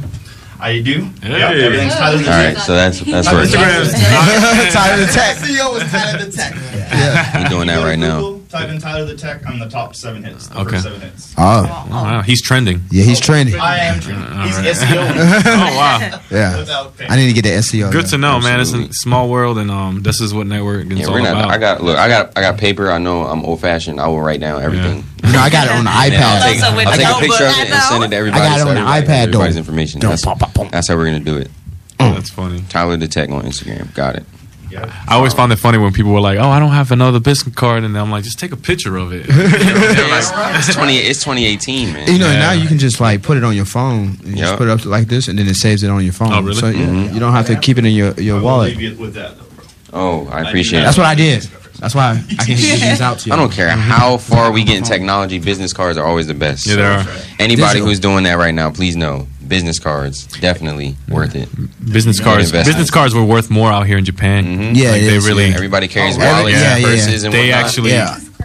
I 0.60 0.80
do. 0.82 1.06
Hey. 1.24 1.40
Yeah, 1.40 1.50
everything's 1.66 1.96
Tyler 1.96 2.18
the 2.20 2.24
All 2.32 2.44
right, 2.44 2.58
so 2.58 2.76
that's 2.76 3.00
that's 3.06 3.28
Tyler 3.28 3.40
working. 3.40 3.54
Tyler 3.56 4.98
the 5.06 5.12
Tech. 5.12 5.38
CEO 5.38 5.82
is 5.82 5.92
Tyler 5.92 6.26
the 6.26 6.32
Tech. 6.32 6.54
Yeah. 6.56 7.44
We're 7.44 7.50
doing 7.50 7.68
that 7.68 7.84
right 7.84 7.98
now. 7.98 8.41
Google, 8.52 8.68
Type 8.68 8.76
in 8.76 8.82
Tyler 8.82 9.06
the 9.06 9.16
Tech. 9.16 9.42
I'm 9.48 9.60
the 9.60 9.70
top 9.70 9.96
seven 9.96 10.24
hits. 10.24 10.48
The 10.48 10.60
Okay. 10.60 10.72
first 10.72 10.84
seven 10.84 11.02
hits. 11.02 11.34
Oh. 11.38 11.88
Oh, 11.90 12.04
wow, 12.04 12.22
he's 12.22 12.42
trending. 12.42 12.82
Yeah, 12.92 13.04
he's 13.04 13.20
trending. 13.20 13.56
I 13.60 13.78
am 13.78 14.00
trending. 14.00 14.26
He's 14.42 14.58
Alright. 14.58 14.76
SEO. 14.76 15.44
oh 15.46 15.78
wow. 15.78 16.20
Yeah. 16.32 16.66
I 17.10 17.16
need 17.16 17.28
to 17.28 17.34
get 17.34 17.44
the 17.44 17.50
SEO. 17.62 17.92
Good 17.92 18.08
to 18.08 18.18
know, 18.18 18.40
man. 18.40 18.60
It's 18.60 18.74
a 18.74 18.88
small 18.94 19.30
world, 19.30 19.58
and 19.58 19.70
um, 19.72 20.02
this 20.04 20.22
is 20.22 20.34
what 20.34 20.48
network 20.48 20.86
is 20.92 21.00
Yeah, 21.00 21.06
all 21.08 21.14
we're 21.14 21.22
not. 21.22 21.34
about. 21.34 21.50
I 21.52 21.58
got 21.58 21.84
look. 21.84 21.98
I 21.98 22.08
got 22.08 22.38
I 22.38 22.42
got 22.42 22.58
paper. 22.58 22.90
I 22.92 22.98
know 23.00 23.24
I'm 23.26 23.44
old 23.46 23.62
fashioned. 23.62 24.00
I 24.00 24.08
will 24.08 24.22
write 24.22 24.40
down 24.40 24.62
everything. 24.62 25.04
You 25.24 25.34
know, 25.34 25.40
I 25.40 25.50
got 25.52 25.68
it 25.68 25.72
on 25.74 25.84
the 25.86 25.92
And 25.92 26.14
then 26.14 26.24
I'll 26.24 26.42
iPad. 26.42 26.52
take, 26.52 26.64
I'll 26.64 26.98
take 26.98 27.08
a 27.08 27.20
picture 27.20 27.46
of 27.46 27.52
it 27.60 27.70
and 27.70 27.84
send 27.84 28.04
it 28.04 28.08
to 28.10 28.16
everybody. 28.16 28.42
I 28.42 28.50
got 28.50 28.58
it 28.58 28.64
so 28.64 28.70
on 28.70 28.76
the 28.76 28.82
iPad, 28.82 29.28
Everybody's 29.28 29.56
information. 29.56 30.00
That's, 30.02 30.24
that's 30.26 30.88
how 30.90 30.96
we're 30.98 31.06
gonna 31.06 31.20
do 31.20 31.38
it. 31.38 31.52
That's 32.00 32.32
funny. 32.32 32.64
Tyler 32.70 32.98
the 32.98 33.08
Tech 33.08 33.30
on 33.30 33.44
Instagram. 33.44 33.94
Got 33.94 34.16
it. 34.16 34.26
I 34.76 35.16
always 35.16 35.34
found 35.34 35.52
it 35.52 35.58
funny 35.58 35.78
when 35.78 35.92
people 35.94 36.12
were 36.14 36.20
like, 36.22 36.38
"Oh, 36.40 36.50
I 36.50 36.60
don't 36.60 36.72
have 36.72 36.92
another 36.92 37.20
business 37.20 37.54
card," 37.56 37.84
and 37.84 37.98
I'm 37.98 38.10
like, 38.12 38.24
"Just 38.24 38.40
take 38.40 38.52
a 38.52 38.58
picture 38.58 38.98
of 38.98 39.12
it." 39.14 39.26
It's 39.30 40.74
twenty. 40.76 40.98
It's 40.98 41.20
2018, 41.20 41.94
man. 41.94 42.08
You 42.12 42.20
know, 42.20 42.32
now 42.32 42.52
you 42.52 42.68
can 42.68 42.78
just 42.78 43.00
like 43.00 43.22
put 43.24 43.38
it 43.38 43.44
on 43.44 43.56
your 43.56 43.66
phone. 43.66 44.18
And 44.24 44.38
Yep. 44.38 44.38
just 44.38 44.56
put 44.58 44.68
it 44.68 44.72
up 44.72 44.86
like 44.86 45.08
this, 45.08 45.28
and 45.28 45.38
then 45.40 45.48
it 45.48 45.56
saves 45.56 45.84
it 45.84 45.90
on 45.90 46.04
your 46.04 46.14
phone. 46.14 46.32
Oh, 46.32 46.42
really? 46.42 46.56
So 46.60 46.68
yeah, 46.70 46.86
Mhm. 46.86 47.14
you 47.14 47.20
don't 47.20 47.34
have 47.34 47.48
to 47.48 47.56
keep 47.56 47.78
it 47.78 47.86
in 47.86 47.94
your 47.94 48.14
your 48.20 48.40
I 48.40 48.42
wallet. 48.42 48.70
leave 48.78 48.82
you 48.82 48.96
with 48.96 49.14
that. 49.16 49.38
though, 49.38 49.46
bro. 49.56 49.66
Oh, 49.94 50.28
I 50.32 50.42
appreciate 50.42 50.82
That's 50.82 50.98
what 50.98 51.06
I 51.08 51.16
did. 51.16 51.48
That's 51.80 51.96
why 51.96 52.12
I 52.12 52.44
can 52.46 52.56
give 52.58 52.80
these 52.80 53.02
out 53.02 53.20
to 53.20 53.30
you. 53.30 53.34
I 53.34 53.38
don't 53.38 53.52
care 53.52 53.70
how 53.72 54.18
far 54.18 54.52
we 54.52 54.64
get 54.64 54.78
in 54.78 54.84
technology. 54.84 55.40
Business 55.40 55.74
cards 55.74 55.98
are 55.98 56.06
always 56.06 56.28
the 56.28 56.36
best. 56.36 56.68
Yeah, 56.68 56.76
they 56.76 56.84
are. 56.86 57.06
Anybody 57.40 57.56
Digital. 57.74 57.88
who's 57.88 58.00
doing 58.00 58.24
that 58.26 58.38
right 58.38 58.54
now, 58.54 58.70
please 58.70 58.96
know 58.96 59.28
business 59.52 59.80
cards 59.80 60.26
definitely 60.40 60.96
worth 61.10 61.36
it. 61.36 61.48
business 61.94 62.18
Good 62.20 62.24
cards. 62.24 62.46
investment. 62.48 62.66
Business 62.78 62.90
cards 62.90 63.14
were 63.14 63.24
worth 63.26 63.50
more 63.52 63.70
out 63.72 63.86
here 63.86 63.98
in 63.98 64.06
Japan. 64.06 64.46
Mhm. 64.46 64.76
Yeah, 64.76 64.92
like 64.92 65.02
it 65.02 65.06
they 65.06 65.16
is, 65.18 65.28
really. 65.28 65.48
yeah. 65.50 65.56
Everybody 65.56 65.88
carries 65.90 66.16
Oh, 66.18 66.20
wallets, 66.20 66.58
yeah, 66.58 66.76
and 66.76 66.82
yeah, 66.82 66.88
yeah. 66.90 66.96
purses, 66.96 67.24
and 67.26 67.34
They 67.34 67.50
whatnot. 67.50 67.66
actually. 67.66 67.92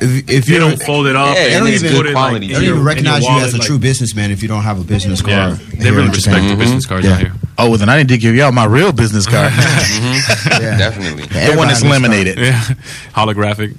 Yeah. 0.00 0.06
If, 0.08 0.30
if 0.30 0.48
you 0.48 0.58
don't 0.58 0.70
don't, 0.78 0.82
fold 0.82 1.06
it 1.06 1.16
up. 1.16 1.34
Yeah, 1.36 1.42
and 1.42 1.52
they 1.52 1.58
don't 1.58 1.68
even 1.84 1.96
put 1.96 2.06
it 2.06 2.12
quality. 2.12 2.34
like, 2.34 2.40
they 2.48 2.54
don't 2.54 2.62
even 2.62 2.68
your- 2.68 2.78
in 2.78 2.84
recognize 2.84 3.22
you 3.22 3.30
as 3.40 3.54
a 3.54 3.58
like- 3.58 3.66
true 3.66 3.78
businessman 3.78 4.30
if 4.30 4.42
you 4.42 4.48
don't 4.48 4.62
have 4.62 4.80
a 4.80 4.84
business 4.84 5.22
Yeah, 5.26 5.56
card. 5.56 5.58
they 5.78 5.90
really 5.90 6.04
in 6.06 6.10
respect 6.10 6.36
Japan. 6.36 6.48
the 6.50 6.56
business 6.64 6.86
cards 6.86 7.06
Yeah. 7.06 7.12
out 7.14 7.20
here. 7.20 7.32
Oh, 7.58 7.70
well, 7.70 7.78
then 7.78 7.88
I 7.88 7.96
need 7.96 8.08
to 8.08 8.18
give 8.18 8.34
y'all 8.34 8.52
my 8.52 8.66
real 8.66 8.92
business 8.92 9.26
card. 9.26 9.50
Mm-hmm. 9.96 10.62
Yeah. 10.62 10.76
Definitely. 10.78 11.22
the 11.26 11.54
one 11.56 11.68
that's 11.68 11.82
laminated. 11.82 12.38
Yeah, 12.38 12.60
holographic. 13.14 13.76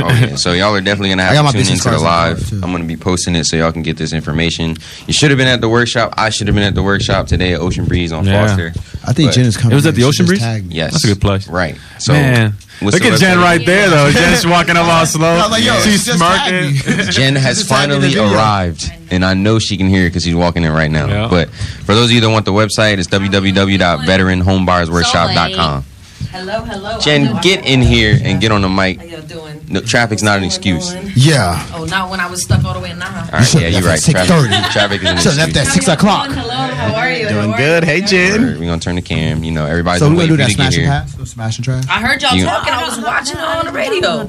Oh 0.00 0.08
yeah. 0.08 0.36
So 0.36 0.52
y'all 0.52 0.74
are 0.74 0.80
definitely 0.80 1.10
gonna 1.10 1.24
I 1.24 1.34
got 1.34 1.36
have 1.36 1.44
my 1.44 1.50
to 1.50 1.52
tune 1.58 1.60
business 1.60 1.84
into 1.86 1.90
the 1.98 2.04
cards 2.04 2.40
live. 2.40 2.50
card. 2.50 2.64
I'm 2.64 2.72
gonna 2.72 2.84
be 2.84 2.96
posting 2.96 3.34
it 3.36 3.44
so 3.44 3.56
y'all 3.56 3.72
can 3.72 3.82
get 3.82 3.96
this 3.96 4.12
information. 4.12 4.76
You 5.06 5.12
should 5.12 5.30
have 5.30 5.38
been 5.38 5.48
at 5.48 5.60
the 5.60 5.68
workshop. 5.68 6.14
I 6.16 6.30
should 6.30 6.46
have 6.48 6.54
been 6.54 6.64
at 6.64 6.74
the 6.74 6.82
workshop 6.82 7.26
today 7.26 7.52
at 7.54 7.60
Ocean 7.60 7.84
Breeze 7.84 8.12
on 8.12 8.24
Yeah. 8.26 8.46
Foster. 8.46 8.72
I 9.06 9.12
think 9.12 9.28
But- 9.30 9.34
Jen 9.34 9.44
is 9.46 9.56
coming. 9.56 9.72
It 9.72 9.74
was 9.76 9.86
at 9.86 9.94
the 9.94 10.04
Ocean 10.04 10.26
Breeze? 10.26 10.40
Yes, 10.40 10.92
That's 10.92 11.04
a 11.04 11.08
good 11.08 11.20
place. 11.20 11.46
Right. 11.48 11.76
So 11.98 12.12
Man, 12.14 12.54
what's 12.80 12.94
look 12.94 13.04
at 13.04 13.18
Jen 13.18 13.38
website? 13.38 13.42
right 13.42 13.66
there 13.66 13.88
though. 13.90 14.10
Jen's 14.10 14.46
walking 14.54 14.76
up 14.76 14.86
all 14.86 15.06
slow. 15.06 15.36
Like, 15.50 15.64
yo, 15.64 15.74
She's 15.80 16.04
just 16.04 16.18
smirking. 16.18 16.74
Jen 17.10 17.36
has 17.36 17.58
Just 17.58 17.68
tagged 17.70 17.90
me 17.90 17.96
in 17.96 18.02
the 18.02 18.08
finally 18.10 18.34
arrived, 18.34 18.90
and 19.10 19.24
I 19.24 19.34
know 19.34 19.58
she 19.58 19.76
can 19.76 19.88
hear 19.88 20.06
it 20.06 20.10
because 20.10 20.24
she's 20.24 20.34
walking 20.34 20.64
in 20.64 20.72
right 20.72 20.90
now. 20.90 21.06
Yeah. 21.06 21.28
But 21.28 21.50
for 21.50 21.94
those 21.94 22.06
of 22.06 22.12
you 22.12 22.20
that 22.20 22.32
want 22.32 22.44
the 22.44 22.52
website, 22.52 22.98
it's 22.98 23.08
www.veteranhomebuyersworkshop.com. 23.08 25.84
Hello, 26.32 26.62
hello. 26.62 27.00
Jen, 27.00 27.36
get 27.42 27.66
in 27.66 27.82
here 27.82 28.16
and 28.22 28.40
get 28.40 28.52
on 28.52 28.62
the 28.62 28.68
mic. 28.68 28.98
How 28.98 29.04
y'all 29.04 29.20
doing? 29.22 29.64
No, 29.68 29.80
traffic's 29.80 30.22
not 30.22 30.38
an 30.38 30.44
excuse. 30.44 30.94
Yeah. 31.16 31.66
Oh, 31.74 31.84
not 31.86 32.08
when 32.08 32.20
I 32.20 32.30
was 32.30 32.42
stuck 32.42 32.64
all 32.64 32.72
the 32.74 32.78
way 32.80 32.90
in 32.90 32.98
Naha. 32.98 33.26
All 33.32 33.38
right, 33.40 33.44
should've 33.44 33.62
yeah, 33.62 33.78
you're 33.80 33.88
right. 33.88 34.00
left 34.08 34.28
Traffic, 34.28 34.30
6:30. 34.60 34.72
traffic 34.72 35.02
is 35.02 35.10
an 35.10 35.16
Should 35.18 35.32
have 35.32 35.36
left 35.54 35.56
at 35.56 35.66
six 35.72 35.88
o'clock. 35.88 36.28
Hello, 36.30 36.54
how 36.54 36.94
are 36.94 37.10
you? 37.10 37.28
Doing 37.28 37.50
good. 37.52 37.82
Hey, 37.82 38.00
Jen. 38.00 38.42
We're 38.60 38.66
gonna 38.66 38.78
turn 38.78 38.94
the 38.94 39.02
cam. 39.02 39.42
You 39.42 39.50
know, 39.50 39.66
everybody's 39.66 40.00
So 40.00 40.06
we're 40.06 40.10
gonna 40.14 40.18
waiting 40.32 40.36
do 40.36 40.44
for 40.44 40.50
you 40.50 40.56
that 40.56 40.70
to 40.72 40.78
get 40.78 40.86
smash 40.86 41.08
and 41.10 41.18
pass, 41.18 41.30
smash 41.30 41.56
and 41.58 41.64
trash. 41.64 41.84
I 41.88 42.00
heard 42.00 42.22
y'all 42.22 42.38
talking. 42.38 42.72
I 42.74 42.88
was 42.88 43.00
watching 43.00 43.36
on 43.38 43.66
the 43.66 43.72
radio. 43.72 44.28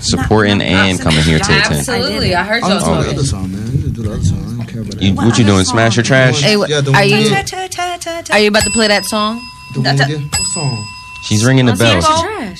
Supporting 0.00 0.60
and 0.60 1.00
coming 1.00 1.22
here 1.22 1.38
to 1.38 1.44
attend. 1.44 1.74
Absolutely, 1.78 2.34
I 2.36 2.44
heard 2.44 2.60
y'all 2.60 2.70
that's 2.70 2.84
the 2.84 2.90
talking. 2.94 3.10
other 3.14 3.24
song, 3.24 3.52
man. 3.52 3.72
You 3.72 3.88
do 3.90 4.02
the 4.02 4.12
other 4.12 4.22
song. 4.22 4.44
I 4.44 4.56
don't 4.58 4.66
care 4.66 4.82
about 4.82 4.94
that. 5.00 5.12
What 5.16 5.38
you 5.38 5.44
doing? 5.44 5.64
Smash 5.64 5.98
or 5.98 6.02
trash? 6.02 6.40
Hey, 6.40 6.56
Yeah, 6.68 6.80
the 6.82 6.90
are 6.90 6.92
one 6.92 7.02
we 7.02 7.14
you 7.24 7.28
did. 7.30 8.30
are 8.30 8.38
you 8.38 8.48
about 8.48 8.62
to 8.62 8.70
play 8.70 8.86
that 8.88 9.04
song? 9.06 9.40
The 9.74 9.80
one 9.80 9.96
we 9.98 10.04
did. 10.04 10.22
What 10.30 10.46
song? 10.46 10.93
She's 11.24 11.44
ringing 11.44 11.64
the 11.66 11.72
bell. 11.74 12.02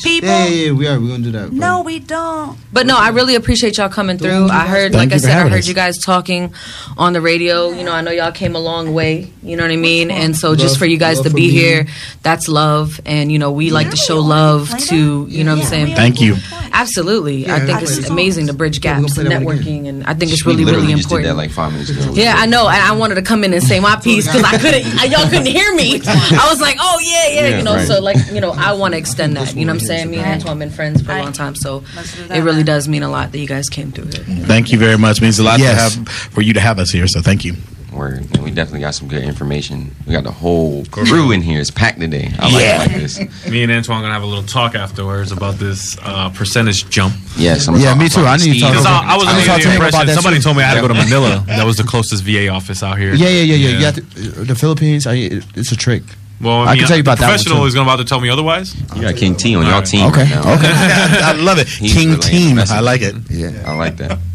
People. 0.03 0.29
Yeah, 0.29 0.47
yeah, 0.47 0.65
yeah. 0.67 0.73
We 0.73 0.89
are. 0.89 0.99
We're 0.99 1.09
gonna 1.09 1.23
do 1.23 1.31
that. 1.33 1.51
bro. 1.51 1.59
No, 1.59 1.83
we 1.83 2.01
don't. 2.01 2.59
But 2.73 2.87
no, 2.87 2.97
I 2.99 3.11
really 3.11 3.35
appreciate 3.35 3.77
y'all 3.77 3.89
coming 3.91 4.19
through. 4.19 4.49
I 4.49 4.67
heard, 4.67 4.93
Thank 4.93 5.13
like 5.13 5.15
I 5.15 5.19
said, 5.19 5.37
I 5.37 5.49
heard 5.49 5.53
us. 5.59 5.69
you 5.69 5.75
guys 5.75 5.99
talking 5.99 6.53
on 6.97 7.13
the 7.13 7.21
radio. 7.21 7.71
You 7.71 7.85
know, 7.85 7.93
I 7.93 8.01
know 8.01 8.11
y'all 8.11 8.33
came 8.33 8.57
a 8.57 8.59
long 8.59 8.93
way. 8.95 9.31
You 9.43 9.57
know 9.57 9.63
what 9.63 9.71
I 9.71 9.77
mean? 9.77 10.11
And 10.11 10.35
so 10.37 10.57
just 10.57 10.79
for 10.79 10.87
you 10.87 10.97
guys 10.97 11.21
to 11.21 11.31
for 11.31 11.37
be 11.37 11.43
me. 11.49 11.51
here, 11.51 11.87
that's 12.23 12.49
love. 12.49 13.01
And 13.05 13.31
you 13.31 13.39
know, 13.39 13.53
we 13.53 13.71
like 13.71 13.91
to 13.91 13.97
show 13.97 14.19
love 14.21 14.71
to. 14.89 15.27
You 15.29 15.45
know 15.45 15.55
what 15.55 15.63
I'm 15.63 15.69
saying? 15.69 15.95
Thank 15.95 16.21
you. 16.21 16.37
Absolutely. 16.73 17.49
I 17.49 17.61
think 17.61 17.79
I 17.79 17.83
it's 17.83 18.09
amazing 18.11 18.49
to 18.49 18.53
bridge 18.53 18.81
gaps 18.81 19.15
gonna 19.15 19.21
and 19.21 19.29
play 19.31 19.39
that 19.39 19.45
one 19.47 19.59
networking, 19.59 19.89
and 19.89 20.05
I 20.05 20.15
think 20.15 20.33
it's 20.33 20.45
We 20.45 20.53
really, 20.55 20.65
literally 20.65 20.87
really 20.89 20.97
just 20.97 21.09
did 21.09 21.19
that 21.25 21.31
important. 21.31 21.37
like 21.39 21.51
five 21.53 21.73
minutes 21.73 21.91
ago. 21.91 22.13
Yeah, 22.15 22.35
I 22.37 22.47
know, 22.47 22.67
and 22.69 22.77
I 22.83 22.93
wanted 22.97 23.15
to 23.17 23.23
come 23.23 23.45
in 23.45 23.53
and 23.53 23.63
say 23.63 23.79
my 23.79 23.95
piece 24.03 24.27
because 24.27 24.43
I 24.43 24.59
couldn't. 24.59 24.85
Y'all 25.11 25.29
couldn't 25.29 25.47
hear 25.47 25.73
me. 25.75 26.01
I 26.07 26.49
was 26.51 26.61
like, 26.61 26.77
"Oh 26.81 26.99
yeah, 27.01 27.29
yeah," 27.29 27.49
Yeah, 27.51 27.59
you 27.59 27.63
know. 27.63 27.79
So 27.85 28.01
like, 28.01 28.17
you 28.33 28.41
know, 28.41 28.54
I 28.59 28.73
want 28.75 28.95
to 28.95 28.99
extend 28.99 29.37
that. 29.37 29.55
You 29.55 29.65
know 29.65 29.73
what 29.75 29.83
I'm 29.83 29.87
saying? 29.87 30.11
Me 30.11 30.19
and 30.19 30.27
Antoine 30.27 30.49
have 30.51 30.59
been 30.59 30.71
friends 30.71 31.03
for 31.03 31.13
a 31.13 31.19
long 31.23 31.33
time, 31.33 31.55
so 31.55 31.83
it 32.31 32.43
really 32.43 32.63
does 32.65 32.89
mean 32.89 33.03
a 33.03 33.11
lot 33.11 33.33
that 33.33 33.39
you 33.39 33.47
guys 33.47 33.69
came 33.69 33.93
through 33.93 34.07
here. 34.07 34.25
Thank 34.47 34.73
you 34.73 34.79
very 34.79 34.99
much. 34.99 35.21
means 35.21 35.39
a 35.39 35.43
lot 35.43 35.59
Yes. 35.59 35.95
to 35.95 35.99
have 36.01 36.09
for 36.09 36.43
you 36.43 36.53
to 36.55 36.61
have 36.61 36.79
us 36.79 36.91
here. 36.91 37.07
So 37.07 37.21
thank 37.21 37.45
you. 37.45 37.55
Word. 37.93 38.27
And 38.35 38.43
we 38.43 38.51
definitely 38.51 38.81
got 38.81 38.97
some 38.97 39.07
good 39.07 39.23
information. 39.23 39.95
We 40.05 40.13
got 40.15 40.25
the 40.25 40.33
whole 40.33 40.85
crew 40.87 41.31
in 41.31 41.43
here. 41.43 41.61
It's 41.61 41.71
packed 41.71 42.01
today. 42.01 42.29
I 42.41 42.51
like 42.53 42.65
it 42.65 42.79
like 42.91 43.01
this. 43.01 43.47
Me 43.49 43.63
and 43.63 43.71
Antoine 43.71 44.03
gonna 44.03 44.13
have 44.13 44.25
a 44.25 44.27
little 44.27 44.43
talk 44.43 44.75
afterwards 44.75 45.31
about 45.31 45.55
this 45.57 45.97
uh, 46.03 46.29
percentage 46.31 46.89
jump. 46.91 47.15
Yes. 47.37 47.69
I'm 47.69 47.77
Yeah, 47.77 47.95
talking 47.95 48.03
me 48.03 48.09
too. 48.09 48.23
I 48.25 48.37
need 48.37 48.55
to 48.55 48.61
talk 48.61 49.05
I, 49.05 49.15
I 49.15 49.17
was 49.17 49.27
I 49.29 49.31
under 49.35 49.47
talk 49.47 49.57
the 49.59 49.63
to 49.63 49.69
him 49.71 49.77
about 49.77 49.87
impression 49.87 50.07
that 50.09 50.15
somebody 50.15 50.37
too. 50.39 50.43
told 50.43 50.57
me 50.57 50.65
I 50.65 50.67
had 50.67 50.75
to 50.75 50.81
go 50.81 50.89
to 50.89 50.95
Yeah. 50.95 51.05
Manila. 51.05 51.45
That 51.47 51.65
was 51.67 51.77
the 51.77 51.85
closest 51.85 52.25
VA 52.25 52.49
office 52.49 52.83
out 52.83 52.99
here. 52.99 53.15
Yeah, 53.15 53.29
yeah, 53.29 53.43
yeah, 53.55 53.55
yeah. 53.55 53.75
You 53.77 53.81
got 53.81 53.95
the, 53.95 54.45
the 54.45 54.55
Philippines. 54.57 55.07
I, 55.07 55.15
it- 55.15 55.45
it's 55.55 55.71
a 55.71 55.77
trick. 55.77 56.03
Well, 56.41 56.61
I 56.61 56.65
I, 56.65 56.71
mean, 56.73 56.79
can 56.81 56.89
tell 56.89 56.97
you 56.97 57.01
about 57.03 57.19
the 57.19 57.23
that 57.23 57.29
one, 57.29 57.35
Professional 57.39 57.61
too. 57.61 57.67
is 57.67 57.75
going 57.75 57.87
to 57.87 57.93
about 57.93 58.03
to 58.03 58.09
tell 58.09 58.21
me 58.21 58.29
otherwise. 58.29 58.75
You 58.97 59.03
got 59.03 59.17
King 59.17 59.35
T 59.35 59.55
on 59.57 59.63
y'all 59.63 59.75
Alright. 59.75 59.87
team. 59.87 60.07
Okay, 60.11 60.25
right 60.25 60.59
okay. 60.59 60.69
I 61.23 61.33
love 61.33 61.59
it. 61.59 61.69
He's 61.69 61.93
King 61.95 62.19
team. 62.21 62.59
I 62.59 62.81
like 62.81 63.01
it. 63.03 63.15
Yeah. 63.31 63.63
I 63.67 63.75
like 63.77 63.97
that. 63.99 64.19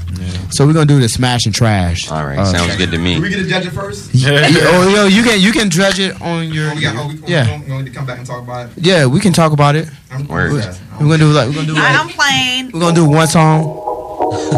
So 0.52 0.66
we're 0.66 0.74
gonna 0.74 0.88
do 0.88 1.00
the 1.00 1.08
smash 1.08 1.46
and 1.46 1.54
trash. 1.54 2.10
All 2.12 2.26
right. 2.26 2.40
Uh, 2.40 2.44
Sounds 2.46 2.76
good 2.76 2.90
to 2.90 2.98
Do 2.98 3.02
me. 3.04 3.20
we 3.20 3.30
get 3.30 3.38
to 3.38 3.46
judge 3.48 3.68
it 3.68 3.70
first? 3.72 4.14
Yeah, 4.14 4.42
oh, 4.50 4.90
yo, 4.94 5.06
you 5.06 5.22
can 5.24 5.40
you 5.40 5.52
can 5.52 5.70
dredge 5.70 6.00
it 6.00 6.20
on 6.22 6.50
your. 6.52 6.72
Oh, 6.72 6.76
we 6.76 6.82
got, 6.82 6.96
oh, 6.98 7.08
we, 7.08 7.20
yeah, 7.32 7.60
we 7.60 7.68
going 7.68 7.86
to 7.86 7.92
come 7.92 8.06
back 8.08 8.18
and 8.18 8.26
talk 8.28 8.42
about 8.44 8.66
it. 8.70 8.74
yeah, 8.78 9.06
we 9.06 9.20
can 9.20 9.32
talk 9.32 9.52
about 9.54 9.76
it. 9.76 9.88
I'm, 10.12 10.28
We're, 10.28 10.52
we're 10.54 10.62
gonna 11.00 11.18
do 11.20 11.32
like 11.32 11.48
we're 11.50 11.54
gonna 11.54 11.68
do 11.68 11.74
like 11.74 11.96
I'm 12.00 12.10
playing. 12.10 12.72
we're 12.72 12.80
gonna 12.80 12.96
do 12.96 13.06
one 13.08 13.28
song, 13.28 13.62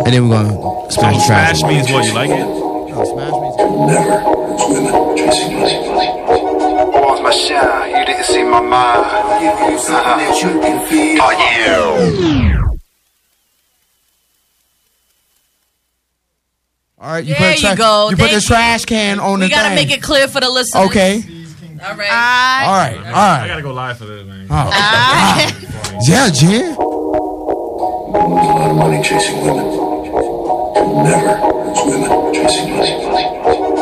and 0.05 0.13
then 0.13 0.29
we're 0.29 0.41
gonna 0.41 0.91
smash 0.91 1.15
and 1.15 1.23
trash. 1.25 1.59
Smash 1.59 1.69
means 1.73 1.91
what? 1.91 2.05
You 2.05 2.13
like 2.13 2.29
it? 2.31 2.39
No, 2.39 3.03
smash 3.03 3.31
means 3.33 3.55
Lost 7.21 7.23
my 7.23 7.31
shine, 7.31 7.89
you 7.99 8.05
didn't 8.05 8.23
see 8.25 8.43
my 8.43 8.59
mind. 8.61 9.05
Uh-huh. 9.05 10.21
Oh 11.21 11.31
yeah. 11.31 12.57
All 16.99 17.11
right, 17.11 17.25
you 17.25 17.33
There 17.33 17.53
put, 17.53 17.57
a 17.57 17.61
you 17.61 17.67
tra- 17.67 17.75
go. 17.75 18.09
You 18.11 18.15
put 18.15 18.31
the 18.31 18.41
trash 18.41 18.85
can 18.85 19.19
on 19.19 19.39
the. 19.39 19.45
We 19.45 19.49
the 19.49 19.55
gotta 19.55 19.75
thing. 19.75 19.87
make 19.87 19.97
it 19.97 20.03
clear 20.03 20.27
for 20.27 20.39
the 20.39 20.49
listeners. 20.49 20.85
Okay. 20.87 21.23
All 21.83 21.95
right. 21.95 22.11
All 22.63 22.73
right. 22.73 22.97
All 22.97 23.13
I 23.13 23.47
got 23.47 23.55
to 23.55 23.61
go 23.63 23.73
live 23.73 23.97
for 23.97 24.05
this, 24.05 24.23
man. 24.25 24.47
Oh. 24.51 24.69
Yeah, 26.07 26.29
Jen. 26.29 26.75
a 26.75 26.79
lot 26.79 28.69
of 28.69 28.75
money 28.77 29.01
chasing 29.01 29.41
women. 29.41 29.65
Never 31.03 31.37
hurts 31.37 31.81
women 31.85 32.33
chasing 32.35 32.75
money. 32.75 33.80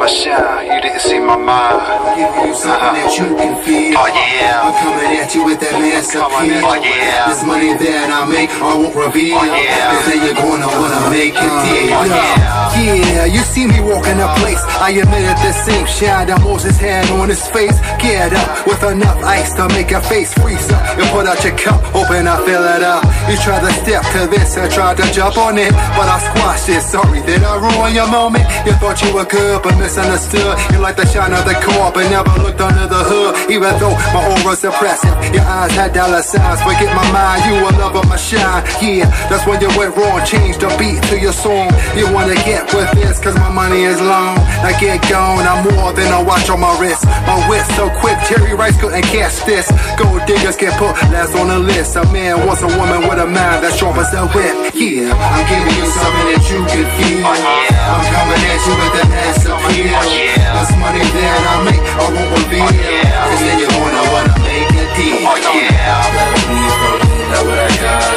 My 0.00 0.06
shine, 0.06 0.64
you 0.64 0.80
didn't 0.80 1.00
see 1.00 1.20
my 1.20 1.36
mind. 1.36 1.76
Giving 2.16 2.48
you 2.48 2.56
something 2.56 2.96
that 2.96 3.12
you 3.20 3.36
can 3.36 3.52
feel. 3.60 4.00
Oh 4.00 4.08
yeah. 4.08 4.64
I'm 4.64 4.72
coming 4.80 5.12
at 5.12 5.28
you 5.36 5.44
with 5.44 5.60
that 5.60 5.76
mass 5.76 6.16
appeal. 6.16 6.64
Oh 6.64 6.72
yeah. 6.80 7.28
This 7.28 7.44
money 7.44 7.76
that 7.76 8.08
I 8.08 8.24
make, 8.24 8.48
I 8.48 8.80
won't 8.80 8.96
reveal. 8.96 9.36
Oh 9.36 9.44
yeah. 9.44 9.92
Cause 9.92 10.08
then 10.08 10.24
you're 10.24 10.40
gonna 10.40 10.72
wanna 10.72 11.04
make 11.12 11.36
a 11.36 11.44
uh, 11.44 11.68
deal. 11.68 11.92
Oh 12.00 12.08
yeah. 12.08 12.60
Yeah, 12.80 13.28
you 13.28 13.44
see 13.44 13.68
me 13.68 13.76
walking 13.84 14.16
the 14.16 14.28
place. 14.40 14.64
I 14.80 14.96
admitted 14.96 15.36
the 15.44 15.52
same 15.52 15.84
shine 15.84 16.32
that 16.32 16.40
Moses 16.40 16.80
had 16.80 17.04
on 17.12 17.28
his 17.28 17.44
face. 17.52 17.76
Get 18.00 18.32
up 18.32 18.64
with 18.64 18.80
enough 18.80 19.20
ice 19.20 19.52
to 19.60 19.68
make 19.76 19.92
your 19.92 20.00
face 20.00 20.32
freeze 20.32 20.64
up. 20.72 20.96
You 20.96 21.04
put 21.12 21.28
out 21.28 21.44
your 21.44 21.52
cup, 21.60 21.76
open 21.92 22.24
I 22.24 22.40
fill 22.48 22.64
it 22.64 22.80
up. 22.80 23.04
You 23.28 23.36
tried 23.44 23.68
to 23.68 23.72
step 23.84 24.00
to 24.16 24.32
this 24.32 24.56
I 24.56 24.72
tried 24.72 24.96
to 24.96 25.06
jump 25.12 25.36
on 25.36 25.58
it, 25.60 25.76
but 25.92 26.08
I 26.08 26.16
squashed 26.32 26.72
it. 26.72 26.80
Sorry, 26.80 27.20
that 27.20 27.44
I 27.44 27.60
ruin 27.60 27.92
your 27.92 28.08
moment? 28.08 28.48
You 28.64 28.72
thought 28.80 28.96
you 29.04 29.12
were 29.12 29.28
good, 29.28 29.60
but 29.60 29.76
misunderstood. 29.90 30.54
You 30.70 30.78
like 30.78 30.94
the 30.94 31.06
shine 31.06 31.34
of 31.34 31.42
the 31.42 31.54
car, 31.66 31.90
but 31.90 32.06
never 32.14 32.30
looked 32.38 32.60
under 32.62 32.86
the 32.86 33.02
hood. 33.02 33.50
Even 33.50 33.74
though 33.82 33.98
my 34.14 34.22
aura's 34.38 34.62
impressive, 34.62 35.10
your 35.34 35.42
eyes 35.42 35.74
had 35.74 35.92
dollar 35.92 36.22
signs. 36.22 36.62
Forget 36.62 36.94
my 36.94 37.02
mind, 37.10 37.42
you 37.50 37.58
a 37.58 37.70
love 37.74 37.98
my 38.06 38.14
shine. 38.14 38.62
Yeah, 38.78 39.10
that's 39.26 39.42
when 39.50 39.58
you 39.58 39.66
went 39.74 39.98
wrong. 39.98 40.22
Change 40.22 40.62
the 40.62 40.70
beat 40.78 41.02
to 41.10 41.18
your 41.18 41.34
song. 41.34 41.74
You 41.98 42.06
wanna 42.14 42.38
get 42.46 42.70
with 42.70 42.86
this, 42.94 43.18
cause 43.18 43.34
my 43.34 43.50
money 43.50 43.82
is 43.82 43.98
long. 44.00 44.38
Now 44.62 44.78
get 44.78 45.02
gone, 45.10 45.42
I'm 45.42 45.66
more 45.74 45.92
than 45.92 46.06
a 46.14 46.22
watch 46.22 46.46
on 46.50 46.60
my 46.60 46.70
wrist. 46.78 47.02
My 47.26 47.42
wit 47.50 47.66
so 47.74 47.90
quick, 47.98 48.18
Jerry 48.30 48.54
Rice 48.54 48.78
couldn't 48.78 49.10
catch 49.10 49.42
this. 49.42 49.66
Gold 49.98 50.22
diggers 50.30 50.54
get 50.54 50.78
put 50.78 50.94
last 51.10 51.34
on 51.34 51.48
the 51.48 51.58
list. 51.58 51.96
A 51.96 52.06
man 52.14 52.46
wants 52.46 52.62
a 52.62 52.70
woman 52.78 53.10
with 53.10 53.18
a 53.18 53.26
mind 53.26 53.66
that's 53.66 53.74
sharp 53.74 53.98
as 53.98 54.14
a 54.14 54.22
whip. 54.30 54.54
Yeah, 54.70 55.10
I'm 55.10 55.42
giving 55.50 55.74
you 55.74 55.86
something 55.90 56.26
that 56.30 56.42
you 56.46 56.60
can 56.70 56.86
feel. 56.94 57.26
I'm 57.26 58.04
coming 58.06 58.42
at 58.46 58.60
you 58.62 58.74
with 58.78 59.02
an 59.02 59.10
ass 59.18 59.40
appeal. 59.88 60.36
This 60.60 60.72
money 60.76 61.00
that 61.00 61.40
I 61.40 61.64
make, 61.64 61.80
I 61.80 62.04
won't 62.12 62.30
reveal. 62.36 62.68
Cause 62.68 63.40
then 63.40 63.56
you're 63.60 63.72
gonna 63.72 64.04
wanna 64.12 64.36
make 64.44 64.68
a 64.68 64.84
deal. 64.96 65.24
Oh 65.24 65.36
yeah. 65.40 66.04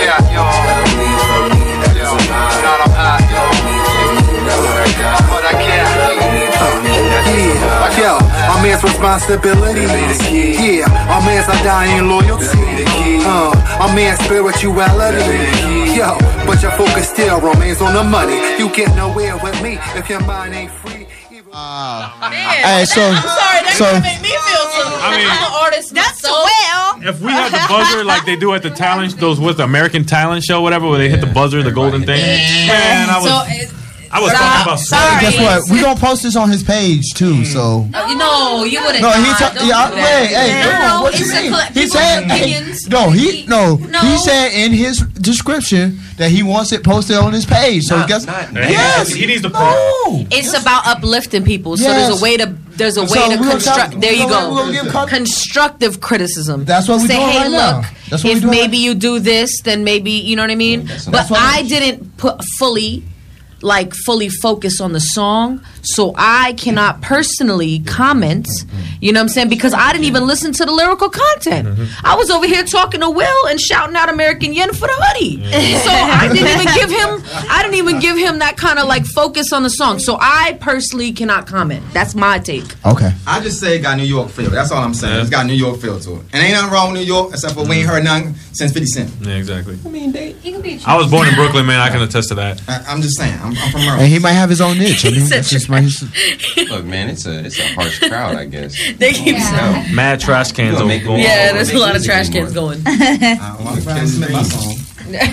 Yeah, 0.03 0.33
yo. 0.33 0.43
Yo, 1.93 2.09
not 2.27 2.81
I'm 2.83 2.91
hot, 2.91 3.23
yo. 3.31 3.41
But 5.29 5.43
I 5.45 5.53
can't. 5.53 5.87
Yeah, 7.23 7.99
yo, 7.99 8.17
a 8.17 8.55
man's 8.61 8.83
responsibility. 8.83 9.87
Yeah, 10.27 10.85
a 11.07 11.21
man's 11.25 11.47
undying 11.47 12.07
loyalty. 12.09 12.83
Uh, 13.25 13.53
a 13.79 13.95
man's 13.95 14.19
spirituality. 14.19 15.95
Yo, 15.95 16.17
but 16.45 16.61
your 16.61 16.71
focus 16.71 17.09
still 17.09 17.39
remains 17.39 17.81
on 17.81 17.93
the 17.93 18.03
money. 18.03 18.35
You 18.59 18.69
get 18.73 18.93
nowhere 18.95 19.37
with 19.37 19.61
me 19.61 19.77
if 19.95 20.09
your 20.09 20.21
mind 20.25 20.53
ain't 20.53 20.71
free. 20.71 20.92
Hey, 21.53 22.85
so 22.85 23.01
I'm 23.01 23.21
sorry, 23.21 23.61
that 23.61 23.75
so 23.77 23.85
gonna 23.85 24.01
make 24.01 24.21
me 24.21 24.29
feel 24.29 24.65
so. 24.73 24.83
I 25.05 25.17
mean- 25.17 25.29
I'm 25.29 25.43
an 25.45 25.53
artist. 25.61 25.93
That's 25.93 26.19
so 26.19 26.31
well. 26.33 26.99
If 27.03 27.21
we 27.21 27.31
had 27.31 27.51
the 27.51 27.61
buzzer 27.69 28.03
like 28.03 28.25
they 28.25 28.35
do 28.35 28.53
at 28.53 28.63
the 28.63 28.71
talent, 28.71 29.17
those 29.19 29.39
with 29.39 29.57
the 29.57 29.63
American 29.63 30.03
talent 30.05 30.43
show, 30.43 30.61
whatever, 30.61 30.87
where 30.89 30.97
they 30.97 31.09
hit 31.09 31.21
the 31.21 31.27
buzzer, 31.27 31.61
the 31.61 31.71
golden 31.71 32.05
thing. 32.05 32.17
Man, 32.67 33.09
I 33.09 33.17
was, 33.19 33.25
So, 33.29 33.69
I 34.11 34.19
was 34.21 34.31
talking 34.33 34.61
about 34.63 34.79
sorry. 34.79 35.21
Guess 35.21 35.37
what? 35.39 35.71
We 35.75 35.81
gonna 35.81 35.99
post 35.99 36.23
this 36.23 36.35
on 36.35 36.49
his 36.49 36.63
page 36.63 37.13
too. 37.13 37.33
Mm. 37.35 37.45
So 37.45 37.83
no, 37.85 38.05
you 38.07 38.15
know, 38.17 38.63
you 38.63 38.79
wouldn't. 38.81 39.01
no, 39.03 39.11
he 39.11 39.21
not. 39.23 39.37
ta- 39.39 39.53
yeah, 39.63 39.89
do 39.89 39.95
that. 39.95 40.21
wait, 40.21 40.27
hey, 40.29 40.71
come 40.71 40.91
on, 40.97 41.03
what 41.03 41.19
you 41.19 41.27
mean? 41.27 41.53
He 41.73 41.87
said, 41.87 42.23
opinions. 42.25 42.87
no, 42.87 43.09
he 43.11 43.45
no, 43.47 43.75
No. 43.75 43.99
he 43.99 44.17
said 44.17 44.53
in 44.53 44.71
his 44.71 44.99
description 45.01 45.99
that 46.17 46.29
he 46.29 46.43
wants 46.43 46.71
it 46.71 46.83
posted 46.83 47.17
on 47.17 47.33
his 47.33 47.45
page. 47.45 47.83
So 47.83 48.05
guess 48.07 48.25
yes, 48.25 49.09
he 49.13 49.25
needs 49.25 49.41
to 49.43 49.49
no. 49.49 50.25
It's 50.31 50.53
about 50.59 50.85
uplifting 50.85 51.43
people. 51.43 51.77
So 51.77 51.83
there's 51.85 52.19
a 52.19 52.23
way 52.23 52.37
to 52.37 52.45
there's 52.75 52.97
a 52.97 53.07
So 53.07 53.19
way 53.29 53.35
to 53.35 53.41
construct. 53.43 53.91
talk- 53.93 54.01
there 54.01 54.13
you 54.13 54.27
go. 54.27 54.49
we 54.49 54.55
gonna 54.55 54.71
give 54.73 54.87
con- 54.91 55.07
constructive 55.07 56.01
criticism. 56.01 56.65
That's 56.65 56.87
what 56.87 57.01
we 57.01 57.07
say. 57.07 57.15
doing 57.17 57.29
hey, 57.29 57.37
right 57.39 57.75
look. 57.77 57.85
That's 58.09 58.23
what 58.23 58.29
we 58.31 58.31
if 58.31 58.41
doing 58.41 58.51
maybe 58.51 58.77
you 58.77 58.95
do 58.95 59.19
this, 59.19 59.61
then 59.61 59.83
maybe 59.83 60.11
you 60.11 60.35
know 60.35 60.43
what 60.43 60.51
I 60.51 60.55
mean. 60.55 60.87
but 61.09 61.31
I 61.31 61.63
didn't 61.63 62.17
put 62.17 62.43
fully. 62.57 63.03
Like 63.63 63.93
fully 64.05 64.29
focus 64.29 64.81
on 64.81 64.91
the 64.91 64.99
song, 64.99 65.61
so 65.81 66.13
I 66.17 66.53
cannot 66.53 67.01
personally 67.01 67.79
comment. 67.79 68.47
You 68.99 69.11
know 69.11 69.19
what 69.19 69.23
I'm 69.23 69.29
saying? 69.29 69.49
Because 69.49 69.73
I 69.73 69.91
didn't 69.91 70.05
even 70.05 70.27
listen 70.27 70.51
to 70.53 70.65
the 70.65 70.71
lyrical 70.71 71.09
content. 71.09 71.67
Mm-hmm. 71.67 72.05
I 72.05 72.15
was 72.15 72.29
over 72.29 72.45
here 72.45 72.63
talking 72.63 72.99
to 72.99 73.09
Will 73.09 73.47
and 73.47 73.59
shouting 73.59 73.95
out 73.95 74.09
American 74.09 74.53
Yen 74.53 74.73
for 74.73 74.87
the 74.87 74.93
hoodie. 74.97 75.37
Mm-hmm. 75.37 75.77
so 75.85 75.91
I 75.91 76.27
didn't 76.27 76.47
even 76.47 76.73
give 76.75 76.89
him. 76.89 77.49
I 77.49 77.63
didn't 77.63 77.75
even 77.75 77.99
give 77.99 78.17
him 78.17 78.39
that 78.39 78.57
kind 78.57 78.79
of 78.79 78.87
like 78.87 79.05
focus 79.05 79.53
on 79.53 79.63
the 79.63 79.69
song. 79.69 79.99
So 79.99 80.17
I 80.19 80.57
personally 80.59 81.11
cannot 81.11 81.47
comment. 81.47 81.83
That's 81.93 82.15
my 82.15 82.39
take. 82.39 82.65
Okay. 82.85 83.13
I 83.25 83.39
just 83.41 83.59
say 83.59 83.77
it 83.77 83.81
got 83.81 83.97
New 83.97 84.03
York 84.03 84.29
feel. 84.29 84.49
That's 84.49 84.71
all 84.71 84.83
I'm 84.83 84.93
saying. 84.93 85.21
It's 85.21 85.29
got 85.29 85.45
New 85.45 85.53
York 85.53 85.79
feel 85.79 85.99
to 85.99 86.15
it. 86.15 86.21
And 86.33 86.43
ain't 86.43 86.53
nothing 86.53 86.71
wrong 86.71 86.91
with 86.91 87.01
New 87.01 87.07
York 87.07 87.31
except 87.31 87.55
for 87.55 87.65
we 87.65 87.77
ain't 87.77 87.87
heard 87.87 88.03
nothing 88.03 88.35
since 88.51 88.71
50 88.71 88.85
Cent. 88.87 89.11
Yeah, 89.21 89.35
exactly. 89.35 89.77
I 89.85 89.89
mean, 89.89 90.11
they. 90.11 90.33
Can 90.33 90.61
be 90.61 90.79
I 90.85 90.97
was 90.97 91.09
born 91.09 91.27
in 91.27 91.35
Brooklyn, 91.35 91.65
man. 91.65 91.79
I 91.79 91.89
can 91.89 92.01
attest 92.01 92.29
to 92.29 92.35
that. 92.35 92.61
I, 92.67 92.83
I'm 92.87 93.01
just 93.01 93.17
saying. 93.17 93.37
I'm, 93.41 93.52
I'm 93.57 93.71
from 93.71 93.81
Maryland. 93.81 94.01
And 94.03 94.11
he 94.11 94.19
might 94.19 94.33
have 94.33 94.49
his 94.49 94.61
own 94.61 94.77
niche. 94.79 95.05
I 95.05 95.09
mean, 95.09 95.27
that's 95.27 95.49
just 95.49 95.69
my. 95.69 95.81
Look, 96.69 96.85
man, 96.85 97.09
it's 97.09 97.25
a 97.25 97.45
it's 97.45 97.59
a 97.59 97.67
harsh 97.73 97.99
crowd, 97.99 98.35
I 98.35 98.45
guess. 98.45 98.73
They 98.97 99.13
keep 99.13 99.35
Yeah. 99.35 99.87
Mad 99.93 100.19
trash 100.19 100.51
cans 100.51 100.77
gonna 100.77 100.93
over. 100.93 101.17
Yeah, 101.17 101.53
there's 101.53 101.71
a 101.71 101.77
lot 101.77 101.95
of 101.95 102.03
trash 102.03 102.29
cans 102.29 102.53
going. 102.53 102.83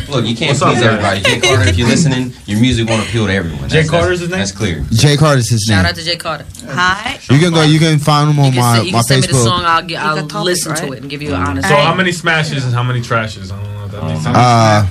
Look, 0.08 0.26
you 0.26 0.36
can't 0.36 0.50
What's 0.50 0.62
please 0.62 0.80
man? 0.80 0.82
everybody. 0.82 1.20
Jay 1.20 1.40
Carter, 1.40 1.68
if 1.68 1.78
you're 1.78 1.88
listening, 1.88 2.32
your 2.46 2.60
music 2.60 2.88
won't 2.88 3.06
appeal 3.06 3.26
to 3.26 3.32
everyone. 3.32 3.68
Jay 3.68 3.82
That's- 3.82 3.90
Carter's 3.90 4.20
that's- 4.20 4.20
his 4.20 4.20
name? 4.30 4.38
That's 4.38 4.52
clear. 4.52 4.84
Jay 4.90 5.16
Carter's 5.16 5.48
his 5.48 5.68
name. 5.68 5.78
Shout 5.78 5.86
out 5.86 5.94
to 5.94 6.04
Jay 6.04 6.16
Carter. 6.16 6.46
Hi. 6.66 7.18
You 7.30 7.38
can 7.38 7.52
go. 7.52 7.62
You 7.62 7.78
can 7.78 7.98
find 7.98 8.30
him 8.30 8.38
on 8.40 8.46
You 8.46 8.52
can, 8.52 8.60
my 8.60 8.74
send, 8.76 8.86
you 8.86 8.92
my 8.92 8.98
can 8.98 9.04
send 9.06 9.20
me 9.22 9.26
the 9.28 9.32
Facebook. 9.32 9.44
song. 9.44 9.62
I'll, 9.64 9.82
get, 9.82 10.02
I'll 10.02 10.26
topic, 10.26 10.44
listen 10.44 10.74
to 10.76 10.92
it 10.92 11.00
and 11.02 11.10
give 11.10 11.22
you 11.22 11.34
an 11.34 11.40
mm. 11.42 11.46
honest. 11.46 11.68
So 11.68 11.76
how 11.76 11.94
many 11.94 12.12
smashes 12.12 12.64
and 12.64 12.74
how 12.74 12.82
many 12.82 13.00
trashes? 13.00 13.52
I 13.52 13.62
don't 13.62 13.74
know 13.74 13.79
if 14.02 14.06
that 14.06 14.12
makes 14.12 14.22
sense. 14.24 14.36
Uh, 14.36 14.86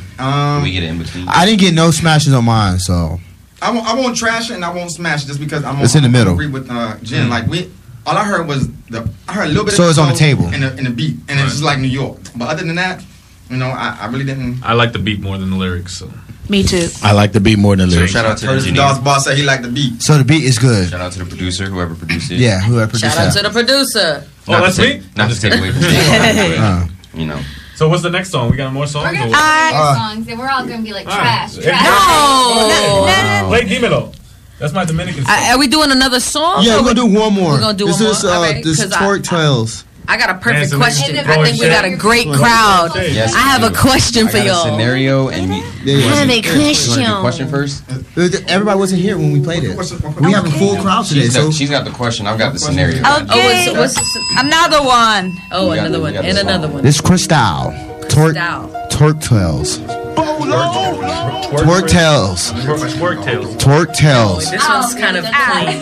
Can 0.57 0.63
we 0.63 0.71
get 0.71 0.83
it 0.83 0.87
in 0.89 0.97
between? 0.97 1.27
I 1.27 1.45
didn't 1.45 1.59
get 1.59 1.73
no 1.73 1.91
smashes 1.91 2.33
on 2.33 2.45
mine, 2.45 2.79
so 2.79 3.19
I 3.61 3.71
won't, 3.71 3.87
I 3.87 3.93
won't 3.95 4.15
trash 4.17 4.49
it 4.51 4.55
and 4.55 4.65
I 4.65 4.73
won't 4.73 4.91
smash 4.91 5.23
it 5.23 5.27
just 5.27 5.39
because 5.39 5.63
I'm. 5.63 5.81
It's 5.83 5.95
in 5.95 6.01
the 6.03 6.07
I'm 6.07 6.11
middle. 6.13 6.33
Agree 6.33 6.47
with 6.47 6.69
uh, 6.69 6.97
Jen. 7.03 7.29
Like 7.29 7.47
we, 7.47 7.69
all 8.05 8.17
I 8.17 8.23
heard 8.25 8.47
was 8.47 8.67
the. 8.89 9.09
I 9.27 9.33
heard 9.33 9.45
a 9.45 9.49
little 9.49 9.65
bit. 9.65 9.73
So 9.73 9.83
of 9.83 9.89
it's 9.89 9.99
on 9.99 10.09
the 10.09 10.15
table. 10.15 10.45
and 10.47 10.63
the, 10.63 10.71
and 10.73 10.85
the 10.85 10.91
beat, 10.91 11.17
and 11.27 11.39
it's 11.39 11.51
just 11.51 11.63
like 11.63 11.79
New 11.79 11.87
York. 11.87 12.19
But 12.35 12.49
other 12.49 12.63
than 12.65 12.75
that, 12.75 13.03
you 13.49 13.57
know, 13.57 13.67
I, 13.67 13.97
I 14.01 14.07
really 14.07 14.25
didn't. 14.25 14.63
I 14.63 14.73
like 14.73 14.93
the 14.93 14.99
beat 14.99 15.19
more 15.21 15.37
than 15.37 15.49
the 15.49 15.57
lyrics. 15.57 15.97
So 15.97 16.09
Me 16.49 16.63
too. 16.63 16.87
I 17.03 17.11
like 17.13 17.31
the 17.33 17.39
beat 17.39 17.59
more 17.59 17.75
than 17.75 17.89
the 17.89 17.95
lyrics. 17.95 18.13
Shout 18.13 18.25
out 18.25 18.37
to 18.37 18.45
the 18.45 18.47
Curtis 18.51 18.63
engineer. 18.67 18.83
Dawes 18.89 18.99
boss 18.99 19.23
said 19.25 19.37
he 19.37 19.43
liked 19.43 19.63
the 19.63 19.69
beat. 19.71 20.01
so 20.01 20.17
the 20.17 20.23
beat 20.23 20.43
is 20.43 20.57
good. 20.59 20.89
Shout 20.89 21.01
out 21.01 21.11
to 21.13 21.19
the 21.19 21.25
producer, 21.25 21.65
whoever 21.65 21.95
produced 21.95 22.31
it. 22.31 22.39
Yeah, 22.39 22.59
whoever 22.61 22.87
produced 22.91 23.05
it. 23.05 23.09
Shout 23.09 23.27
out 23.27 23.33
that. 23.33 23.41
to 23.41 23.47
the 23.47 23.53
producer. 23.53 24.27
Oh, 24.47 24.51
Not 24.53 24.61
that's 24.63 24.75
to 24.77 24.81
take, 24.83 25.01
me? 25.01 25.07
Not 25.17 25.31
to 25.31 25.39
take 25.41 25.53
away 25.59 25.71
from 25.71 25.81
Jay 25.81 26.05
Carter, 26.05 26.61
Uh, 26.61 26.87
you 27.19 27.25
know. 27.27 27.41
So 27.79 27.87
what's 27.87 28.03
the 28.03 28.09
next 28.09 28.31
song? 28.31 28.51
We 28.51 28.57
got 28.57 28.73
more 28.73 28.87
songs? 28.87 29.05
We're 29.05 29.13
gonna 29.13 29.27
or- 29.27 29.35
play 29.35 29.39
I- 29.39 29.95
songs 29.95 30.27
and 30.27 30.37
we're 30.37 30.49
all 30.49 30.65
gonna 30.67 30.81
be 30.81 30.91
like 30.91 31.05
trash. 31.05 31.55
Yeah. 31.55 31.63
trash. 31.63 31.85
No. 31.85 33.45
Play 33.47 33.61
Dímelo. 33.61 34.13
That's 34.59 34.73
my 34.73 34.83
Dominican 34.83 35.23
song. 35.23 35.33
Uh, 35.33 35.51
are 35.53 35.57
we 35.57 35.67
doing 35.69 35.89
another 35.89 36.19
song? 36.19 36.63
yeah, 36.63 36.75
we're 36.75 36.93
gonna 36.93 36.95
do 36.95 37.05
one 37.05 37.33
more. 37.33 37.53
We're 37.53 37.61
gonna 37.61 37.77
do 37.77 37.85
this 37.85 38.01
one 38.01 38.09
is, 38.11 38.21
more? 38.25 38.33
Uh, 38.33 38.35
Alright, 38.35 38.63
this 38.65 38.83
'cause 38.83 38.91
I- 38.91 38.99
Torque 38.99 39.23
Trails. 39.23 39.85
I 40.09 40.17
got 40.17 40.29
a 40.31 40.33
perfect 40.33 40.71
Dancing 40.71 40.79
question. 40.79 41.17
I 41.19 41.43
think 41.45 41.61
we 41.61 41.67
got 41.67 41.85
a 41.85 41.95
great 41.95 42.25
crowd. 42.27 42.91
Yes, 42.95 43.33
I 43.35 43.39
have 43.41 43.63
a 43.63 43.69
do. 43.69 43.75
question 43.75 44.27
I 44.27 44.31
for 44.31 44.37
got 44.37 44.45
y'all. 44.47 44.63
scenario 44.65 45.29
and 45.29 45.53
you, 45.53 45.61
Yeah, 45.61 45.63
you 45.83 45.97
yeah. 45.99 46.05
wanna 46.05 46.15
have 46.17 46.27
do- 46.27 46.33
a 46.33 46.35
you 46.35 46.49
wanna 46.49 46.73
do 46.73 46.73
question. 46.73 47.21
question 47.21 47.47
first? 47.49 47.83
Uh, 48.17 48.29
Everybody 48.47 48.79
wasn't 48.79 49.01
here 49.01 49.17
when 49.17 49.31
we 49.31 49.39
played 49.39 49.63
it. 49.63 49.77
We 50.19 50.31
have 50.33 50.45
a 50.47 50.51
full 50.51 50.77
crowd 50.81 51.05
today, 51.05 51.21
She's 51.21 51.33
so 51.33 51.45
got, 51.45 51.53
she's 51.53 51.69
got 51.69 51.85
the 51.85 51.91
question. 51.91 52.25
I've 52.27 52.39
got 52.39 52.53
the 52.53 52.59
scenario. 52.59 53.01
Oh, 53.05 53.21
Okay. 53.29 53.71
what's, 53.71 53.95
what's 53.95 54.17
Another 54.39 54.81
one. 54.83 55.37
oh 55.51 55.69
We 55.69 55.75
got 55.75 55.85
another 55.87 56.01
one 56.01 56.15
and 56.15 56.37
another 56.39 56.67
one. 56.67 56.83
this 56.83 56.95
is 56.95 57.01
Crystal. 57.01 57.71
Torque 58.09 58.31
Style. 58.33 58.87
Torque 58.89 59.21
Trails. 59.21 59.79
Twerk- 60.19 61.63
Torque 61.65 61.87
Tails. 61.89 62.51
Twerk 62.51 62.89
twerk 62.93 63.23
tails. 63.23 63.55
Torque 63.57 63.93
Tails. 63.93 64.51
This 64.51 64.67
one's 64.67 64.93
kind 64.95 65.17
of 65.17 65.23
plain. 65.25 65.79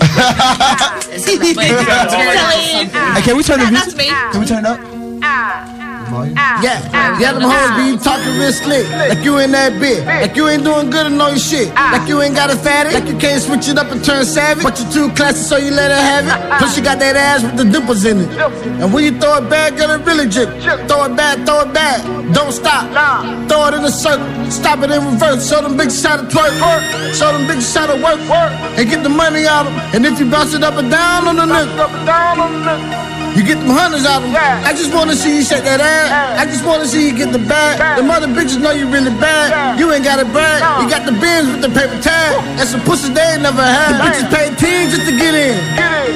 It's 1.11 1.25
kind 1.25 1.41
of 1.41 1.53
plain. 1.55 2.89
Hey, 3.17 3.21
can 3.23 3.38
we 3.38 3.43
turn 3.43 3.59
the 3.59 3.65
That's 3.71 3.95
music? 3.95 4.07
Can 4.31 4.39
we 4.39 4.45
turn 4.45 4.65
it 4.65 4.67
up? 4.67 4.79
Ah. 5.23 5.73
Yeah, 6.64 7.20
yeah, 7.20 7.32
them 7.34 7.43
hoes 7.43 7.72
be 7.78 7.97
talking 8.03 8.34
real 8.39 8.51
slick. 8.51 8.88
Like 8.89 9.24
you 9.24 9.38
in 9.39 9.51
that 9.51 9.80
bit. 9.80 10.05
Like 10.05 10.36
you 10.36 10.47
ain't 10.47 10.64
doing 10.64 10.89
good 10.89 11.05
and 11.08 11.18
know 11.18 11.30
your 11.30 11.39
shit. 11.39 11.74
Like 11.74 12.08
you 12.08 12.22
ain't 12.22 12.36
got 12.36 12.49
a 12.49 12.55
fatty. 12.55 12.93
Like 12.93 13.08
you 13.08 13.18
can't 13.18 13.41
switch 13.41 13.68
it 13.68 13.78
up 13.78 13.91
and 13.91 14.03
turn 14.03 14.26
savage. 14.26 14.64
But 14.64 14.80
you 14.80 14.86
too 14.91 15.10
classy, 15.16 15.43
so 15.43 15.58
you 15.58 15.72
let 15.72 15.91
her 15.91 15.99
have 15.99 16.26
it. 16.28 16.58
Plus 16.60 16.78
you 16.78 16.84
got 16.84 16.99
that 16.99 17.16
ass 17.16 17.43
with 17.43 17.58
the 17.58 17.66
dimples 17.66 18.05
in 18.05 18.22
it. 18.22 18.30
And 18.82 18.93
when 18.93 19.03
you 19.03 19.20
throw 19.20 19.38
it 19.38 19.49
back, 19.49 19.76
girl, 19.78 19.91
it 19.91 20.05
really 20.05 20.28
drip. 20.30 20.49
Throw 20.88 21.05
it 21.05 21.16
back, 21.16 21.45
throw 21.45 21.62
it 21.62 21.74
back. 21.74 22.01
Don't 22.34 22.51
stop. 22.51 22.88
Throw 23.49 23.68
it 23.68 23.74
in 23.76 23.84
a 23.84 23.91
circle. 23.91 24.28
Stop 24.51 24.80
it 24.84 24.91
in 24.91 25.03
reverse. 25.05 25.47
Show 25.49 25.62
them 25.62 25.76
big 25.78 25.91
shot 25.91 26.20
of 26.20 26.28
twerk. 26.28 26.53
Show 27.14 27.32
them 27.32 27.47
big 27.47 27.62
shot 27.62 27.89
of 27.89 28.01
work. 28.01 28.20
And 28.78 28.89
get 28.89 29.03
the 29.03 29.10
money 29.10 29.45
out 29.47 29.66
of 29.68 29.74
them. 29.74 29.82
And 29.95 30.05
if 30.05 30.20
you 30.20 30.30
bounce 30.30 30.53
it 30.53 30.64
up 30.64 30.76
and 30.76 30.89
down 30.89 31.28
on 31.28 31.36
the 31.36 31.43
nigga. 31.45 33.07
You 33.38 33.43
get 33.45 33.59
them 33.61 33.69
hundreds 33.69 34.03
out 34.03 34.17
of 34.17 34.17
of 34.17 34.33
'em. 34.33 34.65
I 34.65 34.73
just 34.73 34.91
wanna 34.93 35.15
see 35.15 35.38
you 35.38 35.43
shake 35.43 35.63
that 35.63 35.79
ass. 35.79 36.41
I 36.41 36.45
just 36.45 36.65
wanna 36.65 36.88
see 36.88 37.05
you 37.07 37.13
get 37.13 37.31
the 37.31 37.39
bag. 37.39 37.97
The 37.97 38.03
mother 38.03 38.27
bitches 38.27 38.59
know 38.59 38.71
you 38.71 38.88
really 38.88 39.11
bad. 39.11 39.79
You 39.79 39.91
ain't 39.93 40.03
got 40.03 40.19
it 40.19 40.29
brag. 40.33 40.59
You 40.81 40.89
got 40.89 41.05
the 41.05 41.11
bins 41.11 41.47
with 41.51 41.61
the 41.61 41.69
paper 41.69 41.97
tag. 42.01 42.33
That's 42.57 42.71
some 42.71 42.81
pussy 42.81 43.09
they 43.13 43.21
ain't 43.33 43.43
never 43.43 43.61
had. 43.61 43.93
The 43.93 44.03
Bitches 44.03 44.29
pay 44.33 44.47
teens 44.61 44.89
just 44.93 45.05
to 45.09 45.13
get 45.23 45.33
in. 45.35 45.55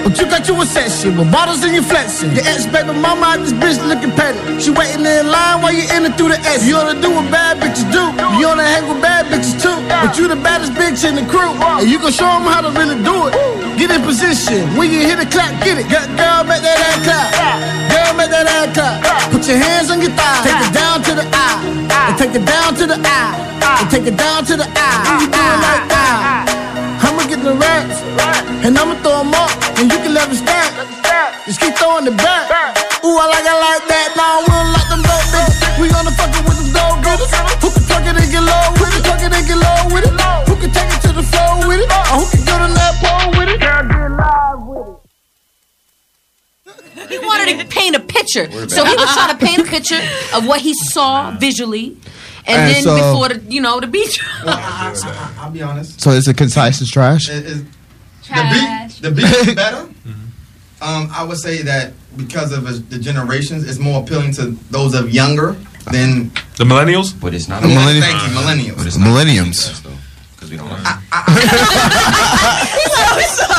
But 0.04 0.18
you 0.20 0.26
got 0.26 0.48
you 0.48 0.56
a 0.62 0.66
section 0.66 1.18
with 1.18 1.32
bottles 1.32 1.64
in 1.64 1.74
your 1.74 1.84
flexing. 1.84 2.32
Your 2.36 2.46
ex 2.52 2.66
baby 2.66 2.94
mama 2.94 3.26
out 3.32 3.40
this 3.44 3.54
bitch 3.54 3.78
looking 3.88 4.12
petty. 4.12 4.40
She 4.60 4.72
waiting 4.72 5.06
in 5.06 5.30
line 5.30 5.62
while 5.62 5.74
you 5.74 5.86
in 5.96 6.06
it 6.08 6.18
through 6.18 6.30
the 6.30 6.40
S. 6.56 6.66
You 6.66 6.76
only 6.82 6.98
do 7.06 7.10
what 7.12 7.30
bad 7.30 7.60
bitches 7.62 7.88
do. 7.92 8.04
You 8.40 8.48
only 8.48 8.66
hang 8.66 8.88
with 8.90 9.02
bad 9.02 9.28
bitches 9.32 9.56
too. 9.62 9.78
But 10.02 10.18
you 10.18 10.28
the 10.28 10.36
baddest 10.48 10.74
bitch 10.74 11.04
in 11.08 11.16
the 11.16 11.26
crew. 11.34 11.54
And 11.80 11.88
you 11.88 12.00
can 12.00 12.12
show 12.12 12.32
them 12.38 12.48
how 12.54 12.62
to 12.62 12.72
really 12.80 12.98
do 13.04 13.16
it. 13.28 13.34
Get 13.78 13.92
in 13.92 14.02
position. 14.02 14.62
When 14.78 14.92
you 14.92 15.00
hit 15.10 15.18
the 15.20 15.26
clap, 15.26 15.54
get 15.64 15.78
it. 15.78 15.88
Girl, 15.90 16.08
girl 16.18 16.44
make 16.50 16.62
that 16.62 16.78
ass 16.80 16.98
clap. 17.06 17.11
Girl, 17.12 18.14
make 18.16 18.32
that 18.32 18.48
ass 18.48 18.72
clap. 18.72 19.32
Put 19.32 19.48
your 19.48 19.58
hands 19.60 19.92
on 19.92 20.00
your 20.00 20.12
thighs. 20.16 20.48
Take 20.48 20.62
it 20.64 20.74
down 20.74 21.04
to 21.04 21.14
the 21.16 21.26
eye. 21.28 21.60
And 22.08 22.16
take 22.18 22.36
it 22.36 22.46
down 22.46 22.76
to 22.80 22.86
the 22.88 22.98
eye. 23.04 23.36
And 23.80 23.88
take 23.92 24.08
it 24.08 24.18
down 24.18 24.46
to 24.46 24.56
the 24.56 24.68
eye. 24.68 25.04
And 25.08 25.22
you 25.22 25.28
do 25.28 25.44
like 25.60 25.86
that. 25.92 26.48
I'ma 27.04 27.24
get 27.28 27.42
the 27.44 27.54
racks. 27.56 28.00
And 28.64 28.78
I'ma 28.78 28.96
throw 29.04 29.24
them 29.24 29.34
up. 29.36 29.52
And 29.78 29.92
you 29.92 29.98
can 30.00 30.14
let 30.14 30.30
them 30.30 30.38
stack. 30.38 30.72
Just 31.46 31.60
keep 31.60 31.76
throwing 31.76 32.08
it 32.08 32.16
back. 32.16 32.48
Ooh, 33.04 33.18
I 33.18 33.26
like 33.28 33.44
it 33.44 33.58
like 33.60 33.84
that. 33.90 34.14
Now 34.16 34.46
we 34.46 34.54
don't 34.54 34.72
like 34.72 34.88
them 34.88 35.02
dope 35.02 35.28
bitches. 35.34 35.58
We 35.82 35.90
gonna 35.90 36.14
fuck 36.14 36.32
it 36.32 36.44
with 36.46 36.58
them 36.62 36.70
dope 36.72 37.02
getters. 37.02 37.34
Who 37.60 37.68
can 37.74 37.84
tuck 37.90 38.06
it 38.06 38.14
and 38.14 38.30
get 38.30 38.46
low 38.46 38.72
with 38.78 38.94
it? 38.94 39.04
Tuck 39.04 39.20
it 39.26 39.34
and 39.34 39.46
get 39.50 39.58
low 39.58 39.90
with 39.90 40.06
it. 40.06 40.14
Who 40.48 40.54
can 40.62 40.70
take 40.70 40.88
it 40.88 41.02
to 41.10 41.12
the 41.12 41.26
floor 41.26 41.66
with 41.66 41.82
it? 41.82 41.90
Or 42.14 42.22
who 42.22 42.30
can 42.30 42.41
He 47.12 47.20
wanted 47.20 47.60
to 47.60 47.66
paint 47.68 47.96
a 47.96 48.00
picture. 48.00 48.50
So 48.70 48.86
he 48.86 48.96
was 48.96 49.14
trying 49.14 49.38
to 49.38 49.46
paint 49.46 49.60
a 49.60 49.70
picture 49.76 50.00
of 50.36 50.48
what 50.48 50.62
he 50.62 50.74
saw 50.74 51.32
visually. 51.32 51.98
And, 52.48 52.58
And 52.62 52.74
then 52.76 52.84
so- 52.84 52.96
before 52.96 53.30
the 53.30 53.54
you 53.54 53.62
know 53.62 53.80
the 53.80 53.88
beach. 53.88 54.20
I'll 54.46 55.52
be 55.52 55.62
honest. 55.62 56.02
So 56.02 56.12
it's 56.12 56.28
a 56.28 56.34
concise 56.34 56.82
as 56.82 56.90
trash. 56.90 57.30
It- 57.30 57.46
it- 57.46 57.66
the 58.34 58.44
beat, 58.54 59.02
the 59.02 59.12
beat 59.12 59.26
is 59.50 59.56
better. 59.64 59.90
Um, 60.82 61.10
I 61.14 61.24
would 61.24 61.38
say 61.38 61.62
that 61.64 61.94
because 62.18 62.54
of 62.54 62.90
the 62.90 62.98
generations, 62.98 63.68
it's 63.70 63.78
more 63.78 64.02
appealing 64.02 64.32
to 64.34 64.52
those 64.72 64.96
of 64.96 65.12
younger 65.14 65.56
than 65.92 66.32
the 66.58 66.64
millennials. 66.64 67.14
But 67.20 67.34
it's 67.34 67.48
not. 67.50 67.62
The 67.62 67.68
millennials. 67.68 68.00
Thank 68.02 68.22
you, 68.24 68.40
millennials. 68.40 68.78
But 68.78 68.88
it's 68.88 68.98
not 68.98 69.08
Millenniums. 69.10 69.82
Because 70.52 70.52
we 70.52 70.58
don't. 70.58 70.70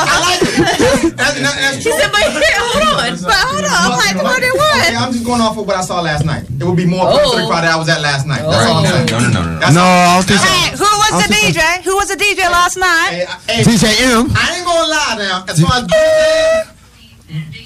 That's, 0.02 1.16
that's, 1.16 1.40
that's 1.40 1.82
true. 1.82 1.92
He 1.92 1.98
said, 1.98 2.10
but 2.12 2.22
here, 2.32 2.60
hold 2.60 2.84
on. 2.84 3.16
But 3.22 3.38
hold 3.48 3.64
on. 3.64 3.72
I'm 3.72 3.96
like, 3.96 4.16
what 4.22 4.42
it 4.42 4.52
was? 4.54 4.82
Okay, 4.86 4.96
I'm 4.96 5.12
just 5.12 5.24
going 5.24 5.40
off 5.40 5.56
of 5.58 5.66
what 5.66 5.76
I 5.76 5.82
saw 5.82 6.00
last 6.00 6.24
night. 6.24 6.44
It 6.48 6.64
would 6.64 6.76
be 6.76 6.86
more 6.86 7.08
appealing 7.08 7.30
to 7.30 7.36
the 7.36 7.42
Oh. 7.44 7.48
crowd 7.48 7.64
that 7.64 7.72
I 7.74 7.76
was 7.78 7.88
at 7.88 8.00
last 8.00 8.26
night. 8.26 8.42
That's 8.42 8.66
all 8.68 8.78
I'm 8.78 8.86
oh. 8.86 8.90
saying. 8.90 9.06
No, 9.10 9.18
no, 9.18 9.28
no, 9.32 9.42
no. 9.54 9.58
That's 9.60 9.74
No, 9.74 9.80
all. 9.82 10.08
I 10.08 10.14
don't 10.16 10.26
think. 10.26 10.40
Hey, 10.40 10.70
who 10.76 10.84
was 10.84 11.12
I 11.12 11.16
the 11.22 11.28
don't 11.32 11.54
DJ? 11.54 11.82
Who 11.84 11.94
was 11.96 12.08
the 12.08 12.16
DJ 12.16 12.40
last 12.50 12.76
night? 12.76 13.26
Hey, 13.48 13.62
DJ 13.64 13.84
M. 14.12 14.30
I 14.36 14.56
ain't 14.56 14.66
gonna 14.66 14.88
lie 14.88 15.16
now. 15.18 15.44
As 15.48 15.60
far 15.60 15.78
as 15.80 15.86
DJ, 15.88 16.68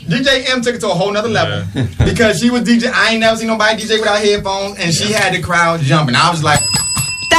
DJ 0.08 0.48
M 0.50 0.62
took 0.62 0.74
it 0.76 0.80
to 0.80 0.90
a 0.90 0.94
whole 0.94 1.10
nother 1.12 1.28
level 1.28 1.64
because 2.04 2.38
she 2.40 2.50
was 2.50 2.62
DJ. 2.62 2.90
I 2.92 3.10
ain't 3.12 3.20
never 3.20 3.36
seen 3.36 3.48
nobody 3.48 3.82
DJ 3.82 3.98
without 3.98 4.18
headphones, 4.20 4.78
and 4.78 4.92
she 4.92 5.12
had 5.12 5.34
the 5.34 5.42
crowd 5.42 5.80
jumping. 5.80 6.14
I 6.14 6.30
was 6.30 6.42
like, 6.42 6.60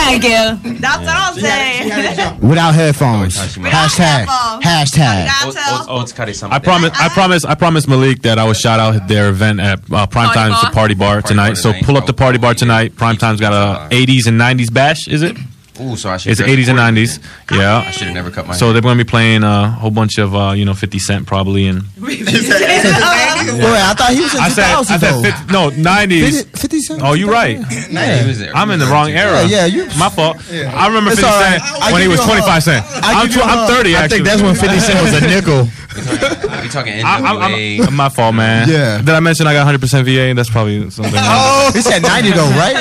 Thank 0.08 0.24
you. 0.24 0.80
That's 0.80 1.00
what 1.00 1.08
I'm 1.10 1.36
she 1.36 1.42
had, 1.42 1.84
she 1.84 1.90
had 1.90 2.16
saying. 2.16 2.40
Without 2.40 2.74
headphones. 2.74 3.36
Hashtag. 3.36 4.26
Hashtag. 4.62 6.02
It's 6.02 6.14
Kari 6.14 6.34
something. 6.34 6.56
I 6.56 6.60
promise. 6.60 6.92
I 6.94 7.10
promise. 7.10 7.44
I 7.46 7.56
promise 7.56 7.88
Malik 7.88 8.22
that 8.22 8.40
I 8.40 8.46
will 8.46 8.54
shout 8.54 8.80
out 8.80 9.08
their 9.08 9.30
event 9.30 9.60
at 9.60 9.80
uh, 9.92 10.08
Prime 10.08 10.34
Time's 10.34 10.62
Bar? 10.62 10.72
Party 10.72 10.94
Bar 10.96 11.22
tonight. 11.22 11.56
So 11.56 11.74
pull 11.84 11.98
up 11.98 12.06
the 12.06 12.14
Party 12.14 12.38
Bar 12.38 12.54
tonight. 12.54 12.96
Prime 12.96 13.18
Time's 13.18 13.42
got 13.42 13.54
a 13.54 13.94
80s 13.94 14.28
and 14.28 14.40
90s 14.40 14.74
bash. 14.74 15.08
Is 15.08 15.24
it? 15.24 15.38
Ooh, 15.80 15.96
so 15.96 16.10
I 16.10 16.18
should. 16.18 16.32
It's 16.32 16.40
dress 16.42 16.50
80s 16.50 16.70
and 16.70 16.80
90s. 16.98 17.20
Yeah. 17.52 17.78
I 17.86 17.92
should 17.92 18.08
have 18.08 18.14
never 18.16 18.32
cut 18.32 18.46
my. 18.46 18.54
Hair. 18.54 18.60
So 18.60 18.66
hair. 18.66 18.74
they're 18.74 18.82
going 18.82 18.98
to 18.98 19.04
be 19.04 19.10
playing 19.10 19.44
a 19.44 19.70
whole 19.70 19.92
bunch 19.92 20.18
of 20.18 20.36
uh, 20.36 20.52
you 20.52 20.66
know 20.66 20.74
50 20.74 21.00
Cent 21.00 21.28
probably 21.28 21.68
and 21.68 21.84
Wait, 22.02 22.24
I 22.28 23.94
thought 23.94 24.12
he 24.14 24.22
was 24.22 24.34
in 24.34 24.42
I 24.42 24.50
said 24.50 24.68
2000 24.78 24.94
I 24.94 24.98
said 24.98 25.14
though. 25.14 25.22
50, 25.24 25.54
no 25.54 25.70
90s. 25.70 26.44
50, 26.44 26.58
50 26.60 26.80
cent. 26.82 27.02
Oh, 27.04 27.14
you 27.14 27.30
right. 27.32 27.58
Yeah, 27.90 28.22
he 28.22 28.28
was 28.28 28.40
there. 28.40 28.56
I'm 28.56 28.72
in 28.72 28.80
the 28.80 28.86
wrong 28.88 29.10
era. 29.10 29.44
Yeah, 29.46 29.66
yeah, 29.66 29.86
you- 29.86 29.86
My 30.00 30.10
fault. 30.10 30.38
I 30.52 30.88
remember 30.88 31.12
It's 31.12 31.22
50 31.22 31.26
all 31.34 31.40
right. 31.40 31.62
Cent 31.62 31.84
I 31.84 31.92
when 31.94 32.02
he 32.02 32.08
was 32.08 32.20
25 32.22 32.64
Cent. 32.64 32.86
I 32.86 33.22
I'm, 33.22 33.30
tw- 33.30 33.38
a 33.38 33.44
I'm 33.44 33.58
hug. 33.60 33.70
30 33.70 33.96
I 33.96 34.08
think 34.08 34.26
that's 34.26 34.42
when 34.42 34.56
50 34.56 34.80
Cent 34.80 35.02
was 35.02 35.14
a 35.14 35.22
nickel. 35.22 35.68
We 35.98 36.70
talking 36.70 37.04
I'm, 37.04 37.26
I'm, 37.26 37.52
NWA. 37.52 37.88
I'm, 37.88 37.96
my 37.96 38.10
fault, 38.10 38.36
man. 38.36 38.70
Yeah. 38.70 38.98
Did 39.00 39.10
I 39.10 39.20
mention 39.20 39.48
I 39.48 39.54
got 39.54 39.66
100% 39.74 40.04
VA? 40.04 40.34
That's 40.36 40.50
probably 40.50 40.90
something. 40.90 41.14
Oh, 41.16 41.72
he 41.76 41.82
said 41.82 42.02
90 42.02 42.32
though, 42.32 42.50
right? 42.52 42.76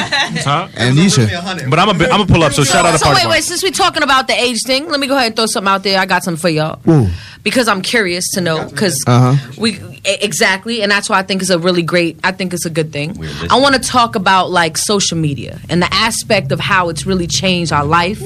Huh? 0.45 0.69
Amnesia. 0.77 1.27
But 1.69 1.79
I'm 1.79 1.89
a 1.91 1.95
bit, 1.95 2.11
I'm 2.11 2.19
gonna 2.21 2.27
pull 2.27 2.43
up. 2.43 2.53
So 2.53 2.65
shout 2.65 2.85
out 2.87 2.93
to 2.93 2.99
So 2.99 3.05
Party 3.07 3.19
wait, 3.19 3.25
Bar. 3.25 3.31
wait. 3.33 3.45
Since 3.45 3.63
we're 3.63 3.71
talking 3.71 4.03
about 4.03 4.27
the 4.27 4.35
age 4.35 4.63
thing, 4.65 4.89
let 4.89 5.01
me 5.01 5.07
go 5.07 5.15
ahead 5.17 5.29
and 5.29 5.37
throw 5.37 5.47
something 5.47 5.69
out 5.71 5.83
there. 5.83 5.99
I 5.99 6.07
got 6.07 6.25
something 6.25 6.41
for 6.41 6.49
y'all 6.49 6.81
Ooh. 6.89 7.09
because 7.43 7.69
I'm 7.69 7.83
curious 7.83 8.29
to 8.35 8.41
know 8.41 8.69
because 8.69 9.03
Uh-huh. 9.07 9.37
we 9.59 9.79
exactly, 10.05 10.83
and 10.83 10.91
that's 10.93 11.09
why 11.11 11.19
I 11.19 11.23
think 11.25 11.43
it's 11.43 11.51
a 11.51 11.59
really 11.59 11.83
great. 11.83 12.19
I 12.23 12.31
think 12.33 12.55
it's 12.55 12.65
a 12.67 12.71
good 12.71 12.93
thing. 12.93 13.19
I 13.51 13.59
want 13.59 13.75
to 13.75 13.81
talk 13.81 14.15
about 14.15 14.51
like 14.51 14.79
social 14.79 15.19
media 15.19 15.59
and 15.69 15.83
the 15.83 15.93
aspect 15.93 16.53
of 16.53 16.61
how 16.61 16.89
it's 16.91 17.07
really 17.07 17.27
changed 17.27 17.73
our 17.73 17.85
life 17.85 18.23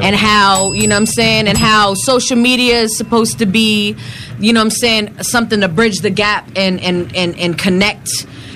and 0.00 0.14
how 0.14 0.72
you 0.72 0.86
know 0.86 0.94
what 0.94 1.00
I'm 1.00 1.06
saying 1.06 1.48
and 1.48 1.56
how 1.56 1.94
social 1.94 2.36
media 2.36 2.80
is 2.82 2.96
supposed 2.96 3.38
to 3.38 3.46
be, 3.46 3.96
you 4.38 4.52
know 4.52 4.60
what 4.60 4.64
I'm 4.66 4.70
saying, 4.70 5.22
something 5.22 5.60
to 5.62 5.68
bridge 5.68 6.00
the 6.00 6.10
gap 6.10 6.48
and 6.54 6.80
and 6.80 7.14
and 7.16 7.38
and 7.38 7.56
connect, 7.58 8.10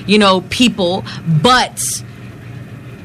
you 0.07 0.19
know, 0.19 0.43
people, 0.51 1.05
but 1.43 1.81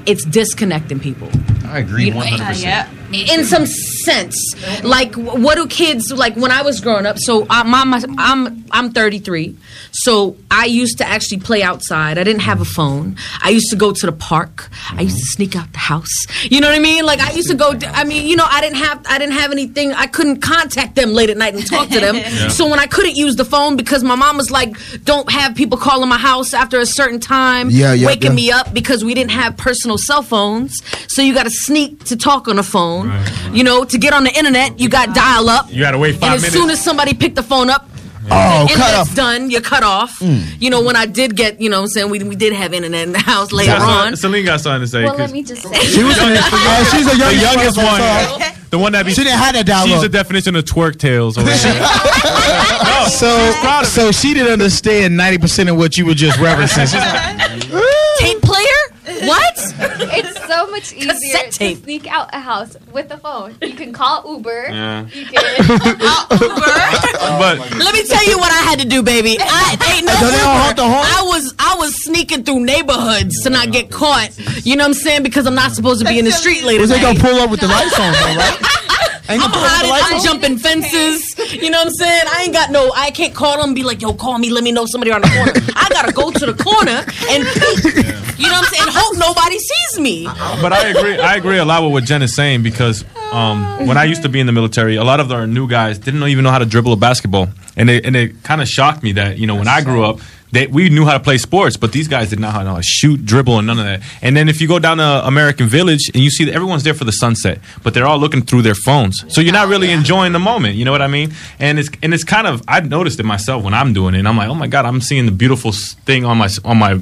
it's 0.05 0.25
disconnecting 0.25 0.99
people. 0.99 1.29
I 1.65 1.79
agree 1.79 2.05
You 2.05 2.11
know, 2.11 2.17
100. 2.17 2.45
percent 2.45 2.89
in 3.29 3.45
some 3.45 3.65
sense. 3.65 4.37
Like 4.83 5.15
what 5.15 5.55
do 5.55 5.67
kids 5.67 6.11
like 6.11 6.35
when 6.35 6.51
i 6.51 6.61
was 6.61 6.79
growing 6.81 7.05
up 7.05 7.17
so 7.17 7.45
i'm 7.49 7.73
i'm, 7.73 7.93
I'm, 8.19 8.65
I'm 8.71 8.91
33 8.91 9.55
so 9.91 10.35
i 10.51 10.65
used 10.65 10.97
to 10.99 11.07
actually 11.07 11.39
play 11.39 11.61
outside. 11.63 12.17
I 12.17 12.23
didn't 12.23 12.41
have 12.41 12.61
a 12.61 12.65
phone. 12.65 13.15
I 13.41 13.49
used 13.49 13.69
to 13.71 13.75
go 13.75 13.91
to 13.91 14.05
the 14.05 14.11
park. 14.11 14.69
I 14.91 15.01
used 15.01 15.17
to 15.17 15.25
sneak 15.25 15.55
out 15.55 15.71
the 15.73 15.79
house. 15.79 16.13
You 16.51 16.59
know 16.61 16.67
what 16.69 16.75
i 16.75 16.79
mean? 16.79 17.05
Like 17.05 17.19
i 17.19 17.31
used 17.31 17.49
to 17.49 17.55
go 17.55 17.73
i 18.01 18.03
mean 18.03 18.27
you 18.27 18.35
know 18.35 18.45
i 18.49 18.61
didn't 18.61 18.77
have 18.77 19.01
i 19.09 19.17
didn't 19.17 19.33
have 19.35 19.51
anything. 19.51 19.93
I 19.93 20.07
couldn't 20.07 20.41
contact 20.41 20.95
them 20.95 21.11
late 21.13 21.29
at 21.29 21.37
night 21.37 21.53
and 21.55 21.65
talk 21.65 21.89
to 21.89 21.99
them. 21.99 22.15
So 22.51 22.69
when 22.69 22.79
i 22.79 22.85
couldn't 22.87 23.15
use 23.15 23.35
the 23.35 23.45
phone 23.45 23.75
because 23.75 24.03
my 24.03 24.15
mom 24.15 24.37
was 24.37 24.51
like 24.51 24.75
don't 25.03 25.29
have 25.31 25.55
people 25.55 25.77
calling 25.77 26.09
my 26.09 26.17
house 26.17 26.53
after 26.53 26.79
a 26.79 26.85
certain 26.85 27.19
time 27.19 27.69
Yeah, 27.69 27.93
yeah, 27.93 28.07
waking 28.07 28.31
yeah. 28.31 28.35
me 28.35 28.51
up 28.51 28.73
because 28.73 29.03
we 29.03 29.13
didn't 29.13 29.31
have 29.31 29.57
personal 29.57 29.97
cell 29.97 30.21
phones. 30.21 30.73
So 31.07 31.21
you 31.21 31.33
got 31.33 31.43
to 31.43 31.49
sneak 31.51 32.03
to 32.05 32.15
talk 32.15 32.47
on 32.47 32.57
the 32.57 32.63
phone 32.63 33.04
you 33.53 33.63
know 33.63 33.83
to 33.85 33.97
get 33.97 34.13
on 34.13 34.23
the 34.23 34.35
internet 34.37 34.79
you 34.79 34.89
got 34.89 35.13
dial 35.15 35.49
up 35.49 35.71
You 35.71 35.81
gotta 35.81 35.97
wait 35.97 36.13
five 36.15 36.23
and 36.23 36.29
five 36.31 36.35
as 36.35 36.41
minutes. 36.41 36.55
soon 36.55 36.69
as 36.69 36.83
somebody 36.83 37.13
picked 37.13 37.35
the 37.35 37.43
phone 37.43 37.69
up 37.69 37.89
Oh, 38.27 38.65
the 38.67 38.73
cut 38.73 38.87
internet's 38.89 39.09
off. 39.11 39.15
done 39.15 39.49
you're 39.51 39.61
cut 39.61 39.83
off 39.83 40.19
Mm. 40.19 40.59
you 40.59 40.69
know 40.71 40.81
when 40.81 40.95
i 40.95 41.05
did 41.05 41.35
get 41.35 41.61
you 41.61 41.69
know 41.69 41.77
what 41.77 41.83
i'm 41.83 41.89
saying 41.89 42.09
we, 42.09 42.17
we 42.23 42.35
did 42.35 42.53
have 42.53 42.73
internet 42.73 43.03
in 43.05 43.11
the 43.13 43.19
house 43.19 43.51
later 43.51 43.73
Got 43.73 43.81
on 43.81 44.15
something- 44.15 44.17
Celine 44.17 44.45
got 44.45 44.61
something 44.61 44.81
to 44.81 44.87
say. 44.87 45.03
Well, 45.03 45.11
'cause 45.11 45.19
let 45.19 45.31
me 45.31 45.43
just 45.43 45.61
say. 45.61 45.79
She 45.85 46.03
was 46.03 46.15
oh, 46.19 46.89
she's 46.91 47.05
the 47.05 47.11
the 47.11 47.17
youngest, 47.35 47.77
youngest 47.77 47.77
one, 47.77 48.51
the 48.71 48.79
one 48.79 48.91
that 48.93 49.05
be, 49.05 49.13
She 49.13 49.23
didn't 49.23 49.37
have 49.37 49.53
that 49.63 49.85
She's 49.87 50.01
the 50.01 50.09
definition 50.09 50.55
of 50.55 50.65
twerk 50.65 50.97
tails. 50.97 51.37
Over 51.37 51.47
there. 51.51 53.09
So, 53.09 53.83
so 53.83 54.11
she 54.11 54.33
didn't 54.33 54.51
understand 54.53 55.17
90% 55.19 55.69
of 55.69 55.77
what 55.77 55.95
you 55.97 56.05
were 56.05 56.13
just 56.15 56.39
referencing. 56.39 56.87
She's 56.91 57.71
like, 57.71 57.83
tape 58.17 58.41
player 58.41 59.14
what 59.27 59.55
It's 60.17 60.47
so 60.47 60.67
much 60.71 60.93
easier 60.93 61.49
to 61.51 61.75
sneak 61.75 62.07
out 62.07 62.29
a 62.33 62.39
house 62.39 62.77
with 62.91 63.11
a 63.11 63.17
phone. 63.17 63.55
You 63.61 63.73
can 63.73 63.93
call 63.93 64.23
Uber. 64.35 64.67
Yeah. 64.69 65.07
You 65.07 65.25
can. 65.25 65.43
Oh 67.27 67.37
but 67.39 67.59
let 67.77 67.93
me 67.93 68.03
tell 68.03 68.23
you 68.25 68.37
what 68.37 68.51
I 68.51 68.61
had 68.69 68.79
to 68.79 68.85
do, 68.87 69.01
baby. 69.01 69.37
I 69.39 69.77
ain't 69.95 70.05
no 70.05 70.13
Don't 70.13 70.31
they 70.31 70.41
all 70.41 70.57
honk 70.57 70.75
the 70.77 70.83
Uber. 70.83 70.95
I 70.95 71.23
was 71.25 71.53
I 71.59 71.75
was 71.77 72.03
sneaking 72.03 72.43
through 72.43 72.61
neighborhoods 72.61 73.41
to 73.43 73.49
not 73.49 73.71
get 73.71 73.89
caught. 73.91 74.37
You 74.65 74.75
know 74.75 74.83
what 74.83 74.89
I'm 74.89 74.93
saying? 74.93 75.23
Because 75.23 75.45
I'm 75.47 75.55
not 75.55 75.71
supposed 75.71 76.01
to 76.01 76.07
be 76.07 76.19
in 76.19 76.25
the 76.25 76.31
street 76.31 76.63
later. 76.63 76.81
Was 76.81 76.89
they 76.89 77.01
night. 77.01 77.17
gonna 77.17 77.19
pull 77.19 77.39
up 77.41 77.49
with 77.49 77.61
the 77.61 77.67
lights 77.67 77.99
on, 77.99 78.13
though, 78.13 78.35
right? 78.35 78.84
Ain't 79.27 79.41
I'm 79.41 79.49
gonna 79.51 79.53
pull 79.53 79.63
up 79.65 79.81
with 79.81 79.89
the 79.89 80.03
hiding. 80.03 80.17
I'm 80.17 80.23
jumping 80.23 80.57
fences. 80.59 81.53
You 81.53 81.69
know 81.71 81.79
what 81.79 81.87
I'm 81.87 81.93
saying? 81.93 82.23
I 82.27 82.43
ain't 82.43 82.53
got 82.53 82.71
no. 82.71 82.91
I 82.95 83.09
can't 83.11 83.33
call 83.33 83.57
them. 83.57 83.69
and 83.69 83.75
Be 83.75 83.83
like, 83.83 84.01
yo, 84.01 84.13
call 84.13 84.37
me. 84.37 84.51
Let 84.51 84.63
me 84.63 84.71
know 84.71 84.85
somebody 84.85 85.11
around 85.11 85.23
the 85.23 85.29
corner. 85.29 85.53
I 85.75 85.87
gotta 85.89 86.11
go 86.13 86.29
to 86.31 86.45
the 86.45 86.53
corner 86.53 87.03
and 87.29 87.43
peek. 87.57 88.37
You 88.37 88.47
know 88.47 88.53
what 88.53 88.65
I'm 88.67 88.73
saying? 88.73 88.89
Hope 88.91 89.17
nobody 89.17 89.57
sees 89.57 89.99
me. 89.99 90.25
but 90.61 90.73
I 90.73 90.89
agree. 90.89 91.17
I 91.17 91.35
agree 91.35 91.57
a 91.57 91.65
lot 91.65 91.83
with 91.83 91.91
what 91.93 92.03
Jen 92.03 92.21
is 92.21 92.35
saying 92.35 92.63
because 92.63 93.03
um, 93.31 93.87
when 93.87 93.97
I 93.97 94.03
used 94.03 94.21
to 94.23 94.29
be 94.29 94.39
in 94.39 94.45
the 94.45 94.51
military, 94.53 94.95
a 94.97 95.03
lot 95.03 95.19
of 95.19 95.31
our 95.31 95.47
new 95.47 95.67
guys 95.67 95.97
didn't 95.97 96.21
even 96.23 96.43
know 96.43 96.51
how 96.51 96.59
to 96.59 96.65
dribble 96.65 96.93
a 96.93 96.97
basketball, 96.97 97.47
and 97.75 97.89
it 97.89 98.05
and 98.05 98.15
it 98.15 98.43
kind 98.43 98.61
of 98.61 98.67
shocked 98.67 99.01
me 99.03 99.13
that 99.13 99.37
you 99.37 99.47
know 99.47 99.55
when 99.55 99.67
I 99.67 99.81
grew 99.81 100.03
up. 100.03 100.19
They, 100.55 100.67
we 100.67 100.89
knew 100.89 101.05
how 101.05 101.13
to 101.13 101.19
play 101.19 101.37
sports, 101.37 101.77
but 101.77 101.91
these 101.91 102.07
guys 102.07 102.29
did 102.29 102.39
not 102.39 102.63
know 102.63 102.71
how 102.71 102.77
to 102.77 102.83
shoot, 102.83 103.25
dribble, 103.25 103.57
and 103.57 103.67
none 103.67 103.79
of 103.79 103.85
that. 103.85 104.01
And 104.21 104.35
then 104.35 104.47
if 104.47 104.61
you 104.61 104.67
go 104.67 104.79
down 104.79 104.97
to 104.97 105.27
American 105.27 105.67
Village 105.67 106.09
and 106.13 106.23
you 106.23 106.29
see 106.29 106.45
that 106.45 106.53
everyone's 106.53 106.83
there 106.83 106.93
for 106.93 107.03
the 107.03 107.11
sunset, 107.11 107.59
but 107.83 107.93
they're 107.93 108.07
all 108.07 108.19
looking 108.19 108.41
through 108.41 108.61
their 108.61 108.75
phones, 108.75 109.25
so 109.33 109.41
you're 109.41 109.53
not 109.53 109.67
really 109.67 109.91
enjoying 109.91 110.31
the 110.31 110.39
moment. 110.39 110.75
You 110.75 110.85
know 110.85 110.91
what 110.91 111.01
I 111.01 111.07
mean? 111.07 111.33
And 111.59 111.77
it's 111.79 111.89
and 112.01 112.13
it's 112.13 112.23
kind 112.23 112.47
of 112.47 112.63
I've 112.67 112.89
noticed 112.89 113.19
it 113.19 113.23
myself 113.23 113.63
when 113.63 113.73
I'm 113.73 113.93
doing 113.93 114.15
it. 114.15 114.19
And 114.19 114.27
I'm 114.27 114.37
like, 114.37 114.49
oh 114.49 114.55
my 114.55 114.67
god, 114.67 114.85
I'm 114.85 115.01
seeing 115.01 115.25
the 115.25 115.31
beautiful 115.31 115.71
thing 115.71 116.25
on 116.25 116.37
my 116.37 116.49
on 116.63 116.77
my 116.77 116.99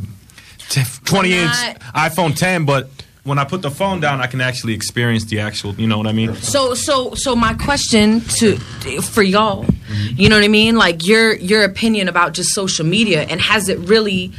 20 1.05 1.33
inch 1.33 1.51
iPhone 1.93 2.35
10, 2.35 2.65
but 2.65 2.89
when 3.23 3.39
I 3.39 3.45
put 3.45 3.61
the 3.61 3.71
phone 3.71 4.01
down, 4.01 4.19
I 4.19 4.27
can 4.27 4.41
actually 4.41 4.73
experience 4.73 5.23
the 5.25 5.39
actual. 5.39 5.73
You 5.75 5.87
know 5.87 5.97
what 5.97 6.07
I 6.07 6.11
mean? 6.11 6.35
So 6.35 6.73
so 6.73 7.13
so 7.15 7.35
my 7.35 7.53
question 7.53 8.21
to 8.21 8.57
for 9.01 9.23
y'all, 9.23 9.65
you 10.11 10.29
know 10.29 10.35
what 10.35 10.43
I 10.43 10.49
mean? 10.49 10.75
Like 10.75 11.05
your 11.05 11.33
your 11.35 11.63
opinion 11.63 12.09
about 12.09 12.33
just 12.33 12.49
social 12.49 12.85
media 12.85 13.21
and 13.23 13.39
has 13.41 13.69
it 13.69 13.79
really 13.79 14.33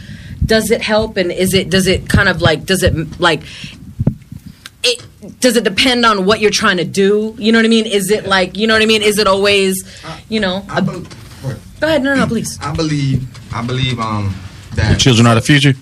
does 0.44 0.70
it 0.70 0.82
help 0.82 1.16
and 1.16 1.32
is 1.32 1.54
it 1.54 1.70
does 1.70 1.86
it 1.86 2.08
kind 2.08 2.28
of 2.28 2.42
like 2.42 2.66
does 2.66 2.82
it 2.82 3.18
like 3.18 3.42
it 4.82 5.02
does 5.40 5.56
it 5.56 5.64
depend 5.64 6.04
on 6.04 6.26
what 6.26 6.40
you're 6.40 6.50
trying 6.50 6.76
to 6.76 6.84
do? 6.84 7.34
You 7.38 7.52
know 7.52 7.58
what 7.58 7.64
I 7.64 7.68
mean? 7.68 7.86
Is 7.86 8.10
it 8.10 8.26
like 8.26 8.56
you 8.56 8.66
know 8.66 8.74
what 8.74 8.82
I 8.82 8.86
mean? 8.86 9.02
Is 9.02 9.18
it 9.18 9.26
always 9.26 9.82
you 10.28 10.40
know? 10.40 10.64
a- 10.68 10.82
go 10.82 11.86
ahead, 11.86 12.02
no, 12.02 12.14
no, 12.14 12.20
no, 12.20 12.26
please. 12.26 12.58
I 12.60 12.74
believe. 12.74 13.26
I 13.52 13.62
believe. 13.66 13.98
Um, 13.98 14.34
that 14.74 14.92
The 14.92 14.98
children 14.98 15.26
are 15.26 15.34
the 15.34 15.40
future. 15.40 15.74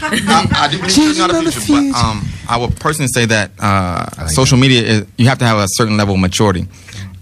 I, 0.00 0.46
I 0.54 0.68
do 0.70 0.78
believe 0.78 0.94
children 0.94 1.30
are 1.36 1.44
the 1.44 1.52
future, 1.52 1.92
but 1.92 1.98
um, 1.98 2.26
I 2.48 2.56
would 2.56 2.76
personally 2.80 3.08
say 3.08 3.26
that 3.26 3.50
uh, 3.58 4.26
social 4.28 4.58
media 4.58 4.82
is 4.82 5.06
you 5.16 5.26
have 5.28 5.38
to 5.38 5.44
have 5.44 5.58
a 5.58 5.66
certain 5.68 5.96
level 5.96 6.14
of 6.14 6.20
maturity 6.20 6.66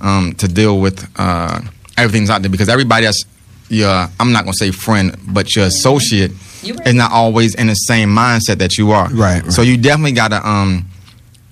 um, 0.01 0.33
to 0.35 0.49
deal 0.49 0.81
with 0.81 1.09
uh, 1.17 1.61
everything's 1.97 2.31
out 2.31 2.43
there 2.43 2.51
because 2.51 2.69
everybody 2.69 3.05
that's 3.07 3.25
your 3.69 4.09
I'm 4.21 4.33
not 4.33 4.45
gonna 4.45 4.55
say 4.55 4.71
friend, 4.71 5.17
but 5.29 5.55
your 5.57 5.67
associate 5.67 6.33
is 6.63 6.95
not 6.95 7.13
always 7.13 7.55
in 7.55 7.67
the 7.69 7.75
same 7.75 8.09
mindset 8.11 8.59
that 8.59 8.77
you 8.79 8.93
are. 8.93 9.09
Right. 9.11 9.45
So 9.53 9.63
you 9.63 9.77
definitely 9.77 10.13
gotta 10.13 10.47
um, 10.47 10.85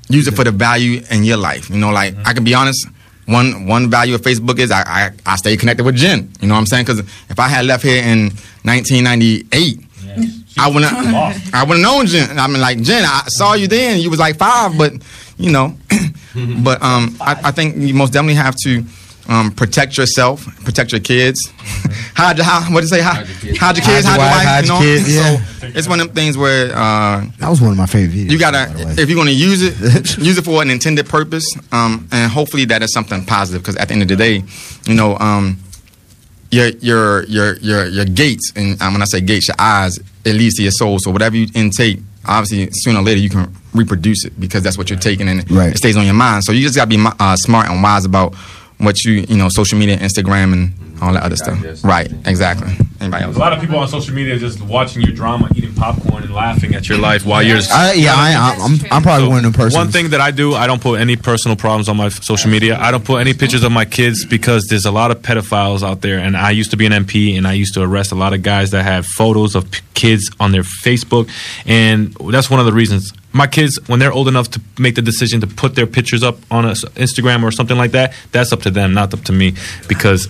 use 0.08 0.28
it 0.28 0.34
for 0.34 0.44
the 0.44 0.52
value 0.52 1.02
in 1.10 1.24
your 1.24 1.36
life. 1.36 1.70
You 1.70 1.76
know, 1.78 1.90
like 1.90 2.14
I 2.24 2.32
can 2.32 2.44
be 2.44 2.54
honest. 2.54 2.86
One 3.26 3.66
one 3.66 3.88
value 3.88 4.14
of 4.14 4.20
Facebook 4.20 4.58
is 4.58 4.70
I, 4.70 4.82
I, 4.82 5.10
I 5.24 5.36
stay 5.36 5.56
connected 5.56 5.84
with 5.84 5.96
Jen. 5.96 6.30
You 6.40 6.48
know 6.48 6.54
what 6.54 6.60
I'm 6.60 6.66
saying? 6.66 6.84
Because 6.84 6.98
if 6.98 7.38
I 7.38 7.48
had 7.48 7.64
left 7.64 7.82
here 7.82 8.02
in 8.02 8.30
1998, 8.64 9.80
I 10.58 10.68
wouldn't 10.68 10.92
I 11.54 11.64
wouldn't 11.64 11.82
known 11.82 12.06
Jen. 12.06 12.38
I 12.38 12.46
mean, 12.46 12.60
like 12.60 12.80
Jen, 12.80 13.04
I 13.04 13.24
saw 13.28 13.54
you 13.54 13.68
then. 13.68 14.00
You 14.00 14.10
was 14.10 14.18
like 14.18 14.36
five, 14.36 14.76
but 14.78 14.92
you 15.36 15.50
know, 15.50 15.76
but 16.62 16.82
um, 16.82 17.16
I, 17.20 17.40
I 17.44 17.50
think 17.50 17.76
you 17.76 17.94
most 17.94 18.12
definitely 18.12 18.34
have 18.34 18.54
to 18.64 18.84
um, 19.28 19.50
protect 19.52 19.96
yourself, 19.96 20.44
protect 20.64 20.92
your 20.92 21.00
kids. 21.00 21.40
Hide 22.16 22.36
your 22.36 22.44
how? 22.44 22.60
What 22.72 22.80
do 22.80 22.84
you 22.84 22.88
say? 22.88 23.00
Hide, 23.00 23.26
hide 23.58 23.76
your 23.76 23.84
kids, 23.84 24.06
hide, 24.06 24.16
your 24.16 24.26
wife. 24.26 24.46
hide 24.46 24.64
you 24.64 24.70
know? 24.70 24.78
kids, 24.78 25.14
yeah. 25.14 25.36
So 25.58 25.66
it's 25.74 25.88
one 25.88 25.98
of 25.98 26.06
them 26.06 26.14
things 26.14 26.38
where 26.38 26.70
uh, 26.70 27.26
That 27.38 27.48
was 27.48 27.60
one 27.60 27.72
of 27.72 27.76
my 27.76 27.86
favorite 27.86 28.14
videos. 28.14 28.30
you 28.30 28.38
gotta, 28.38 28.72
if 29.00 29.08
you're 29.08 29.18
gonna 29.18 29.32
use 29.32 29.62
it, 29.62 30.18
use 30.18 30.38
it 30.38 30.44
for 30.44 30.62
an 30.62 30.70
intended 30.70 31.06
purpose, 31.08 31.46
um, 31.72 32.06
and 32.12 32.30
hopefully 32.30 32.66
that 32.66 32.82
is 32.82 32.92
something 32.92 33.24
positive. 33.24 33.62
Because 33.62 33.76
at 33.76 33.88
the 33.88 33.94
end 33.94 34.02
of 34.02 34.08
the 34.08 34.16
day, 34.16 34.44
you 34.86 34.94
know, 34.94 35.18
um, 35.18 35.58
your 36.54 36.68
your 36.88 37.24
your 37.24 37.56
your 37.58 37.86
your 37.86 38.04
gates, 38.04 38.52
and 38.56 38.80
um, 38.82 38.92
when 38.94 39.02
I 39.02 39.06
say 39.06 39.20
gates, 39.20 39.48
your 39.48 39.56
eyes, 39.58 39.98
it 40.24 40.34
leads 40.34 40.54
to 40.56 40.62
your 40.62 40.72
soul. 40.72 40.98
So 40.98 41.10
whatever 41.10 41.36
you 41.36 41.46
intake, 41.54 41.98
obviously 42.26 42.68
sooner 42.72 43.00
or 43.00 43.02
later 43.02 43.20
you 43.20 43.30
can 43.30 43.52
reproduce 43.74 44.24
it 44.24 44.38
because 44.38 44.62
that's 44.62 44.78
what 44.78 44.88
you're 44.90 44.98
taking, 44.98 45.28
and 45.28 45.38
Right. 45.50 45.72
it 45.72 45.78
stays 45.78 45.96
on 45.96 46.04
your 46.04 46.14
mind. 46.14 46.44
So 46.44 46.52
you 46.52 46.62
just 46.62 46.76
gotta 46.76 46.88
be 46.96 47.04
uh, 47.20 47.36
smart 47.36 47.68
and 47.70 47.82
wise 47.82 48.04
about 48.04 48.34
what 48.78 49.04
you 49.04 49.24
you 49.28 49.36
know, 49.36 49.48
social 49.50 49.78
media, 49.78 49.96
Instagram, 49.98 50.52
and 50.52 50.72
all 51.04 51.12
that 51.12 51.22
other 51.22 51.36
stuff. 51.36 51.84
Right? 51.84 52.10
Exactly. 52.26 52.72
Anybody 53.00 53.24
else? 53.24 53.36
A 53.36 53.38
lot 53.38 53.52
of 53.52 53.60
people 53.60 53.78
on 53.78 53.88
social 53.88 54.14
media 54.14 54.38
just 54.38 54.60
watching 54.62 55.02
your 55.02 55.12
drama, 55.14 55.48
eating 55.54 55.74
popcorn, 55.74 56.22
and 56.22 56.32
laughing 56.32 56.74
at 56.74 56.88
your 56.88 56.98
life 56.98 57.26
while 57.26 57.42
you're. 57.42 57.58
I, 57.70 57.92
yeah, 57.92 58.14
I, 58.14 58.56
I'm, 58.58 58.78
I'm 58.90 59.02
probably 59.02 59.28
one 59.28 59.38
of 59.38 59.42
them 59.44 59.52
persons. 59.52 59.74
One 59.74 59.88
thing 59.88 60.10
that 60.10 60.20
I 60.20 60.30
do, 60.30 60.54
I 60.54 60.66
don't 60.66 60.80
put 60.80 61.00
any 61.00 61.16
personal 61.16 61.56
problems 61.56 61.88
on 61.88 61.96
my 61.96 62.08
social 62.08 62.50
media. 62.50 62.78
I 62.78 62.90
don't 62.90 63.04
put 63.04 63.16
any 63.20 63.34
pictures 63.34 63.62
of 63.64 63.72
my 63.72 63.84
kids 63.84 64.24
because 64.24 64.66
there's 64.68 64.86
a 64.86 64.90
lot 64.90 65.10
of 65.10 65.22
pedophiles 65.22 65.82
out 65.82 66.00
there. 66.00 66.18
And 66.18 66.36
I 66.36 66.50
used 66.50 66.70
to 66.70 66.76
be 66.76 66.86
an 66.86 66.92
MP, 66.92 67.36
and 67.36 67.46
I 67.46 67.52
used 67.52 67.74
to 67.74 67.82
arrest 67.82 68.12
a 68.12 68.16
lot 68.16 68.32
of 68.32 68.42
guys 68.42 68.70
that 68.70 68.84
have 68.84 69.06
photos 69.06 69.54
of 69.54 69.70
p- 69.70 69.82
kids 69.94 70.30
on 70.40 70.52
their 70.52 70.62
Facebook. 70.62 71.28
And 71.66 72.14
that's 72.32 72.48
one 72.48 72.60
of 72.60 72.66
the 72.66 72.72
reasons. 72.72 73.12
My 73.32 73.48
kids, 73.48 73.80
when 73.88 73.98
they're 73.98 74.12
old 74.12 74.28
enough 74.28 74.50
to 74.52 74.60
make 74.78 74.94
the 74.94 75.02
decision 75.02 75.40
to 75.40 75.46
put 75.48 75.74
their 75.74 75.86
pictures 75.86 76.22
up 76.22 76.38
on 76.52 76.64
a 76.64 76.70
s 76.70 76.84
Instagram 76.94 77.42
or 77.42 77.50
something 77.50 77.76
like 77.76 77.90
that, 77.90 78.14
that's 78.30 78.52
up 78.52 78.62
to 78.62 78.70
them, 78.70 78.94
not 78.94 79.12
up 79.12 79.22
to 79.24 79.32
me, 79.32 79.54
because 79.88 80.28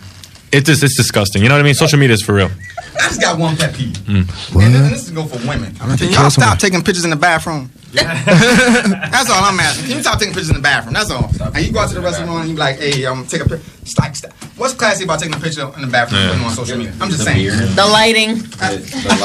it's 0.53 0.67
just 0.67 0.83
it's 0.83 0.97
disgusting. 0.97 1.43
You 1.43 1.49
know 1.49 1.55
what 1.57 1.61
I 1.61 1.65
mean? 1.65 1.75
Social 1.75 1.99
media 1.99 2.15
is 2.15 2.23
for 2.23 2.35
real. 2.35 2.51
I 2.97 3.09
just 3.09 3.21
got 3.21 3.39
one 3.39 3.57
pet 3.57 3.75
peeve. 3.75 3.97
Mm. 4.07 4.63
And 4.63 4.75
this 4.93 5.05
is 5.05 5.11
go 5.11 5.25
for 5.25 5.37
women. 5.49 5.75
gonna 5.75 5.97
Can 5.97 6.07
y'all 6.13 6.31
someone. 6.31 6.31
stop 6.31 6.59
taking 6.59 6.83
pictures 6.83 7.05
in 7.05 7.11
the 7.11 7.17
bathroom? 7.17 7.71
That's 7.93 9.31
all 9.31 9.43
I'm 9.45 9.59
asking. 9.61 9.87
Can 9.87 9.97
you 9.97 10.03
stop 10.03 10.19
taking 10.19 10.35
pictures 10.35 10.51
in 10.51 10.57
the 10.57 10.63
bathroom? 10.63 10.95
That's 10.95 11.11
all. 11.11 11.31
And 11.55 11.65
you 11.65 11.73
go 11.73 11.81
out 11.81 11.89
to 11.89 11.95
the 11.95 12.01
restaurant 12.01 12.31
and 12.41 12.49
you 12.49 12.55
be 12.55 12.61
like, 12.61 12.79
hey, 12.79 13.05
I'm 13.05 13.17
gonna 13.17 13.29
take 13.29 13.41
a 13.43 13.49
picture. 13.49 13.65
Stop, 13.85 14.15
stop. 14.17 14.33
What's 14.57 14.75
classy 14.75 15.05
about 15.05 15.19
taking 15.21 15.35
a 15.35 15.41
picture 15.41 15.63
in 15.77 15.83
the 15.83 15.87
bathroom 15.89 16.21
and 16.23 16.31
putting 16.33 16.47
on 16.47 16.53
social 16.55 16.79
media? 16.79 16.93
I'm 17.01 17.11
just 17.11 17.25
saying. 17.25 17.47
The 17.75 17.87
lighting. 17.93 18.31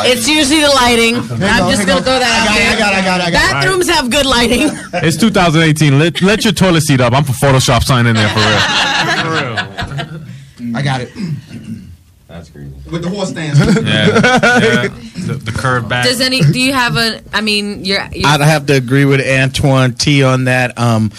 It's 0.06 0.28
usually 0.28 0.62
the 0.62 0.70
lighting. 0.70 1.16
I'm 1.18 1.70
just 1.72 1.86
gonna 1.88 2.02
throw 2.02 2.18
that 2.20 2.26
out 2.26 2.58
there. 2.58 2.76
I 2.76 2.80
got 2.80 2.94
it, 2.94 2.98
I 2.98 3.06
got 3.06 3.22
it, 3.22 3.24
I 3.28 3.32
got 3.32 3.50
it. 3.50 3.54
Bathrooms 3.54 3.90
have 3.90 4.10
good 4.10 4.26
lighting. 4.26 4.70
It's 5.06 5.18
2018. 5.18 5.98
Let, 6.00 6.22
let 6.22 6.44
your 6.44 6.54
toilet 6.54 6.82
seat 6.82 7.00
up. 7.02 7.14
I'm 7.14 7.24
for 7.24 7.34
Photoshop 7.34 7.84
sign 7.84 8.06
in 8.08 8.16
there 8.16 8.30
for 8.30 8.40
real. 8.40 8.60
for 9.24 10.18
real. 10.18 10.22
I 10.76 10.82
got 10.82 11.02
it. 11.02 11.10
That's 12.28 12.50
crazy. 12.50 12.72
With 12.92 13.02
the 13.02 13.10
horse 13.10 13.30
stands. 13.30 13.60
Yeah. 13.60 13.72
yeah. 13.82 14.88
The, 15.26 15.42
the 15.44 15.52
curved 15.52 15.90
back. 15.90 16.06
Does 16.06 16.22
any? 16.22 16.42
Do 16.42 16.60
you 16.60 16.74
have 16.74 16.96
a? 16.96 17.24
I 17.34 17.42
mean, 17.42 17.84
you're. 17.84 18.08
you're 18.12 18.28
I'd 18.28 18.42
have 18.42 18.68
to 18.68 18.74
agree 18.76 19.06
with 19.06 19.20
Antoine 19.20 19.94
T 19.96 20.24
on 20.24 20.44
that. 20.44 20.78
Um, 20.78 21.12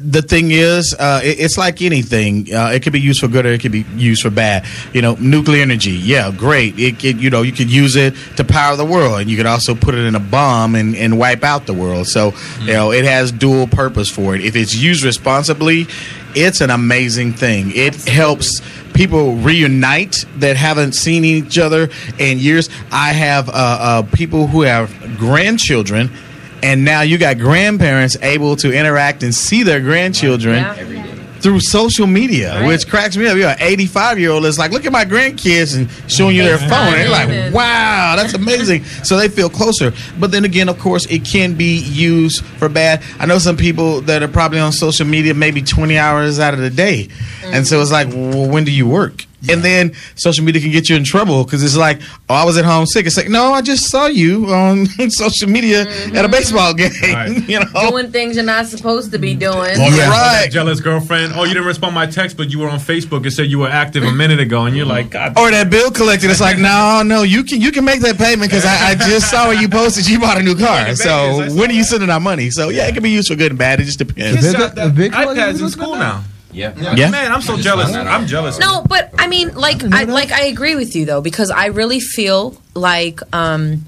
the 0.00 0.20
thing 0.20 0.50
is, 0.50 0.94
uh, 0.98 1.20
it- 1.22 1.38
it's 1.40 1.56
like 1.56 1.80
anything. 1.80 2.52
Uh, 2.52 2.72
it 2.74 2.82
could 2.82 2.92
be 2.92 3.00
used 3.00 3.20
for 3.20 3.28
good 3.28 3.46
or 3.46 3.50
it 3.52 3.60
could 3.62 3.72
be 3.72 3.86
used 3.96 4.20
for 4.22 4.30
bad. 4.30 4.66
You 4.92 5.00
know, 5.00 5.14
nuclear 5.14 5.62
energy, 5.62 5.92
yeah, 5.92 6.30
great. 6.36 6.78
It 6.78 6.98
could, 6.98 7.22
you 7.22 7.30
know, 7.30 7.40
you 7.42 7.52
could 7.52 7.70
use 7.70 7.94
it 7.96 8.14
to 8.36 8.44
power 8.44 8.76
the 8.76 8.84
world, 8.84 9.20
and 9.20 9.30
you 9.30 9.36
could 9.36 9.46
also 9.46 9.74
put 9.76 9.94
it 9.94 10.04
in 10.04 10.14
a 10.14 10.20
bomb 10.20 10.74
and, 10.74 10.94
and 10.96 11.18
wipe 11.18 11.42
out 11.44 11.66
the 11.66 11.72
world. 11.72 12.06
So, 12.08 12.34
you 12.62 12.72
know, 12.74 12.90
it 12.92 13.04
has 13.06 13.32
dual 13.32 13.66
purpose 13.66 14.10
for 14.10 14.34
it. 14.34 14.44
If 14.44 14.56
it's 14.56 14.74
used 14.74 15.04
responsibly, 15.04 15.86
it's 16.34 16.60
an 16.60 16.70
amazing 16.70 17.32
thing. 17.32 17.72
It 17.74 17.94
helps 18.06 18.60
people 18.94 19.34
reunite 19.36 20.24
that 20.36 20.56
haven't 20.56 20.92
seen 20.92 21.24
each 21.24 21.58
other 21.58 21.88
in 22.18 22.38
years. 22.38 22.68
I 22.90 23.12
have 23.12 23.48
uh, 23.48 23.52
uh, 23.52 24.02
people 24.12 24.46
who 24.46 24.62
have 24.62 24.90
grandchildren, 25.18 26.10
and 26.62 26.84
now 26.84 27.02
you 27.02 27.18
got 27.18 27.38
grandparents 27.38 28.16
able 28.22 28.56
to 28.56 28.72
interact 28.72 29.22
and 29.22 29.34
see 29.34 29.62
their 29.62 29.80
grandchildren. 29.80 30.64
Through 31.40 31.60
social 31.60 32.06
media, 32.06 32.64
which 32.66 32.88
cracks 32.88 33.16
me 33.16 33.26
up. 33.28 33.36
You're 33.36 33.50
an 33.50 33.56
85 33.60 34.18
year 34.18 34.30
old 34.32 34.44
that's 34.44 34.58
like, 34.58 34.72
look 34.72 34.84
at 34.86 34.92
my 34.92 35.04
grandkids 35.04 35.76
and 35.76 35.88
showing 36.10 36.34
you 36.34 36.42
their 36.42 36.58
phone. 36.58 36.94
And 36.94 37.02
you're 37.02 37.10
like, 37.10 37.54
wow, 37.54 38.14
that's 38.16 38.34
amazing. 38.34 38.84
So 39.04 39.16
they 39.16 39.28
feel 39.28 39.48
closer. 39.48 39.92
But 40.18 40.32
then 40.32 40.44
again, 40.44 40.68
of 40.68 40.78
course, 40.78 41.06
it 41.06 41.24
can 41.24 41.54
be 41.54 41.78
used 41.78 42.44
for 42.44 42.68
bad. 42.68 43.02
I 43.18 43.26
know 43.26 43.38
some 43.38 43.56
people 43.56 44.00
that 44.02 44.22
are 44.22 44.28
probably 44.28 44.58
on 44.58 44.72
social 44.72 45.06
media 45.06 45.32
maybe 45.32 45.62
20 45.62 45.96
hours 45.96 46.38
out 46.40 46.52
of 46.54 46.60
the 46.60 46.68
day. 46.70 47.08
And 47.44 47.66
so 47.66 47.80
it's 47.80 47.92
like, 47.92 48.08
well, 48.08 48.48
when 48.50 48.64
do 48.64 48.72
you 48.72 48.86
work? 48.88 49.24
And 49.48 49.62
then 49.62 49.94
social 50.16 50.44
media 50.44 50.60
can 50.60 50.72
get 50.72 50.88
you 50.88 50.96
in 50.96 51.04
trouble 51.04 51.44
because 51.44 51.62
it's 51.62 51.76
like, 51.76 52.00
oh, 52.28 52.34
I 52.34 52.44
was 52.44 52.58
at 52.58 52.64
home 52.64 52.86
sick. 52.86 53.06
It's 53.06 53.16
like, 53.16 53.28
no, 53.28 53.52
I 53.52 53.62
just 53.62 53.88
saw 53.88 54.06
you 54.06 54.46
on 54.46 54.86
social 55.10 55.48
media 55.48 55.82
at 55.82 55.86
a 55.86 55.90
mm-hmm. 55.90 56.30
baseball 56.30 56.74
game. 56.74 56.90
you 57.48 57.60
know, 57.60 57.90
doing 57.90 58.10
things 58.10 58.34
you're 58.34 58.44
not 58.44 58.66
supposed 58.66 59.12
to 59.12 59.18
be 59.18 59.34
doing. 59.34 59.54
Or 59.54 59.90
that- 59.90 60.08
or 60.08 60.44
that 60.44 60.50
jealous 60.50 60.80
girlfriend. 60.80 61.34
Oh, 61.36 61.44
you 61.44 61.54
didn't 61.54 61.66
respond 61.66 61.94
my 61.94 62.06
text, 62.06 62.36
but 62.36 62.50
you 62.50 62.58
were 62.58 62.68
on 62.68 62.78
Facebook 62.78 63.22
and 63.22 63.32
said 63.32 63.46
you 63.46 63.60
were 63.60 63.68
active 63.68 64.02
a 64.02 64.12
minute 64.12 64.40
ago, 64.40 64.66
and 64.66 64.76
you're 64.76 64.86
like, 64.86 65.10
God. 65.10 65.38
Or 65.38 65.50
that 65.50 65.70
bill 65.70 65.90
collected. 65.90 66.30
It's 66.30 66.40
like, 66.40 66.58
no, 66.68 67.02
no, 67.04 67.22
you 67.22 67.44
can 67.44 67.60
you 67.60 67.70
can 67.70 67.84
make 67.84 68.00
that 68.00 68.18
payment 68.18 68.50
because 68.50 68.64
I, 68.64 68.90
I 68.90 68.94
just 68.94 69.30
saw 69.30 69.48
where 69.48 69.60
you 69.60 69.68
posted 69.68 70.08
you 70.08 70.18
bought 70.18 70.38
a 70.38 70.42
new 70.42 70.56
car. 70.56 70.94
So 70.94 71.54
when 71.54 71.70
are 71.70 71.74
you 71.74 71.84
sending 71.84 72.10
our 72.10 72.20
money? 72.20 72.50
So 72.50 72.70
yeah, 72.70 72.88
it 72.88 72.94
can 72.94 73.02
be 73.02 73.10
used 73.10 73.28
for 73.28 73.36
good 73.36 73.52
and 73.52 73.58
bad. 73.58 73.80
It 73.80 73.84
just 73.84 73.98
depends. 73.98 74.40
Kids 74.40 74.54
got 74.54 74.74
that 74.74 74.94
iPads 74.94 75.60
in 75.60 75.68
school 75.68 75.94
now. 75.94 76.24
Yeah. 76.50 76.74
Yeah. 76.94 77.10
Man, 77.10 77.32
I'm 77.32 77.42
so 77.42 77.56
jealous. 77.56 77.92
I'm 77.92 78.26
jealous. 78.26 78.58
No, 78.58 78.82
but 78.88 79.12
I 79.18 79.26
mean, 79.26 79.54
like, 79.54 79.84
I 79.84 80.04
like 80.04 80.32
I 80.32 80.46
agree 80.46 80.76
with 80.76 80.96
you 80.96 81.04
though 81.04 81.20
because 81.20 81.50
I 81.50 81.66
really 81.66 82.00
feel 82.00 82.56
like 82.74 83.20
um, 83.34 83.84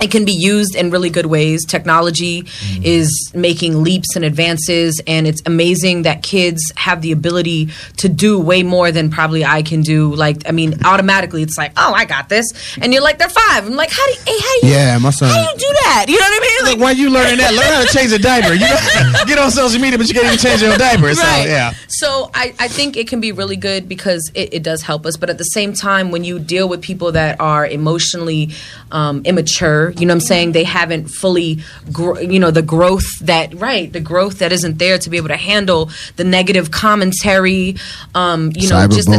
it 0.00 0.10
can 0.10 0.24
be 0.24 0.32
used 0.32 0.74
in 0.74 0.90
really 0.90 1.10
good 1.10 1.26
ways. 1.26 1.64
Technology 1.64 2.42
Mm-hmm. 2.44 2.82
is 2.84 3.30
making 3.34 3.82
leaps 3.82 4.16
and 4.16 4.24
advances, 4.24 5.00
and 5.06 5.26
it's 5.26 5.42
amazing 5.46 6.02
that 6.02 6.22
kids 6.22 6.60
have 6.76 7.02
the 7.02 7.12
ability 7.12 7.68
to 7.98 8.08
do 8.08 8.38
way 8.40 8.62
more 8.62 8.90
than 8.92 9.10
probably 9.10 9.44
I 9.44 9.62
can 9.62 9.82
do. 9.82 10.14
Like, 10.14 10.48
I 10.48 10.52
mean, 10.52 10.74
automatically, 10.84 11.42
it's 11.42 11.56
like, 11.58 11.72
oh, 11.76 11.92
I 11.94 12.04
got 12.04 12.28
this, 12.28 12.46
and 12.78 12.92
you're 12.92 13.02
like, 13.02 13.18
they're 13.18 13.28
five. 13.28 13.66
I'm 13.66 13.74
like, 13.76 13.90
how 13.90 14.04
do 14.06 14.12
you, 14.12 14.18
hey, 14.26 14.38
how 14.38 14.60
do 14.60 14.66
you, 14.66 14.72
Yeah, 14.72 14.98
my 14.98 15.10
son. 15.10 15.28
how 15.28 15.34
do 15.36 15.40
you 15.52 15.56
do 15.58 15.74
that? 15.84 16.06
You 16.08 16.14
know 16.18 16.26
what 16.26 16.42
I 16.42 16.64
mean? 16.64 16.72
Look, 16.72 16.80
why 16.82 16.90
you 16.92 17.10
learning 17.10 17.38
that? 17.38 17.52
Learn 17.54 17.72
how 17.72 17.84
to 17.84 17.92
change 17.96 18.12
a 18.12 18.18
diaper. 18.18 18.54
You 18.54 18.60
know, 18.60 19.24
get 19.26 19.38
on 19.38 19.50
social 19.50 19.80
media, 19.80 19.98
but 19.98 20.08
you 20.08 20.14
can't 20.14 20.26
even 20.26 20.38
change 20.38 20.62
your 20.62 20.76
diaper. 20.76 21.14
So 21.14 21.22
Right. 21.22 21.46
yeah. 21.48 21.74
So 21.88 22.30
I, 22.34 22.54
I 22.58 22.68
think 22.68 22.96
it 22.96 23.08
can 23.08 23.20
be 23.20 23.32
really 23.32 23.56
good 23.56 23.88
because 23.88 24.30
it, 24.34 24.54
it 24.54 24.62
does 24.62 24.82
help 24.82 25.06
us. 25.06 25.16
But 25.16 25.30
at 25.30 25.38
the 25.38 25.44
same 25.44 25.72
time, 25.72 26.10
when 26.10 26.24
you 26.24 26.38
deal 26.38 26.68
with 26.68 26.82
people 26.82 27.12
that 27.12 27.40
are 27.40 27.66
emotionally 27.66 28.50
um, 28.90 29.22
immature, 29.24 29.83
you 29.90 30.06
know 30.06 30.14
what 30.14 30.22
I'm 30.22 30.26
saying? 30.26 30.52
They 30.52 30.64
haven't 30.64 31.08
fully, 31.08 31.60
gr- 31.92 32.20
you 32.20 32.38
know, 32.38 32.50
the 32.50 32.62
growth 32.62 33.06
that, 33.22 33.54
right, 33.54 33.92
the 33.92 34.00
growth 34.00 34.38
that 34.40 34.52
isn't 34.52 34.78
there 34.78 34.98
to 34.98 35.10
be 35.10 35.16
able 35.16 35.28
to 35.28 35.36
handle 35.36 35.90
the 36.16 36.24
negative 36.24 36.70
commentary, 36.70 37.76
um, 38.14 38.52
you 38.54 38.68
know, 38.68 38.86
just 38.88 39.08
the, 39.08 39.16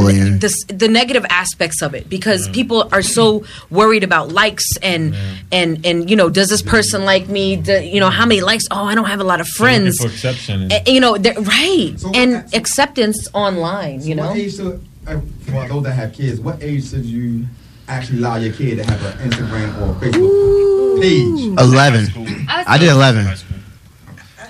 the, 0.67 0.73
the 0.73 0.87
negative 0.87 1.25
aspects 1.29 1.81
of 1.81 1.93
it 1.95 2.09
because 2.09 2.47
people 2.49 2.89
are 2.91 3.01
so 3.01 3.43
worried 3.69 4.03
about 4.03 4.29
likes 4.29 4.65
and, 4.81 5.15
and, 5.51 5.85
and, 5.85 6.09
you 6.09 6.15
know, 6.15 6.29
does 6.29 6.49
this 6.49 6.61
person 6.61 7.05
like 7.05 7.27
me? 7.29 7.55
Do, 7.55 7.81
you 7.83 7.99
know, 7.99 8.09
how 8.09 8.25
many 8.25 8.41
likes? 8.41 8.65
Oh, 8.71 8.85
I 8.85 8.95
don't 8.95 9.05
have 9.05 9.19
a 9.19 9.23
lot 9.23 9.41
of 9.41 9.47
friends. 9.47 9.97
for 9.99 10.07
exception. 10.07 10.63
And, 10.63 10.73
Uh, 10.73 10.79
you 10.87 10.99
know, 10.99 11.17
they're- 11.17 11.39
right, 11.41 11.95
and 12.13 12.45
acceptance 12.53 13.27
online. 13.33 14.01
You 14.03 14.15
know, 14.15 14.27
What 14.27 14.37
age 14.37 14.55
should, 14.55 14.81
uh, 15.07 15.19
for 15.45 15.67
those 15.67 15.83
that 15.83 15.93
have 15.93 16.13
kids, 16.13 16.39
what 16.39 16.61
age 16.61 16.89
should 16.89 17.05
you 17.05 17.45
actually 17.87 18.19
allow 18.19 18.35
your 18.37 18.53
kid 18.53 18.77
to 18.77 18.83
have 18.85 19.19
an 19.19 19.29
Instagram 19.29 19.69
or 19.81 19.93
Facebook 19.95 21.01
page? 21.01 21.57
11. 21.59 22.47
I 22.47 22.77
did 22.77 22.89
11. 22.89 23.27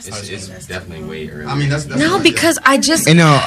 It's, 0.08 0.50
it's 0.50 0.68
definitely 0.68 1.08
way 1.08 1.30
early. 1.30 1.48
I 1.48 1.56
mean, 1.56 1.70
that's, 1.70 1.86
that's 1.86 2.00
no, 2.00 2.22
because 2.22 2.60
I 2.64 2.78
just, 2.78 3.08
You 3.08 3.16
know, 3.16 3.42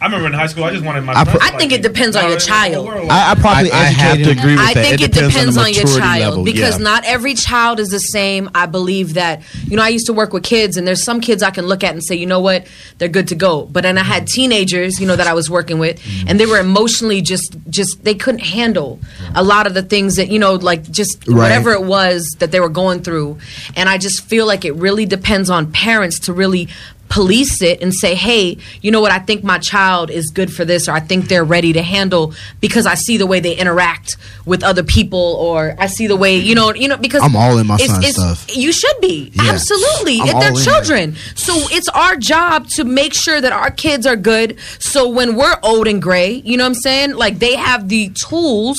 I 0.00 0.04
remember 0.06 0.28
in 0.28 0.32
high 0.32 0.46
school, 0.46 0.62
I 0.62 0.70
just 0.72 0.84
wanted 0.84 1.02
my. 1.02 1.12
I 1.12 1.24
friends 1.24 1.38
pro- 1.40 1.48
to 1.48 1.54
I 1.54 1.58
think 1.58 1.72
it 1.72 1.82
depends 1.82 2.14
on 2.14 2.24
your 2.24 2.34
it's 2.34 2.46
the 2.46 2.52
whole 2.52 2.84
child. 2.86 3.10
I, 3.10 3.32
I 3.32 3.34
probably 3.34 3.72
I, 3.72 3.78
I 3.78 3.84
have 3.84 4.16
to 4.18 4.30
agree 4.30 4.52
with 4.52 4.60
I 4.60 4.74
that. 4.74 4.84
think 4.84 5.00
it, 5.00 5.12
depends, 5.12 5.34
depends 5.34 5.56
on, 5.56 5.64
on, 5.64 5.72
your 5.72 5.84
child 5.86 6.20
level. 6.20 6.44
because 6.44 6.78
yeah. 6.78 6.84
not 6.84 7.04
every 7.04 7.34
child 7.34 7.80
is 7.80 7.88
the 7.88 7.98
same. 7.98 8.48
I 8.54 8.66
believe 8.66 9.14
that. 9.14 9.42
You 9.64 9.76
know, 9.76 9.82
I 9.82 9.88
used 9.88 10.06
to 10.06 10.12
work 10.12 10.32
with 10.32 10.44
kids, 10.44 10.76
and 10.76 10.86
there's 10.86 11.02
some 11.04 11.20
kids 11.20 11.42
I 11.42 11.50
can 11.50 11.66
look 11.66 11.82
at 11.82 11.92
and 11.92 12.02
say, 12.04 12.14
you 12.14 12.26
know 12.26 12.40
what, 12.40 12.66
they're 12.98 13.08
good 13.08 13.28
to 13.28 13.34
go. 13.34 13.66
But 13.66 13.82
then 13.82 13.98
I 13.98 14.04
had 14.04 14.28
teenagers, 14.28 15.00
you 15.00 15.06
know, 15.06 15.16
that 15.16 15.26
I 15.26 15.34
was 15.34 15.50
working 15.50 15.78
with, 15.80 16.00
and 16.28 16.38
they 16.38 16.46
were 16.46 16.60
emotionally 16.60 17.20
just, 17.20 17.56
just 17.68 18.04
they 18.04 18.14
couldn't 18.14 18.44
handle 18.44 19.00
a 19.34 19.42
lot 19.42 19.66
of 19.66 19.74
the 19.74 19.82
things 19.82 20.14
that 20.16 20.28
you 20.28 20.38
know, 20.38 20.54
like 20.54 20.88
just 20.90 21.26
Right. 21.26 21.36
whatever 21.36 21.72
it 21.72 21.82
was 21.82 22.24
that 22.38 22.52
they 22.52 22.60
were 22.60 22.68
going 22.68 23.02
through. 23.02 23.38
And 23.76 23.88
I 23.88 23.98
just 23.98 24.24
feel 24.24 24.46
like 24.46 24.64
it 24.64 24.74
really 24.74 25.06
depends 25.06 25.50
on 25.50 25.72
parents 25.72 26.20
to 26.20 26.32
really 26.32 26.68
police 27.08 27.62
it 27.62 27.80
and 27.82 27.92
say, 27.94 28.14
hey, 28.14 28.58
you 28.82 28.90
know 28.90 29.00
what, 29.00 29.12
I 29.12 29.18
think 29.18 29.42
my 29.44 29.58
child 29.58 30.10
is 30.10 30.30
good 30.30 30.52
for 30.52 30.64
this, 30.64 30.88
or 30.88 30.92
I 30.92 31.00
think 31.00 31.28
they're 31.28 31.44
ready 31.44 31.72
to 31.72 31.82
handle 31.82 32.34
because 32.60 32.86
I 32.86 32.94
see 32.94 33.16
the 33.16 33.26
way 33.26 33.40
they 33.40 33.54
interact 33.56 34.16
with 34.44 34.62
other 34.62 34.82
people, 34.82 35.18
or 35.40 35.74
I 35.78 35.86
see 35.86 36.06
the 36.06 36.16
way, 36.16 36.36
you 36.36 36.54
know, 36.54 36.72
you 36.74 36.88
know, 36.88 36.96
because 36.96 37.22
I'm 37.22 37.36
all 37.36 37.58
in 37.58 37.66
my 37.66 37.74
it's- 37.76 37.90
son's 37.90 38.04
it's- 38.08 38.38
stuff. 38.40 38.56
You 38.56 38.72
should 38.72 39.00
be. 39.00 39.30
Yeah. 39.34 39.50
Absolutely. 39.52 40.20
I'm 40.20 40.28
If 40.28 40.40
they're 40.40 40.48
in 40.50 40.56
children. 40.56 41.16
So 41.34 41.52
it's 41.70 41.88
our 41.90 42.16
job 42.16 42.66
to 42.76 42.84
make 42.84 43.12
sure 43.14 43.40
that 43.40 43.52
our 43.52 43.70
kids 43.70 44.06
are 44.06 44.16
good. 44.16 44.56
So 44.78 45.08
when 45.08 45.36
we're 45.36 45.56
old 45.62 45.86
and 45.86 46.00
gray, 46.00 46.42
you 46.44 46.56
know 46.56 46.64
what 46.64 46.68
I'm 46.68 46.74
saying? 46.74 47.14
Like 47.14 47.38
they 47.38 47.56
have 47.56 47.88
the 47.88 48.10
tools 48.28 48.78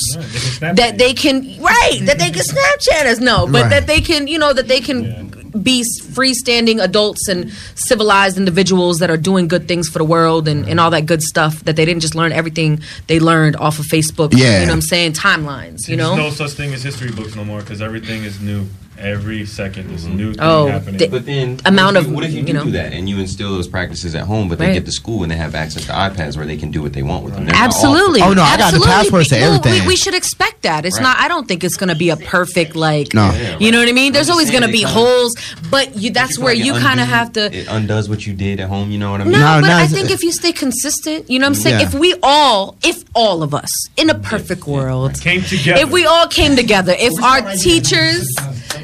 that 0.59 0.97
they 0.97 1.13
can 1.13 1.41
right, 1.61 1.99
that 2.03 2.17
they 2.19 2.31
can 2.31 2.43
Snapchat 2.43 3.05
us. 3.05 3.19
No, 3.19 3.45
but 3.47 3.63
Right. 3.63 3.69
that 3.69 3.87
they 3.87 4.01
can, 4.01 4.27
you 4.27 4.37
know, 4.39 4.53
that 4.53 4.67
they 4.67 4.79
can 4.79 5.28
be 5.51 5.83
freestanding 6.01 6.81
adults 6.81 7.27
and 7.27 7.51
civilized 7.75 8.37
individuals 8.37 8.99
that 8.99 9.09
are 9.09 9.17
doing 9.17 9.47
good 9.47 9.67
things 9.67 9.87
for 9.87 9.99
the 9.99 10.05
world 10.05 10.47
and, 10.47 10.67
and 10.67 10.79
all 10.79 10.91
that 10.91 11.05
good 11.05 11.21
stuff 11.21 11.63
that 11.65 11.75
they 11.75 11.85
didn't 11.85 12.01
just 12.01 12.15
learn 12.15 12.31
everything 12.31 12.81
they 13.07 13.19
learned 13.19 13.55
off 13.55 13.79
of 13.79 13.85
Facebook. 13.85 14.33
Yeah. 14.33 14.59
You 14.59 14.65
know 14.65 14.71
what 14.71 14.73
I'm 14.73 14.81
saying? 14.81 15.13
Timelines, 15.13 15.87
you 15.87 15.95
know? 15.95 16.15
There's 16.15 16.39
no 16.39 16.47
such 16.47 16.55
thing 16.55 16.73
as 16.73 16.83
history 16.83 17.11
books 17.11 17.35
no 17.35 17.43
more 17.43 17.59
because 17.59 17.81
everything 17.81 18.23
is 18.23 18.39
new. 18.39 18.67
Every 18.99 19.45
second 19.45 19.87
there's 19.89 20.03
a 20.05 20.07
mm-hmm. 20.09 20.17
new 20.17 20.33
thing 20.33 20.41
Oh, 20.43 20.67
happening. 20.67 20.97
the- 20.97 21.07
But 21.07 21.25
then, 21.25 21.59
amount 21.65 21.95
what 21.95 21.95
if 21.95 22.01
of, 22.03 22.09
you, 22.09 22.15
what 22.15 22.23
if 22.25 22.31
you, 22.31 22.39
you 22.39 22.45
do 22.45 22.53
know. 22.53 22.63
do 22.65 22.71
that 22.71 22.91
and 22.93 23.07
you 23.09 23.17
instill 23.19 23.51
those 23.51 23.67
practices 23.67 24.13
at 24.13 24.23
home, 24.25 24.49
but 24.49 24.57
they 24.59 24.65
Right. 24.67 24.73
get 24.73 24.85
to 24.85 24.91
school 24.91 25.23
and 25.23 25.31
they 25.31 25.37
have 25.37 25.55
access 25.55 25.85
to 25.85 25.91
iPads 25.93 26.35
where 26.35 26.45
they 26.45 26.57
can 26.57 26.69
do 26.69 26.81
what 26.81 26.91
they 26.93 27.01
want 27.03 27.23
with 27.23 27.33
them? 27.35 27.45
They're. 27.45 27.55
Absolutely. 27.55 28.21
Oh, 28.21 28.33
no, 28.33 28.41
I 28.43 28.57
got 28.57 28.57
the 28.57 28.63
Absolutely. 28.77 28.87
passwords 28.87 29.27
to 29.29 29.35
Well, 29.35 29.53
everything. 29.55 29.81
We, 29.83 29.87
we 29.89 29.95
should 29.95 30.13
expect 30.13 30.63
that. 30.63 30.85
It's 30.85 30.97
Right. 30.97 31.03
not. 31.03 31.17
I 31.19 31.27
don't 31.29 31.47
think 31.47 31.63
it's 31.63 31.77
going 31.77 31.87
to 31.89 31.95
be 31.95 32.09
a 32.09 32.17
perfect 32.17 32.75
like. 32.75 33.13
No. 33.13 33.31
Yeah, 33.31 33.57
You 33.59 33.71
know 33.71 33.79
what 33.79 33.87
I 33.87 33.93
mean? 33.93 34.11
There's 34.11 34.29
always 34.29 34.51
going 34.51 34.63
to 34.63 34.67
be 34.69 34.79
kinda- 34.79 34.89
holes, 34.93 35.33
but 35.71 35.95
you. 35.95 36.11
That's 36.11 36.35
feel 36.35 36.45
where 36.45 36.55
like 36.55 36.63
you 36.65 36.73
kind 36.73 36.99
of 36.99 37.07
have 37.07 37.31
to. 37.33 37.55
It 37.55 37.67
undoes 37.69 38.09
what 38.09 38.27
you 38.27 38.33
did 38.33 38.59
at 38.59 38.67
home. 38.67 38.91
You 38.91 38.97
know 38.99 39.11
what 39.11 39.21
I 39.21 39.23
mean? 39.23 39.33
No, 39.33 39.39
No, 39.39 39.61
but 39.61 39.67
no, 39.67 39.77
I 39.77 39.87
think 39.87 40.11
if 40.11 40.23
you 40.23 40.31
stay 40.33 40.51
consistent, 40.51 41.29
you 41.29 41.39
know 41.39 41.45
what 41.45 41.55
I'm 41.57 41.61
saying? 41.63 41.79
Yeah. 41.79 41.85
If 41.87 41.93
we 41.93 42.15
all, 42.21 42.75
if 42.83 43.03
all 43.13 43.43
of 43.43 43.53
us 43.53 43.69
in 43.95 44.09
a 44.09 44.15
perfect 44.15 44.67
world, 44.67 45.19
Came 45.21 45.41
together. 45.43 45.81
if 45.81 45.89
we 45.91 46.05
all 46.05 46.27
came 46.27 46.55
together, 46.55 46.93
if 46.97 47.13
our 47.23 47.41
teachers, 47.55 48.27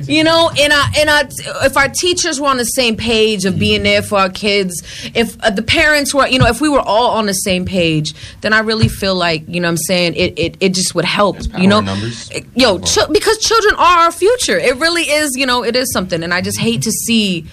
you 0.04 0.24
know, 0.24 0.52
in 0.58 0.72
our, 0.72 0.86
in 1.00 1.10
our, 1.10 1.24
if 1.66 1.78
our 1.78 1.90
teachers 1.90 2.40
were 2.40 2.48
on 2.48 2.58
the 2.58 2.66
same 2.66 2.96
page 2.96 3.46
of 3.46 3.60
being 3.60 3.84
there 3.84 4.02
for 4.02 4.18
our 4.20 4.30
kids, 4.30 4.82
if 5.14 5.42
uh, 5.42 5.50
the 5.50 5.62
parents 5.62 6.14
were, 6.14 6.28
you 6.28 6.40
know, 6.40 6.48
if 6.48 6.62
we 6.62 6.70
were 6.70 6.80
all 6.80 7.12
on 7.12 7.26
the 7.26 7.34
same 7.34 7.66
page, 7.66 8.14
then 8.42 8.54
I 8.54 8.60
really 8.60 8.88
feel 8.88 9.16
like, 9.16 9.48
you 9.48 9.60
know 9.60 9.68
what 9.68 9.74
I'm 9.74 9.78
saying, 9.78 10.16
it, 10.16 10.38
it, 10.38 10.58
it 10.60 10.74
just 10.74 10.96
would 10.96 11.06
help, 11.06 11.38
you 11.58 11.68
know? 11.68 11.82
numbers. 11.82 12.32
Yo, 12.56 12.80
ch- 12.80 13.08
because 13.12 13.38
children 13.40 13.76
are 13.76 14.00
our 14.00 14.12
future. 14.12 14.58
It 14.58 14.78
really 14.78 15.04
is, 15.04 15.36
you 15.36 15.46
know, 15.46 15.64
it 15.64 15.76
is 15.76 15.92
something. 15.92 16.24
And 16.24 16.34
I 16.34 16.42
just 16.42 16.60
hate 16.60 16.82
to 16.84 16.92
see 16.92 17.46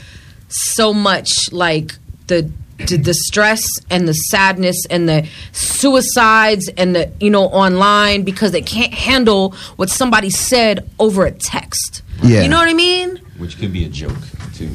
so 0.49 0.93
much 0.93 1.31
like 1.51 1.93
the 2.27 2.51
the, 2.87 2.97
the 2.97 3.15
stress 3.15 3.65
and 3.91 4.09
the 4.09 4.13
sadness 4.13 4.87
and 4.91 5.09
the 5.09 5.29
suicides 5.53 6.69
and 6.77 6.95
the 6.95 7.13
you 7.21 7.31
know 7.31 7.45
online 7.45 8.23
because 8.23 8.53
they 8.53 8.63
can't 8.63 8.93
handle 8.93 9.53
what 9.77 9.91
somebody 9.91 10.31
said 10.31 10.89
over 10.99 11.25
a 11.25 11.31
text. 11.31 12.02
Yeah. 12.23 12.43
You 12.43 12.49
know 12.49 12.59
what 12.59 12.69
I 12.69 12.75
mean? 12.75 13.17
Which 13.39 13.59
could 13.59 13.73
be 13.73 13.85
a 13.85 13.89
joke 13.89 14.17
too. 14.55 14.71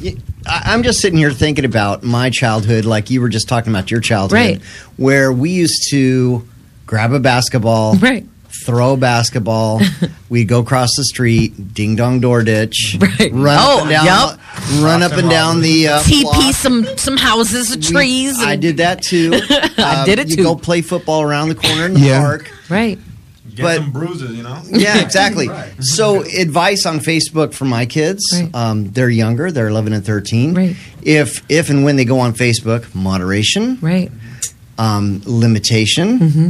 I- 0.46 0.62
I'm 0.66 0.82
just 0.82 1.00
sitting 1.00 1.18
here 1.18 1.30
thinking 1.32 1.64
about 1.64 2.02
my 2.02 2.30
childhood, 2.30 2.84
like 2.84 3.10
you 3.10 3.20
were 3.20 3.28
just 3.28 3.48
talking 3.48 3.72
about 3.72 3.90
your 3.90 4.00
childhood, 4.00 4.34
Right. 4.36 4.60
where 4.96 5.32
we 5.32 5.50
used 5.50 5.88
to 5.90 6.46
grab 6.86 7.12
a 7.12 7.20
basketball, 7.20 7.94
Right. 7.96 8.26
throw 8.66 8.94
a 8.94 8.96
basketball, 8.96 9.80
we'd 10.28 10.48
go 10.48 10.60
across 10.60 10.90
the 10.96 11.04
street, 11.04 11.72
ding 11.74 11.96
dong 11.96 12.20
door 12.20 12.42
ditch, 12.42 12.96
Right. 12.98 13.30
run 13.32 13.58
Oh, 13.60 13.76
up 13.76 13.80
and 13.82 13.90
down, 13.90 14.04
yup. 14.06 14.38
run 14.82 15.02
up 15.02 15.12
and 15.12 15.30
down 15.30 15.60
the 15.62 15.88
uh, 15.88 16.00
TP 16.02 16.22
block. 16.22 16.54
some 16.54 16.86
some 16.96 17.16
houses, 17.16 17.74
We- 17.76 17.82
trees. 17.82 18.38
I 18.38 18.56
did 18.56 18.78
that 18.78 19.02
too. 19.02 19.32
I 19.78 20.00
Um, 20.00 20.06
did 20.06 20.18
it 20.18 20.28
you 20.28 20.36
too. 20.36 20.42
go 20.42 20.54
play 20.56 20.82
football 20.82 21.22
around 21.22 21.48
the 21.48 21.54
corner 21.54 21.86
in 21.86 21.94
the 21.94 22.00
Yeah. 22.00 22.20
park. 22.20 22.50
Right. 22.68 22.98
Get 23.58 23.62
but- 23.64 23.76
some 23.76 23.90
bruises, 23.90 24.36
you 24.36 24.42
know. 24.42 24.62
Yeah, 24.70 24.98
exactly. 25.04 25.48
So, 25.80 26.22
advice 26.22 26.86
on 26.86 27.00
Facebook 27.00 27.52
for 27.52 27.64
my 27.66 27.84
kids. 27.86 28.22
Right. 28.32 28.54
Um, 28.54 28.90
they're 28.92 29.10
younger; 29.10 29.50
they're 29.50 29.68
eleven 29.68 29.92
and 29.92 30.04
thirteen. 30.06 30.54
Right. 30.54 30.76
If 31.02 31.44
if 31.50 31.68
and 31.70 31.84
when 31.84 31.96
they 31.96 32.04
go 32.04 32.20
on 32.20 32.32
Facebook, 32.34 32.94
moderation, 32.94 33.78
Right. 33.80 34.10
um, 34.78 35.20
limitation, 35.26 36.18
Mm-hmm. 36.18 36.48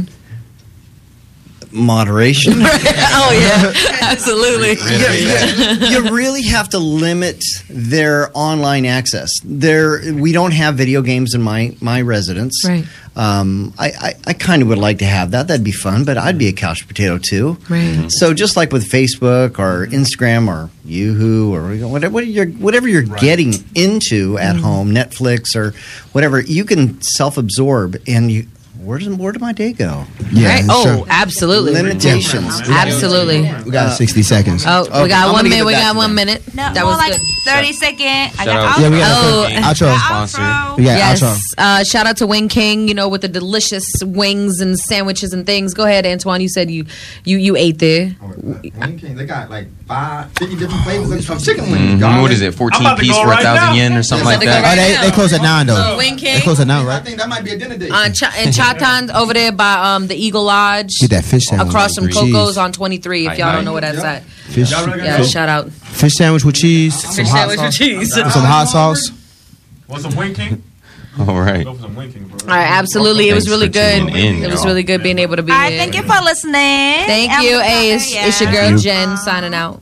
Moderation. 1.71 2.53
oh 2.57 3.31
yeah, 3.33 3.73
absolutely. 4.11 4.69
you, 4.79 6.03
you 6.05 6.15
really 6.15 6.43
have 6.43 6.69
to 6.69 6.79
limit 6.79 7.43
their 7.69 8.31
online 8.33 8.85
access. 8.85 9.29
There, 9.43 10.01
we 10.13 10.31
don't 10.31 10.51
have 10.51 10.75
video 10.75 11.01
games 11.01 11.33
in 11.33 11.41
my 11.41 11.75
my 11.81 12.01
residence. 12.01 12.63
Right. 12.67 12.85
Um, 13.15 13.73
I, 13.77 13.87
I, 13.99 14.13
I 14.27 14.33
kind 14.33 14.61
of 14.61 14.69
would 14.69 14.77
like 14.77 14.99
to 14.99 15.05
have 15.05 15.31
that. 15.31 15.49
That'd 15.49 15.63
be 15.65 15.73
fun, 15.73 16.05
but 16.05 16.17
I'd 16.17 16.37
be 16.37 16.47
a 16.47 16.53
couch 16.53 16.87
potato 16.87 17.17
too. 17.17 17.57
Right. 17.67 18.05
So 18.09 18.33
just 18.33 18.55
like 18.55 18.71
with 18.71 18.89
Facebook 18.89 19.59
or 19.59 19.87
Instagram 19.87 20.47
or 20.47 20.69
YooHoo 20.87 21.51
or 21.51 21.87
whatever, 21.89 22.13
what 22.13 22.27
you're, 22.27 22.45
whatever 22.47 22.87
you're 22.87 23.01
getting 23.01 23.53
into 23.75 24.37
at 24.37 24.55
Mm-hmm. 24.55 24.63
home, 24.63 24.91
Netflix 24.91 25.53
or 25.55 25.73
whatever, 26.13 26.39
you 26.39 26.63
can 26.63 27.01
self-absorb 27.01 27.97
and 28.07 28.31
you. 28.31 28.47
Where 28.81 28.97
does 28.97 29.09
where 29.09 29.31
did 29.33 29.41
my 29.41 29.51
day 29.51 29.73
go? 29.73 30.05
right. 30.33 30.63
Oh, 30.69 31.05
absolutely. 31.09 31.73
Limitations. 31.73 32.61
Absolutely. 32.61 33.41
We 33.65 33.71
got 33.71 33.93
60 33.97 34.23
seconds. 34.23 34.63
Oh, 34.65 34.85
Okay, 34.85 35.03
we 35.03 35.09
got 35.09 35.27
I'm 35.27 35.33
one 35.33 35.49
minute. 35.49 35.65
We 35.65 35.73
got 35.73 35.95
one 35.95 36.15
minute. 36.15 36.41
No, 36.55 36.71
that 36.73 36.85
was 36.85 36.97
like 36.97 37.11
good. 37.13 37.21
30 37.45 37.73
second. 37.73 38.05
I 38.07 38.27
Shout 38.29 38.45
got 38.45 38.55
out- 38.55 38.75
outro. 38.75 38.81
Yeah, 38.81 38.89
we 38.89 38.97
got 38.99 39.23
Oh. 39.25 39.45
a 39.45 39.49
outro. 39.61 39.97
Sponsor. 39.99 40.75
We 40.77 40.83
got 40.85 40.97
yes. 40.97 41.21
outro. 41.21 41.39
Uh, 41.57 41.83
shout 41.83 42.07
out 42.07 42.17
to 42.17 42.27
Wing 42.27 42.47
King, 42.47 42.87
you 42.87 42.93
know, 42.93 43.09
with 43.09 43.21
the 43.21 43.27
delicious 43.27 43.83
wings 44.01 44.59
and 44.61 44.77
sandwiches 44.79 45.33
and 45.33 45.45
things. 45.45 45.73
Go 45.73 45.83
ahead, 45.83 46.05
Antoine. 46.05 46.39
You 46.41 46.49
said 46.49 46.71
you 46.71 46.85
you 47.25 47.37
you 47.37 47.55
ate 47.57 47.79
there. 47.79 48.15
Wing 48.21 48.97
King, 48.99 49.15
they 49.15 49.25
got 49.25 49.49
like 49.49 49.67
five, 49.87 50.27
50 50.37 50.55
different 50.55 50.83
flavors 50.83 51.29
of- 51.29 51.37
of 51.37 51.43
chicken 51.43 51.69
wings. 51.71 52.01
Mhm. 52.01 52.21
What 52.21 52.31
is 52.31 52.41
it? 52.41 52.53
14 52.55 52.81
about 52.81 52.95
to 52.97 53.01
piece 53.03 53.11
go 53.13 53.23
for 53.23 53.27
a 53.27 53.31
right 53.31 53.43
thousand 53.43 53.65
now. 53.65 53.73
yen 53.73 53.97
or 53.97 54.03
something 54.03 54.25
Yeah, 54.27 54.35
like 54.35 54.43
about 54.43 54.55
to 54.55 54.61
go 54.61 54.67
that? 54.75 54.77
Oh, 54.97 55.01
they, 55.01 55.07
they 55.09 55.15
close 55.15 55.33
at 55.33 55.41
9, 55.41 55.67
though. 55.67 55.97
Wing 55.97 56.15
They 56.17 56.39
close 56.41 56.59
at 56.59 56.67
9, 56.67 56.85
right? 56.85 57.01
I 57.01 57.03
think 57.03 57.17
that 57.17 57.27
might 57.27 57.43
be 57.43 57.51
a 57.51 57.57
dinner 57.57 57.77
date. 57.77 57.91
on 57.91 58.13
Ch- 58.13 58.23
in 58.45 58.51
Chatan 58.77 59.13
over 59.13 59.33
there 59.33 59.51
by 59.51 59.95
um 59.95 60.07
the 60.07 60.15
Eagle 60.15 60.43
Lodge. 60.43 60.91
Get 60.99 61.09
that 61.11 61.25
fish 61.25 61.45
sandwich. 61.45 61.69
across 61.69 61.95
from 61.95 62.07
Cheese. 62.07 62.15
Coco's 62.15 62.57
on 62.57 62.71
23. 62.71 63.27
If 63.27 63.37
y'all 63.37 63.53
don't 63.53 63.65
know 63.65 63.71
where 63.73 63.81
that's 63.81 64.03
at. 64.03 64.23
Fish, 64.23 64.71
Yeah, 64.71 65.17
Fish. 65.17 65.31
shout 65.31 65.49
out. 65.49 65.71
Fish 65.71 66.13
sandwich 66.13 66.43
with 66.45 66.55
cheese. 66.55 66.95
some 66.99 67.13
Fish 67.13 67.27
hot 67.29 67.37
sandwich 67.49 67.57
with 67.59 67.65
sauce. 67.65 67.77
cheese. 67.77 68.15
With 68.15 68.31
some 68.33 68.43
hot 68.45 68.67
sauce. 68.67 69.11
Want 69.87 70.01
some 70.03 70.15
winking? 70.15 70.63
All 71.19 71.39
right. 71.41 71.65
All 71.67 71.75
right, 71.75 72.69
absolutely. 72.69 73.27
It 73.29 73.33
was 73.33 73.49
really 73.49 73.67
good. 73.67 74.07
in, 74.09 74.43
it 74.43 74.49
was 74.51 74.65
really 74.65 74.83
good 74.83 75.03
being 75.03 75.19
able 75.19 75.35
to 75.35 75.43
be 75.43 75.51
All 75.51 75.57
right, 75.57 75.71
here. 75.73 75.79
thank 75.81 75.95
you 75.95 76.03
for 76.03 76.23
listening. 76.23 76.53
Thank 76.53 77.31
And 77.31 77.43
you. 77.43 77.49
we'll 77.51 77.61
Hey, 77.61 77.91
it's, 77.93 78.11
to 78.11 78.17
it's 78.19 78.39
your 78.41 78.51
ya. 78.51 78.69
girl 78.69 78.77
Jen 78.79 79.17
signing 79.17 79.53
out. 79.53 79.81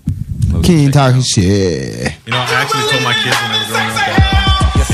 King 0.64 0.92
talking 0.92 1.22
shit. 1.22 2.14
You 2.26 2.32
know, 2.32 2.38
I 2.40 2.48
actually 2.54 2.90
told 2.90 3.04
my 3.04 3.14
kids 3.14 3.36
when 3.40 3.52
they 3.52 3.60
were 3.60 3.68
growing 3.68 3.90
up 3.90 4.27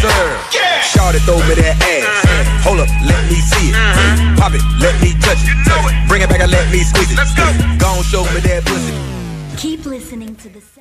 that. 0.03 0.51
Yes. 0.51 0.91
Shout 0.91 1.15
it, 1.15 1.23
throw 1.23 1.39
me 1.47 1.55
that 1.55 1.75
ass. 1.79 2.03
Uh-huh. 2.03 2.67
Hold 2.67 2.79
up, 2.83 2.89
let 3.07 3.23
me 3.31 3.39
see 3.39 3.71
it. 3.71 3.75
Uh-huh. 3.75 4.39
Pop 4.39 4.53
it, 4.53 4.63
let 4.79 4.95
me 4.99 5.15
touch 5.23 5.39
it. 5.39 5.55
Bring 6.07 6.21
it 6.21 6.29
back 6.29 6.41
and 6.41 6.51
let 6.51 6.69
me 6.71 6.83
squeeze 6.83 7.11
it. 7.11 7.17
Let's 7.17 7.33
Go 7.33 7.45
Go 7.79 7.87
on, 7.87 8.03
show 8.03 8.23
me 8.35 8.39
that 8.43 8.63
pussy. 8.65 8.93
Keep 9.57 9.85
listening 9.85 10.35
to 10.37 10.49
the 10.49 10.61
second. 10.61 10.72